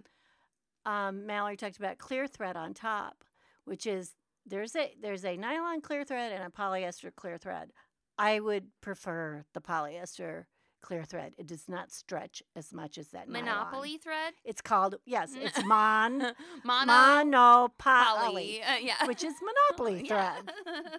Um, 0.90 1.26
Mallory 1.26 1.58
talked 1.58 1.78
about 1.78 1.98
clear 1.98 2.28
thread 2.28 2.56
on 2.56 2.76
top, 2.76 3.24
which 3.64 3.88
is 3.88 4.12
there's 4.46 4.76
a 4.76 4.94
there's 5.02 5.26
a 5.26 5.36
nylon 5.36 5.82
clear 5.82 6.04
thread 6.04 6.32
and 6.32 6.44
a 6.44 6.50
polyester 6.50 7.14
clear 7.16 7.38
thread. 7.40 7.72
I 8.18 8.40
would 8.40 8.68
prefer 8.82 9.44
the 9.54 9.62
polyester 9.62 10.46
clear 10.82 11.04
thread. 11.04 11.34
It 11.38 11.48
does 11.48 11.68
not 11.68 11.92
stretch 11.92 12.44
as 12.56 12.72
much 12.72 12.98
as 13.00 13.08
that 13.10 13.28
nylon. 13.28 13.46
Monopoly 13.46 13.98
thread? 13.98 14.34
It's 14.44 14.62
called 14.62 14.96
yes. 15.06 15.32
It's 15.36 15.64
mon 15.66 16.20
Mono 16.64 16.86
monopoly, 16.86 17.72
poly. 17.80 18.62
Uh, 18.62 18.76
yeah. 18.82 19.06
which 19.06 19.24
is 19.24 19.34
monopoly 19.78 20.04
Yeah. 20.06 20.36
thread. 20.36 20.52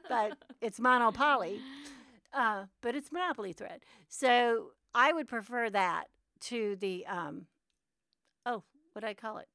but 0.08 0.38
it's 0.60 0.80
monopoly. 0.80 1.60
Uh, 2.34 2.64
but 2.82 2.94
it's 2.96 3.12
monopoly 3.12 3.52
thread. 3.52 3.80
So 4.08 4.72
I 4.94 5.12
would 5.12 5.28
prefer 5.28 5.70
that 5.70 6.06
to 6.40 6.76
the 6.76 7.06
um, 7.06 7.46
oh, 8.44 8.64
what 8.92 9.02
do 9.02 9.06
I 9.06 9.14
call 9.14 9.38
it? 9.38 9.46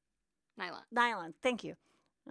Nylon. 0.56 0.82
Nylon. 0.90 1.34
Thank 1.42 1.62
you. 1.62 1.74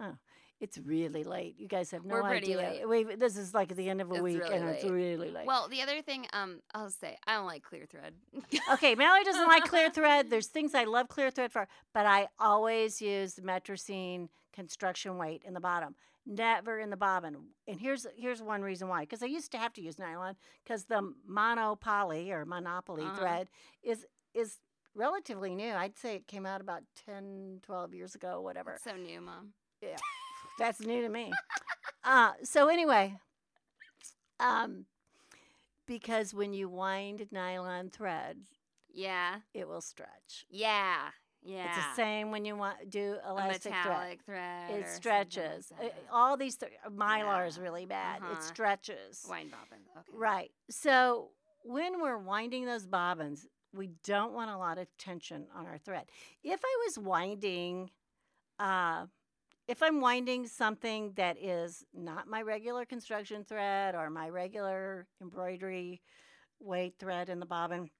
Oh, 0.00 0.16
it's 0.62 0.78
really 0.78 1.24
late. 1.24 1.56
You 1.58 1.68
guys 1.68 1.90
have 1.90 2.04
no 2.04 2.14
We're 2.14 2.22
pretty 2.28 2.54
idea. 2.56 2.84
late. 2.86 2.88
We 3.08 3.14
this 3.16 3.36
is 3.36 3.52
like 3.52 3.70
at 3.72 3.76
the 3.76 3.90
end 3.90 4.00
of 4.00 4.10
a 4.10 4.14
It's 4.14 4.22
week, 4.22 4.40
really 4.40 4.54
and 4.56 4.68
it's 4.70 4.84
really 4.84 5.30
late. 5.30 5.46
Well, 5.46 5.68
the 5.68 5.82
other 5.82 6.00
thing, 6.00 6.26
um, 6.32 6.60
I'll 6.74 6.88
say 6.90 7.18
I 7.26 7.34
don't 7.34 7.46
like 7.46 7.62
clear 7.62 7.84
thread. 7.84 8.14
okay, 8.72 8.94
Mallory 8.94 9.24
doesn't 9.24 9.46
like 9.48 9.64
clear 9.64 9.90
thread. 9.98 10.30
There's 10.30 10.46
things 10.46 10.74
I 10.74 10.84
love 10.84 11.08
clear 11.08 11.30
thread 11.30 11.52
for, 11.52 11.68
but 11.92 12.06
I 12.06 12.28
always 12.38 13.02
use 13.02 13.34
the 13.34 13.42
Metrosene 13.42 14.28
construction 14.52 15.18
weight 15.18 15.42
in 15.46 15.54
the 15.54 15.60
bottom, 15.60 15.94
never 16.26 16.78
in 16.78 16.90
the 16.90 16.96
bobbin. 16.96 17.36
And 17.66 17.80
here's 17.80 18.06
here's 18.16 18.40
one 18.42 18.62
reason 18.62 18.86
why. 18.88 19.00
Because 19.00 19.22
I 19.22 19.26
used 19.26 19.50
to 19.52 19.58
have 19.58 19.72
to 19.74 19.82
use 19.82 19.98
nylon 19.98 20.36
because 20.62 20.84
the 20.84 21.12
monopoly 21.26 22.30
or 22.32 22.44
monopoly 22.44 23.02
Uh-huh. 23.04 23.16
thread 23.16 23.48
is 23.82 24.06
is 24.34 24.58
relatively 24.94 25.54
new. 25.54 25.72
I'd 25.72 25.98
say 25.98 26.16
it 26.16 26.26
came 26.28 26.44
out 26.46 26.60
about 26.60 26.82
10, 27.06 27.60
12 27.62 27.94
years 27.94 28.14
ago, 28.14 28.40
whatever. 28.40 28.78
so 28.82 28.94
new, 28.96 29.20
mom. 29.20 29.54
Yeah, 29.80 29.96
that's 30.58 30.80
new 30.80 31.02
to 31.02 31.08
me. 31.08 31.32
Uh, 32.04 32.32
so 32.42 32.68
anyway, 32.68 33.16
um, 34.40 34.86
because 35.86 36.34
when 36.34 36.52
you 36.52 36.68
wind 36.68 37.26
nylon 37.30 37.90
thread, 37.90 38.38
Yeah, 38.92 39.36
it 39.54 39.68
will 39.68 39.80
stretch. 39.80 40.46
yeah, 40.50 41.08
yeah. 41.42 41.66
It's 41.66 41.76
the 41.88 41.94
same 41.94 42.30
when 42.30 42.44
you 42.44 42.56
want 42.56 42.90
do 42.90 43.16
elastic 43.28 43.72
thread. 43.84 44.18
thread. 44.24 44.70
It 44.70 44.88
stretches. 44.88 45.70
Like 45.72 45.80
Uh, 45.80 45.94
that. 45.94 46.04
All 46.12 46.36
these 46.36 46.56
th- 46.56 46.72
mylar 46.88 47.46
is 47.48 47.58
really 47.58 47.86
bad. 47.86 48.22
Uh-huh. 48.22 48.32
It 48.34 48.42
stretches. 48.42 49.24
Wine 49.28 49.48
bobbin. 49.48 49.78
Okay. 49.96 50.10
Right. 50.12 50.50
So 50.70 51.30
when 51.64 52.00
we're 52.00 52.18
winding 52.18 52.66
those 52.66 52.86
bobbins, 52.86 53.46
we 53.72 53.88
don't 54.04 54.32
want 54.34 54.50
a 54.50 54.56
lot 54.56 54.78
of 54.78 54.86
tension 54.98 55.46
on 55.54 55.66
our 55.66 55.78
thread. 55.78 56.04
If 56.44 56.60
I 56.64 56.76
was 56.86 56.98
winding, 56.98 57.90
uh, 58.58 59.06
if 59.68 59.82
I'm 59.82 60.00
winding 60.00 60.46
something 60.46 61.12
that 61.16 61.36
is 61.40 61.84
not 61.94 62.28
my 62.28 62.42
regular 62.42 62.84
construction 62.84 63.44
thread 63.44 63.94
or 63.94 64.10
my 64.10 64.28
regular 64.28 65.06
embroidery 65.20 66.02
weight 66.60 66.94
thread 66.98 67.28
in 67.28 67.40
the 67.40 67.46
bobbin, 67.46 67.90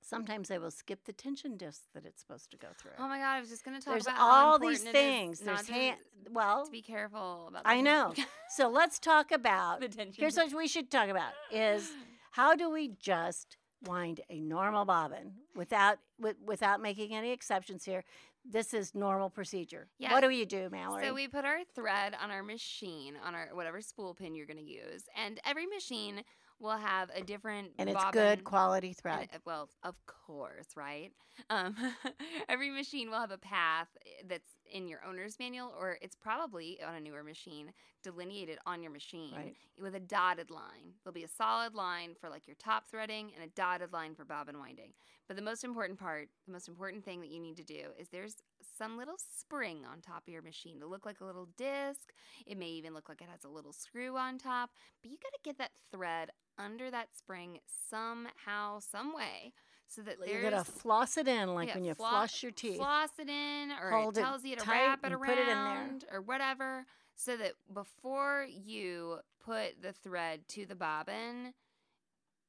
sometimes 0.00 0.50
I 0.50 0.58
will 0.58 0.70
skip 0.70 1.04
the 1.04 1.12
tension 1.12 1.56
disc 1.56 1.82
that 1.94 2.04
it's 2.04 2.20
supposed 2.20 2.50
to 2.52 2.56
go 2.56 2.68
through. 2.78 2.92
Oh 2.98 3.08
my 3.08 3.18
god, 3.18 3.34
I 3.34 3.40
was 3.40 3.48
just 3.48 3.64
gonna 3.64 3.80
talk 3.80 3.94
There's 3.94 4.06
about 4.06 4.18
all 4.20 4.58
these 4.58 4.84
important 4.84 4.96
it 4.96 4.98
is 4.98 5.14
things. 5.14 5.40
There's 5.40 5.66
to, 5.66 5.72
hand. 5.72 5.96
Well, 6.30 6.66
to 6.66 6.70
be 6.70 6.82
careful 6.82 7.46
about. 7.48 7.62
I 7.64 7.80
know. 7.80 8.14
so 8.48 8.68
let's 8.68 8.98
talk 8.98 9.32
about. 9.32 9.80
the 9.80 9.88
tension. 9.88 10.20
Here's 10.20 10.36
what 10.36 10.52
we 10.54 10.68
should 10.68 10.90
talk 10.90 11.08
about: 11.08 11.32
is 11.50 11.90
how 12.32 12.54
do 12.54 12.70
we 12.70 12.92
just 13.00 13.56
wind 13.84 14.20
a 14.30 14.40
normal 14.40 14.84
bobbin 14.84 15.32
without 15.54 15.98
with, 16.20 16.36
without 16.44 16.80
making 16.80 17.14
any 17.14 17.32
exceptions 17.32 17.84
here? 17.84 18.04
This 18.44 18.74
is 18.74 18.94
normal 18.94 19.30
procedure. 19.30 19.88
Yeah. 19.98 20.12
What 20.12 20.20
do 20.20 20.30
you 20.30 20.44
do, 20.46 20.68
Mallory? 20.70 21.06
So 21.06 21.14
we 21.14 21.28
put 21.28 21.44
our 21.44 21.60
thread 21.74 22.14
on 22.22 22.30
our 22.30 22.42
machine, 22.42 23.14
on 23.24 23.34
our 23.34 23.48
whatever 23.52 23.80
spool 23.80 24.14
pin 24.14 24.34
you're 24.34 24.46
going 24.46 24.58
to 24.58 24.62
use, 24.62 25.04
and 25.16 25.40
every 25.46 25.66
machine 25.66 26.22
will 26.60 26.76
have 26.76 27.10
a 27.14 27.22
different 27.22 27.72
and 27.78 27.88
it's 27.90 27.98
bobbin. 27.98 28.12
good 28.20 28.44
quality 28.44 28.92
thread. 28.92 29.28
it- 29.32 29.40
well, 29.44 29.68
of 29.82 29.94
course, 30.06 30.68
right? 30.76 31.10
Um, 31.50 31.74
every 32.48 32.70
machine 32.70 33.10
will 33.10 33.18
have 33.18 33.32
a 33.32 33.38
path 33.38 33.88
eh, 34.06 34.22
that's 34.28 34.50
in 34.70 34.88
your 34.88 35.00
owner's 35.04 35.38
manual, 35.38 35.72
or 35.78 35.98
it's 36.00 36.16
probably 36.16 36.78
on 36.82 36.94
a 36.94 37.00
newer 37.00 37.22
machine 37.22 37.72
delineated 38.02 38.58
on 38.66 38.82
your 38.82 38.92
machine 38.92 39.34
Right. 39.34 39.56
with 39.80 39.94
a 39.94 40.00
dotted 40.00 40.50
line. 40.50 40.94
There'll 41.02 41.14
be 41.14 41.24
a 41.24 41.28
solid 41.28 41.74
line 41.74 42.14
for 42.20 42.28
like 42.28 42.46
your 42.46 42.56
top 42.56 42.86
threading 42.88 43.32
and 43.34 43.44
a 43.44 43.48
dotted 43.48 43.92
line 43.92 44.14
for 44.14 44.24
bobbin 44.24 44.58
winding. 44.58 44.92
But 45.26 45.36
the 45.36 45.42
most 45.42 45.64
important 45.64 45.98
part, 45.98 46.28
the 46.46 46.52
most 46.52 46.68
important 46.68 47.04
thing 47.04 47.20
that 47.20 47.30
you 47.30 47.40
need 47.40 47.56
to 47.56 47.64
do 47.64 47.92
is 47.98 48.08
there's 48.08 48.36
some 48.76 48.98
little 48.98 49.16
spring 49.16 49.84
on 49.90 50.00
top 50.00 50.22
of 50.26 50.32
your 50.32 50.42
machine 50.42 50.80
to 50.80 50.86
look 50.86 51.06
like 51.06 51.20
a 51.20 51.24
little 51.24 51.48
disc. 51.56 52.12
It 52.46 52.58
may 52.58 52.68
even 52.68 52.92
look 52.94 53.08
like 53.08 53.20
it 53.22 53.28
has 53.30 53.44
a 53.44 53.48
little 53.48 53.72
screw 53.72 54.16
on 54.16 54.38
top, 54.38 54.70
but 55.00 55.10
you 55.10 55.16
got 55.22 55.32
to 55.32 55.40
get 55.42 55.58
that 55.58 55.72
thread 55.90 56.30
under 56.58 56.90
that 56.90 57.16
spring 57.16 57.58
somehow, 57.90 58.78
some 58.80 59.14
way, 59.14 59.52
so 59.94 60.02
that 60.02 60.16
You're 60.26 60.42
gonna 60.42 60.64
floss 60.64 61.16
it 61.16 61.28
in 61.28 61.54
like 61.54 61.68
yeah, 61.68 61.74
when 61.74 61.84
you 61.84 61.94
flo- 61.94 62.08
floss 62.08 62.42
your 62.42 62.52
teeth. 62.52 62.76
Floss 62.76 63.10
it 63.18 63.28
in, 63.28 63.70
or 63.70 63.90
Hold 63.90 64.16
it 64.16 64.20
it 64.20 64.24
tells 64.24 64.44
you 64.44 64.56
to 64.56 64.70
wrap 64.70 65.04
it 65.04 65.12
around, 65.12 66.02
it 66.02 66.08
or 66.12 66.20
whatever, 66.20 66.86
so 67.14 67.36
that 67.36 67.52
before 67.72 68.46
you 68.48 69.18
put 69.44 69.82
the 69.82 69.92
thread 69.92 70.48
to 70.48 70.66
the 70.66 70.74
bobbin, 70.74 71.54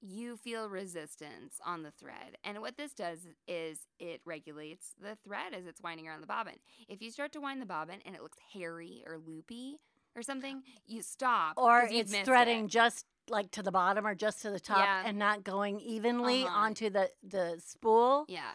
you 0.01 0.38
feel 0.38 0.69
resistance 0.69 1.60
on 1.65 1.84
the 1.84 1.91
thread. 1.91 2.38
And 2.43 2.60
what 2.62 2.77
this 2.77 2.93
does 2.93 3.19
is 3.47 3.79
it 3.99 4.21
regulates 4.25 4.93
the 5.01 5.17
thread 5.23 5.53
as 5.53 5.65
it's 5.65 5.81
winding 5.81 6.08
around 6.08 6.21
the 6.21 6.27
bobbin. 6.27 6.55
If 6.88 7.01
you 7.01 7.12
start 7.12 7.31
to 7.34 7.41
wind 7.41 7.62
the 7.62 7.65
bobbin 7.65 7.99
and 8.05 8.15
it 8.15 8.21
looks 8.21 8.38
hairy 8.53 9.03
or 9.08 9.17
loopy 9.17 9.79
or 10.15 10.21
something, 10.21 10.63
you 10.86 11.01
stop. 11.01 11.53
Or 11.58 11.88
it's 11.89 12.15
threading 12.19 12.65
it. 12.65 12.71
just 12.71 13.05
like 13.29 13.51
to 13.51 13.63
the 13.63 13.71
bottom 13.71 14.05
or 14.05 14.15
just 14.15 14.41
to 14.43 14.51
the 14.51 14.59
top 14.59 14.79
Yeah. 14.79 15.03
and 15.05 15.17
not 15.17 15.43
going 15.43 15.79
evenly 15.79 16.43
Uh-huh. 16.43 16.55
onto 16.57 16.89
the 16.89 17.09
the 17.23 17.61
spool. 17.65 18.25
Yeah, 18.27 18.51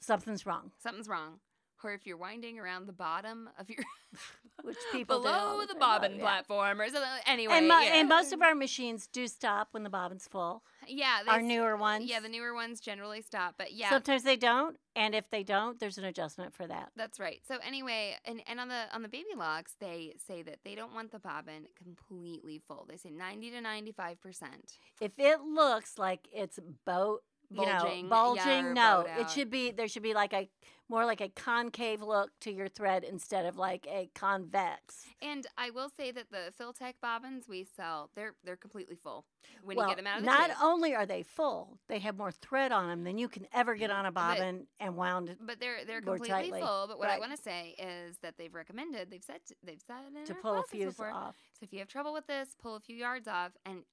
Something's 0.00 0.44
wrong. 0.46 0.72
something's 0.78 1.08
wrong. 1.08 1.40
Or 1.82 1.92
if 1.92 2.06
you're 2.06 2.16
winding 2.16 2.58
around 2.58 2.86
the 2.86 2.94
bottom 2.94 3.50
of 3.58 3.68
your 3.68 3.84
Which 4.62 4.78
people 4.90 5.18
do 5.18 5.24
below 5.24 5.38
all 5.60 5.66
the 5.66 5.74
bobbin 5.74 6.12
yeah. 6.14 6.20
platform 6.22 6.80
or 6.80 6.86
something. 6.88 7.02
Anyway, 7.26 7.52
and, 7.52 7.68
mo- 7.68 7.80
yeah. 7.80 7.96
and 7.96 8.08
most 8.08 8.32
of 8.32 8.40
our 8.40 8.54
machines 8.54 9.06
do 9.06 9.26
stop 9.28 9.68
when 9.72 9.82
the 9.82 9.90
bobbin's 9.90 10.26
full. 10.26 10.62
Yeah, 10.88 11.18
they 11.24 11.30
our 11.30 11.42
newer 11.42 11.76
ones. 11.76 12.06
Yeah, 12.08 12.20
the 12.20 12.28
newer 12.28 12.54
ones 12.54 12.80
generally 12.80 13.20
stop, 13.22 13.54
but 13.58 13.72
yeah, 13.72 13.90
Sometimes 13.90 14.22
they 14.22 14.36
don't, 14.36 14.76
and 14.96 15.14
if 15.14 15.28
they 15.30 15.42
don't, 15.42 15.78
there's 15.80 15.98
an 15.98 16.04
adjustment 16.04 16.54
for 16.54 16.66
that. 16.66 16.90
that's 16.96 17.18
right. 17.20 17.40
So 17.46 17.58
anyway, 17.66 18.16
and, 18.24 18.42
and 18.46 18.60
on 18.60 18.68
the 18.68 18.84
on 18.92 19.02
the 19.02 19.08
baby 19.08 19.28
locks, 19.36 19.74
they 19.80 20.14
say 20.26 20.42
that 20.42 20.58
they 20.64 20.74
don't 20.74 20.94
want 20.94 21.12
the 21.12 21.18
bobbin 21.18 21.66
completely 21.82 22.60
full. 22.66 22.86
They 22.88 22.96
say 22.96 23.10
ninety 23.10 23.50
to 23.50 23.60
ninety 23.60 23.92
five 23.92 24.20
percent. 24.20 24.78
If 25.00 25.12
it 25.18 25.40
looks 25.40 25.98
like 25.98 26.28
it's 26.32 26.58
you 26.58 27.20
Bulging, 27.50 28.04
know, 28.04 28.10
bulging, 28.10 28.64
or 28.66 28.74
no, 28.74 29.06
it 29.18 29.30
should 29.30 29.50
be 29.50 29.70
there 29.70 29.86
should 29.86 30.02
be 30.02 30.14
like 30.14 30.32
a 30.32 30.48
more 30.88 31.04
like 31.04 31.20
a 31.20 31.28
concave 31.28 32.02
look 32.02 32.30
to 32.40 32.52
your 32.52 32.68
thread 32.68 33.04
instead 33.04 33.46
of 33.46 33.56
like 33.56 33.86
a 33.90 34.10
convex. 34.14 35.06
And 35.22 35.46
I 35.56 35.70
will 35.70 35.88
say 35.88 36.10
that 36.12 36.30
the 36.30 36.52
Fil-Tec 36.56 36.96
bobbins 37.00 37.48
we 37.48 37.64
sell, 37.64 38.10
they're 38.14 38.34
they're 38.44 38.56
completely 38.56 38.96
full 38.96 39.24
when 39.62 39.76
well, 39.76 39.88
you 39.88 39.94
get 39.94 39.96
them 39.96 40.06
out 40.06 40.18
of 40.18 40.24
the 40.24 40.30
not 40.30 40.50
only 40.62 40.94
are 40.94 41.06
they 41.06 41.22
full, 41.22 41.78
they 41.88 41.98
have 41.98 42.16
more 42.16 42.32
thread 42.32 42.72
on 42.72 42.88
them 42.88 43.04
than 43.04 43.18
you 43.18 43.28
can 43.28 43.46
ever 43.52 43.74
get 43.74 43.90
on 43.90 44.06
a 44.06 44.12
But- 44.12 44.38
bobbin 44.38 44.66
and 44.80 44.96
wound 44.96 45.30
it. 45.30 45.38
but 45.40 45.60
they're 45.60 45.84
they're 45.84 46.02
more 46.02 46.16
completely 46.16 46.50
tightly. 46.50 46.60
full. 46.60 46.86
But 46.86 46.98
what 46.98 47.10
I 47.10 47.18
want 47.18 47.34
to 47.34 47.42
say 47.42 47.74
is 47.78 48.18
that 48.22 48.36
they've 48.36 48.54
recommended, 48.54 49.10
they've 49.10 49.24
said 49.24 49.40
they've 49.62 49.82
said 49.86 50.26
to 50.26 50.34
pull 50.34 50.58
a 50.58 50.62
few 50.64 50.86
before, 50.86 51.10
off. 51.10 51.36
So 51.58 51.64
if 51.64 51.72
you 51.72 51.78
have 51.78 51.88
trouble 51.88 52.12
with 52.12 52.26
this, 52.26 52.54
pull 52.60 52.76
a 52.76 52.80
few 52.80 52.96
yards 52.96 53.28
off. 53.28 53.52
And 53.64 53.84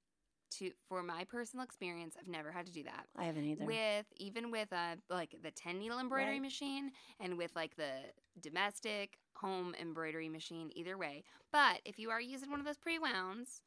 to 0.58 0.70
for 0.88 1.02
my 1.02 1.24
personal 1.24 1.64
experience, 1.64 2.16
I've 2.18 2.28
never 2.28 2.50
had 2.52 2.66
to 2.66 2.72
do 2.72 2.82
that. 2.84 3.06
I 3.16 3.24
haven't 3.24 3.44
either. 3.44 3.64
With 3.64 4.06
even 4.16 4.50
with 4.50 4.72
a 4.72 4.96
like 5.10 5.34
the 5.42 5.50
ten 5.50 5.78
needle 5.78 5.98
embroidery 5.98 6.34
Right. 6.34 6.42
machine 6.42 6.92
and 7.20 7.36
with 7.38 7.50
like 7.54 7.76
the 7.76 7.90
domestic 8.40 9.18
home 9.36 9.74
embroidery 9.80 10.28
machine, 10.28 10.70
either 10.74 10.96
way. 10.98 11.24
But 11.52 11.80
if 11.84 11.98
you 11.98 12.10
are 12.10 12.20
using 12.20 12.50
one 12.50 12.60
of 12.60 12.66
those 12.66 12.78
pre 12.78 12.98
wounds 12.98 13.62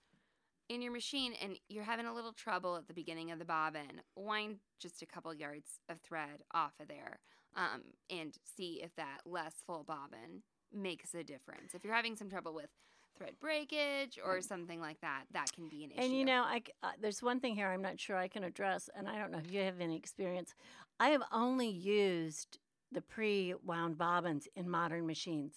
in 0.70 0.82
your 0.82 0.92
machine 0.92 1.34
and 1.42 1.58
you're 1.70 1.84
having 1.84 2.06
a 2.08 2.14
little 2.14 2.34
trouble 2.34 2.76
at 2.76 2.88
the 2.88 2.94
beginning 2.94 3.32
of 3.32 3.40
the 3.40 3.46
bobbin, 3.46 4.02
wind 4.16 4.58
just 4.80 5.02
a 5.02 5.06
couple 5.06 5.34
yards 5.34 5.80
of 5.90 6.00
thread 6.02 6.42
off 6.54 6.74
of 6.80 6.88
there, 6.88 7.20
um, 7.56 7.82
and 8.10 8.36
see 8.44 8.82
if 8.84 8.96
that 8.96 9.20
less 9.26 9.56
full 9.66 9.84
bobbin 9.84 10.42
makes 10.74 11.14
a 11.14 11.24
difference. 11.24 11.74
If 11.74 11.84
you're 11.84 11.94
having 11.94 12.16
some 12.16 12.30
trouble 12.30 12.54
with 12.54 12.70
thread 13.18 13.34
breakage 13.40 14.20
or 14.24 14.42
something 14.42 14.80
like 14.80 15.00
that, 15.02 15.24
that 15.34 15.52
can 15.54 15.68
be 15.70 15.84
an 15.84 15.92
issue. 15.92 16.02
And 16.02 16.14
you 16.18 16.26
know, 16.26 16.44
I 16.44 16.62
uh, 16.84 16.92
there's 17.02 17.22
one 17.24 17.40
thing 17.40 17.56
here 17.56 17.68
I'm 17.68 17.82
not 17.82 18.00
sure 18.00 18.18
I 18.18 18.28
can 18.28 18.44
address, 18.44 18.90
and 18.96 19.08
I 19.08 19.18
don't 19.18 19.32
know 19.32 19.40
if 19.44 19.52
you 19.52 19.62
have 19.62 19.80
any 19.82 19.96
experience. 19.98 20.54
I 21.00 21.10
have 21.10 21.24
only 21.32 21.68
used 21.68 22.60
the 22.92 23.02
pre-wound 23.02 23.98
bobbins 23.98 24.48
in 24.56 24.70
modern 24.70 25.06
machines. 25.06 25.56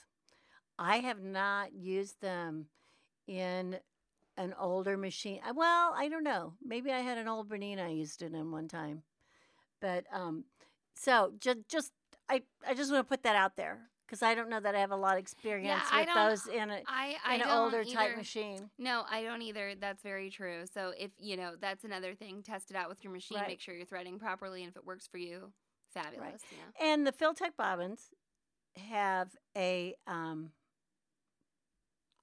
I 0.78 0.98
have 0.98 1.22
not 1.22 1.72
used 1.72 2.20
them 2.20 2.66
in 3.26 3.78
an 4.36 4.54
older 4.58 4.96
machine. 4.96 5.40
uh, 5.48 5.52
Well, 5.54 5.92
I 5.96 6.08
don't 6.08 6.24
know. 6.24 6.54
Maybe 6.64 6.92
I 6.92 7.00
had 7.00 7.18
an 7.18 7.28
old 7.28 7.48
Bernina 7.48 7.86
I 7.86 7.90
used 7.90 8.22
it 8.22 8.32
in 8.32 8.50
one 8.52 8.68
time, 8.68 9.02
but 9.80 10.04
um, 10.12 10.44
so 10.94 11.32
just 11.40 11.58
just 11.68 11.92
I 12.28 12.42
I 12.66 12.74
just 12.74 12.92
want 12.92 13.04
to 13.06 13.08
put 13.08 13.22
that 13.24 13.36
out 13.36 13.56
there 13.56 13.90
because 14.08 14.22
I 14.22 14.34
don't 14.34 14.48
know 14.48 14.60
that 14.60 14.74
I 14.74 14.80
have 14.80 14.90
a 14.90 14.96
lot 14.96 15.14
of 15.14 15.18
experience 15.18 15.82
I 15.92 16.00
with 16.00 16.14
those 16.14 16.54
in 16.54 16.70
a 16.70 16.80
I, 16.86 17.16
I 17.24 17.34
in 17.36 17.42
an 17.42 17.48
older 17.48 17.84
type 17.84 18.16
machine. 18.16 18.70
No, 18.78 19.04
I 19.10 19.22
don't 19.22 19.42
either. 19.42 19.74
That's 19.78 20.02
very 20.02 20.30
true. 20.30 20.64
So 20.72 20.92
if 20.98 21.10
you 21.18 21.36
know, 21.36 21.52
that's 21.60 21.84
another 21.84 22.14
thing. 22.14 22.42
Test 22.42 22.70
it 22.70 22.76
out 22.76 22.88
with 22.88 23.04
your 23.04 23.12
machine. 23.12 23.38
Right. 23.38 23.48
Make 23.48 23.60
sure 23.60 23.74
you're 23.74 23.84
threading 23.84 24.18
properly, 24.18 24.62
and 24.62 24.70
if 24.70 24.76
it 24.76 24.86
works 24.86 25.06
for 25.06 25.18
you, 25.18 25.52
fabulous. 25.92 26.42
You 26.50 26.58
know. 26.58 26.92
And 26.92 27.06
the 27.06 27.12
Fil-Tec 27.12 27.56
bobbins 27.56 28.10
have 28.90 29.30
a 29.56 29.94
um, 30.06 30.50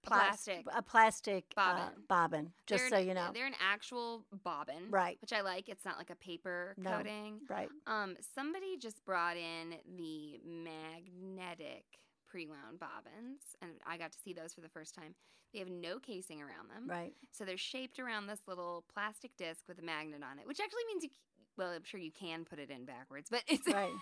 Plas- 0.05 0.45
plastic 0.45 0.65
a 0.75 0.81
plastic 0.81 1.45
uh, 1.57 1.73
bobbin. 1.73 2.03
bobbin. 2.07 2.53
Just 2.67 2.89
so 2.89 2.97
you 2.97 3.13
know, 3.13 3.29
they're 3.33 3.45
an 3.47 3.53
actual 3.61 4.25
bobbin, 4.43 4.89
Right. 4.89 5.17
Which 5.21 5.33
I 5.33 5.41
like. 5.41 5.69
It's 5.69 5.85
not 5.85 5.97
like 5.97 6.09
a 6.09 6.15
paper 6.15 6.73
No. 6.77 6.91
coating. 6.97 7.39
right? 7.49 7.69
Um, 7.87 8.15
somebody 8.35 8.77
just 8.77 9.03
brought 9.05 9.37
in 9.37 9.75
the 9.97 10.39
magnetic 10.45 11.85
pre-wound 12.27 12.79
bobbins, 12.79 13.41
and 13.61 13.71
I 13.87 13.97
got 13.97 14.11
to 14.11 14.17
see 14.17 14.33
those 14.33 14.53
for 14.53 14.61
the 14.61 14.69
first 14.69 14.93
time. 14.95 15.15
They 15.53 15.59
have 15.59 15.69
no 15.69 15.99
casing 15.99 16.41
around 16.41 16.69
them, 16.69 16.87
Right. 16.89 17.13
So 17.31 17.45
they're 17.45 17.57
shaped 17.57 17.97
around 17.99 18.27
this 18.27 18.41
little 18.47 18.83
plastic 18.93 19.31
disc 19.37 19.63
with 19.67 19.79
a 19.79 19.83
magnet 19.83 20.21
on 20.29 20.37
it, 20.39 20.47
which 20.47 20.59
actually 20.59 20.83
means 20.87 21.03
you. 21.03 21.09
Well, 21.57 21.69
I'm 21.71 21.85
sure 21.85 21.99
you 21.99 22.11
can 22.11 22.43
put 22.43 22.59
it 22.59 22.69
in 22.69 22.83
backwards, 22.83 23.29
but 23.31 23.43
it's 23.47 23.65
Right. 23.65 23.93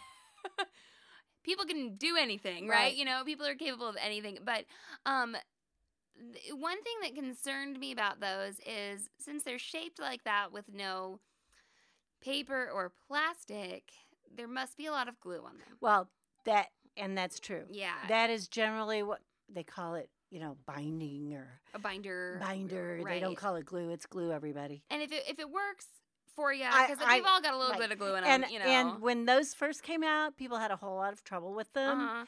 people 1.43 1.65
can 1.65 1.95
do 1.97 2.15
anything, 2.19 2.67
right? 2.67 2.75
Right. 2.77 2.95
You 2.95 3.05
know, 3.05 3.23
people 3.23 3.45
are 3.45 3.53
capable 3.55 3.87
of 3.87 3.97
anything. 4.03 4.39
But 4.43 4.65
um 5.05 5.35
one 6.53 6.81
thing 6.83 6.93
that 7.01 7.15
concerned 7.15 7.79
me 7.79 7.91
about 7.91 8.19
those 8.19 8.59
is 8.65 9.09
since 9.19 9.43
they're 9.43 9.59
shaped 9.59 9.99
like 9.99 10.23
that 10.23 10.51
with 10.51 10.65
no 10.73 11.19
paper 12.21 12.69
or 12.73 12.91
plastic, 13.07 13.83
there 14.35 14.47
must 14.47 14.77
be 14.77 14.85
a 14.85 14.91
lot 14.91 15.07
of 15.07 15.19
glue 15.19 15.39
on 15.39 15.57
them. 15.57 15.77
Well, 15.81 16.09
that 16.45 16.67
and 16.97 17.17
that's 17.17 17.39
true. 17.39 17.63
Yeah. 17.69 17.93
That 18.07 18.29
is 18.29 18.47
generally 18.47 19.03
what 19.03 19.19
they 19.53 19.63
call 19.63 19.95
it. 19.95 20.09
You 20.29 20.39
know, 20.39 20.57
binding 20.65 21.35
or 21.35 21.47
a 21.75 21.79
binder. 21.79 22.39
binder. 22.41 22.99
They 23.07 23.19
don't 23.19 23.37
call 23.37 23.55
it 23.55 23.65
glue. 23.67 23.91
It's 23.91 24.07
glue. 24.07 24.31
Everybody. 24.31 24.83
And 24.89 25.03
if 25.03 25.11
it 25.11 25.23
if 25.29 25.37
it 25.37 25.47
works 25.47 25.85
for 26.35 26.51
you, 26.51 26.65
because 26.65 26.97
we've 27.07 27.23
all 27.23 27.39
got 27.39 27.53
a 27.53 27.57
little 27.57 27.73
right. 27.73 27.81
bit 27.81 27.91
of 27.91 27.99
glue 27.99 28.15
in 28.15 28.23
And 28.23 28.41
them, 28.41 28.49
you 28.51 28.57
know. 28.57 28.65
and 28.65 28.99
when 28.99 29.25
those 29.25 29.53
first 29.53 29.83
came 29.83 30.03
out, 30.03 30.35
people 30.35 30.57
had 30.57 30.71
a 30.71 30.75
whole 30.75 30.95
lot 30.95 31.13
of 31.13 31.23
trouble 31.23 31.53
with 31.53 31.71
them. 31.73 31.99
uh-huh. 31.99 32.25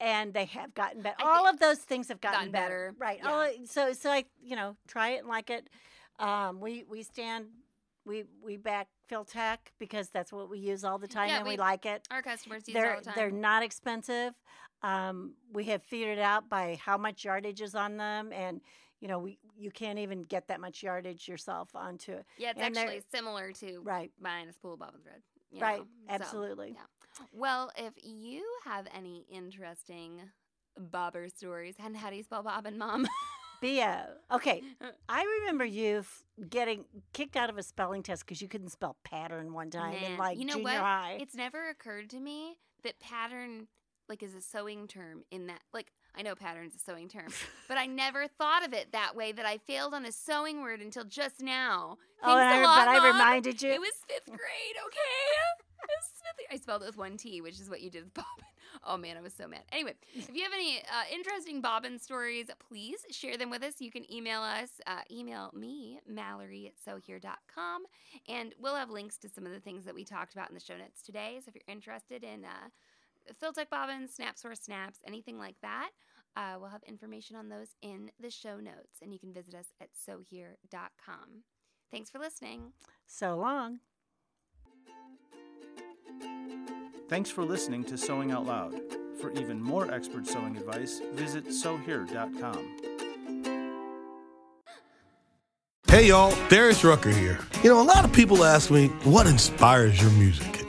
And 0.00 0.32
they 0.32 0.44
have 0.46 0.74
gotten 0.74 1.02
better. 1.02 1.16
All 1.22 1.48
of 1.48 1.58
those 1.58 1.78
things 1.78 2.08
have 2.08 2.20
gotten, 2.20 2.38
gotten 2.38 2.52
better, 2.52 2.94
right? 2.98 3.18
yeah. 3.22 3.30
All, 3.32 3.48
so 3.66 3.92
so 3.92 4.10
I 4.10 4.24
you 4.40 4.54
know 4.56 4.76
try 4.86 5.10
it 5.10 5.18
and 5.20 5.28
like 5.28 5.50
it. 5.50 5.68
Um, 6.20 6.60
we 6.60 6.84
we 6.88 7.02
stand 7.02 7.46
we 8.04 8.24
we 8.42 8.56
back 8.56 8.86
Fil-Tec 9.08 9.72
because 9.78 10.08
that's 10.10 10.32
what 10.32 10.48
we 10.50 10.58
use 10.60 10.84
all 10.84 10.98
the 10.98 11.08
time 11.08 11.28
Yeah, 11.28 11.38
and 11.38 11.44
we, 11.46 11.52
we- 11.54 11.56
like 11.58 11.84
it. 11.84 12.06
Our 12.10 12.22
customers 12.22 12.62
use 12.66 12.76
it 12.76 12.80
They're 12.80 12.92
all 12.94 12.98
the 13.00 13.04
time. 13.06 13.14
they're 13.16 13.30
not 13.30 13.62
expensive. 13.62 14.34
Um, 14.82 15.34
we 15.52 15.64
have 15.64 15.82
figured 15.82 16.20
out 16.20 16.48
by 16.48 16.78
how 16.80 16.96
much 16.96 17.24
yardage 17.24 17.60
is 17.60 17.74
on 17.74 17.96
them, 17.96 18.32
and 18.32 18.60
you 19.00 19.08
know 19.08 19.18
we 19.18 19.38
you 19.56 19.72
can't 19.72 19.98
even 19.98 20.22
get 20.22 20.46
that 20.46 20.60
much 20.60 20.82
yardage 20.84 21.26
yourself 21.26 21.70
onto 21.74 22.12
it. 22.12 22.24
yeah, 22.36 22.50
it's 22.50 22.60
and 22.60 22.78
actually 22.78 23.02
similar 23.12 23.50
to 23.52 23.80
Right, 23.82 24.12
buying 24.22 24.48
a 24.48 24.52
spool 24.52 24.74
of 24.74 24.78
bobbin 24.78 25.00
thread. 25.02 25.22
right, 25.60 25.78
know, 25.80 25.84
so, 25.84 26.14
absolutely. 26.14 26.74
yeah. 26.76 26.82
Well, 27.32 27.70
if 27.76 27.94
you 28.02 28.44
have 28.64 28.86
any 28.94 29.26
interesting 29.30 30.22
bobber 30.78 31.28
stories, 31.28 31.74
and 31.82 31.96
how 31.96 32.10
do 32.10 32.16
you 32.16 32.22
spell 32.22 32.42
bobbin, 32.42 32.78
mom? 32.78 33.06
Bia, 33.60 34.10
okay. 34.30 34.62
Uh. 34.80 34.90
I 35.08 35.24
remember 35.40 35.64
you 35.64 35.98
f- 35.98 36.22
getting 36.48 36.84
kicked 37.12 37.36
out 37.36 37.50
of 37.50 37.58
a 37.58 37.62
spelling 37.62 38.04
test 38.04 38.24
because 38.24 38.40
you 38.40 38.46
couldn't 38.46 38.68
spell 38.70 38.96
pattern 39.02 39.52
one 39.52 39.70
time 39.70 39.94
in 39.94 40.16
like 40.16 40.38
you 40.38 40.44
know 40.44 40.54
junior 40.54 40.74
what? 40.74 40.80
high. 40.80 41.18
it's 41.20 41.34
never 41.34 41.68
occurred 41.68 42.08
to 42.10 42.20
me 42.20 42.58
that 42.84 43.00
pattern 43.00 43.66
like 44.08 44.22
is 44.22 44.34
a 44.36 44.40
sewing 44.40 44.86
term 44.86 45.24
in 45.32 45.48
that 45.48 45.60
like 45.74 45.90
I 46.18 46.22
know 46.22 46.34
pattern's 46.34 46.74
a 46.74 46.78
sewing 46.78 47.08
term, 47.08 47.28
but 47.68 47.78
I 47.78 47.86
never 47.86 48.26
thought 48.26 48.66
of 48.66 48.72
it 48.72 48.92
that 48.92 49.14
way 49.14 49.30
that 49.32 49.46
I 49.46 49.58
failed 49.58 49.94
on 49.94 50.04
a 50.04 50.12
sewing 50.12 50.62
word 50.62 50.80
until 50.80 51.04
just 51.04 51.40
now. 51.40 51.98
oh, 52.22 52.32
and 52.32 52.40
I, 52.40 52.60
a 52.60 52.64
lot, 52.64 52.86
but 52.86 52.88
I 52.88 52.98
Mom. 52.98 53.12
reminded 53.12 53.62
you. 53.62 53.70
It 53.70 53.80
was 53.80 53.92
fifth 54.08 54.26
grade, 54.26 54.76
okay? 54.86 54.98
It 55.80 55.90
was 56.02 56.10
fifth 56.10 56.22
grade. 56.22 56.27
I 56.50 56.56
spelled 56.56 56.82
it 56.82 56.86
with 56.86 56.96
one 56.96 57.16
T, 57.16 57.40
which 57.40 57.60
is 57.60 57.68
what 57.68 57.80
you 57.80 57.90
did 57.90 58.04
with 58.04 58.14
bobbin. 58.14 58.44
Oh 58.84 58.96
man, 58.96 59.16
I 59.16 59.20
was 59.20 59.34
so 59.34 59.48
mad. 59.48 59.62
Anyway, 59.72 59.94
if 60.14 60.34
you 60.34 60.42
have 60.42 60.52
any 60.52 60.78
uh, 60.78 61.12
interesting 61.12 61.60
bobbin 61.60 61.98
stories, 61.98 62.46
please 62.68 63.04
share 63.10 63.36
them 63.36 63.50
with 63.50 63.62
us. 63.62 63.74
You 63.80 63.90
can 63.90 64.10
email 64.12 64.40
us, 64.42 64.68
uh, 64.86 65.00
email 65.10 65.50
me, 65.54 66.00
Mallory 66.06 66.66
at 66.66 66.74
sewhere.com, 66.84 67.82
and 68.28 68.54
we'll 68.60 68.76
have 68.76 68.90
links 68.90 69.16
to 69.18 69.28
some 69.28 69.46
of 69.46 69.52
the 69.52 69.60
things 69.60 69.84
that 69.84 69.94
we 69.94 70.04
talked 70.04 70.34
about 70.34 70.48
in 70.48 70.54
the 70.54 70.60
show 70.60 70.76
notes 70.76 71.02
today. 71.02 71.38
So 71.44 71.48
if 71.48 71.54
you're 71.54 71.74
interested 71.74 72.22
in 72.22 72.44
uh, 72.44 72.68
Fil-Tec 73.40 73.70
bobbins, 73.70 74.14
snaps 74.14 74.44
or 74.44 74.54
snaps, 74.54 75.00
anything 75.06 75.38
like 75.38 75.56
that, 75.62 75.90
uh, 76.36 76.56
we'll 76.60 76.70
have 76.70 76.82
information 76.84 77.36
on 77.36 77.48
those 77.48 77.68
in 77.82 78.10
the 78.20 78.30
show 78.30 78.58
notes, 78.58 78.98
and 79.02 79.12
you 79.12 79.18
can 79.18 79.32
visit 79.32 79.54
us 79.54 79.66
at 79.80 79.88
sewhere.com. 79.92 81.42
Thanks 81.90 82.10
for 82.10 82.18
listening. 82.18 82.72
so 83.06 83.36
long. 83.36 83.80
Thanks 87.08 87.30
for 87.30 87.42
listening 87.42 87.84
to 87.84 87.96
Sewing 87.96 88.32
Out 88.32 88.44
Loud. 88.44 88.74
For 89.18 89.30
even 89.32 89.62
more 89.62 89.90
expert 89.90 90.26
sewing 90.26 90.58
advice, 90.58 91.00
visit 91.14 91.50
sewhere.com. 91.50 92.76
Hey 95.86 96.08
y'all, 96.08 96.36
Darius 96.50 96.84
Rucker 96.84 97.08
here. 97.08 97.38
You 97.64 97.70
know, 97.70 97.80
a 97.80 97.82
lot 97.82 98.04
of 98.04 98.12
people 98.12 98.44
ask 98.44 98.70
me, 98.70 98.88
what 99.04 99.26
inspires 99.26 99.98
your 100.02 100.10
music? 100.12 100.57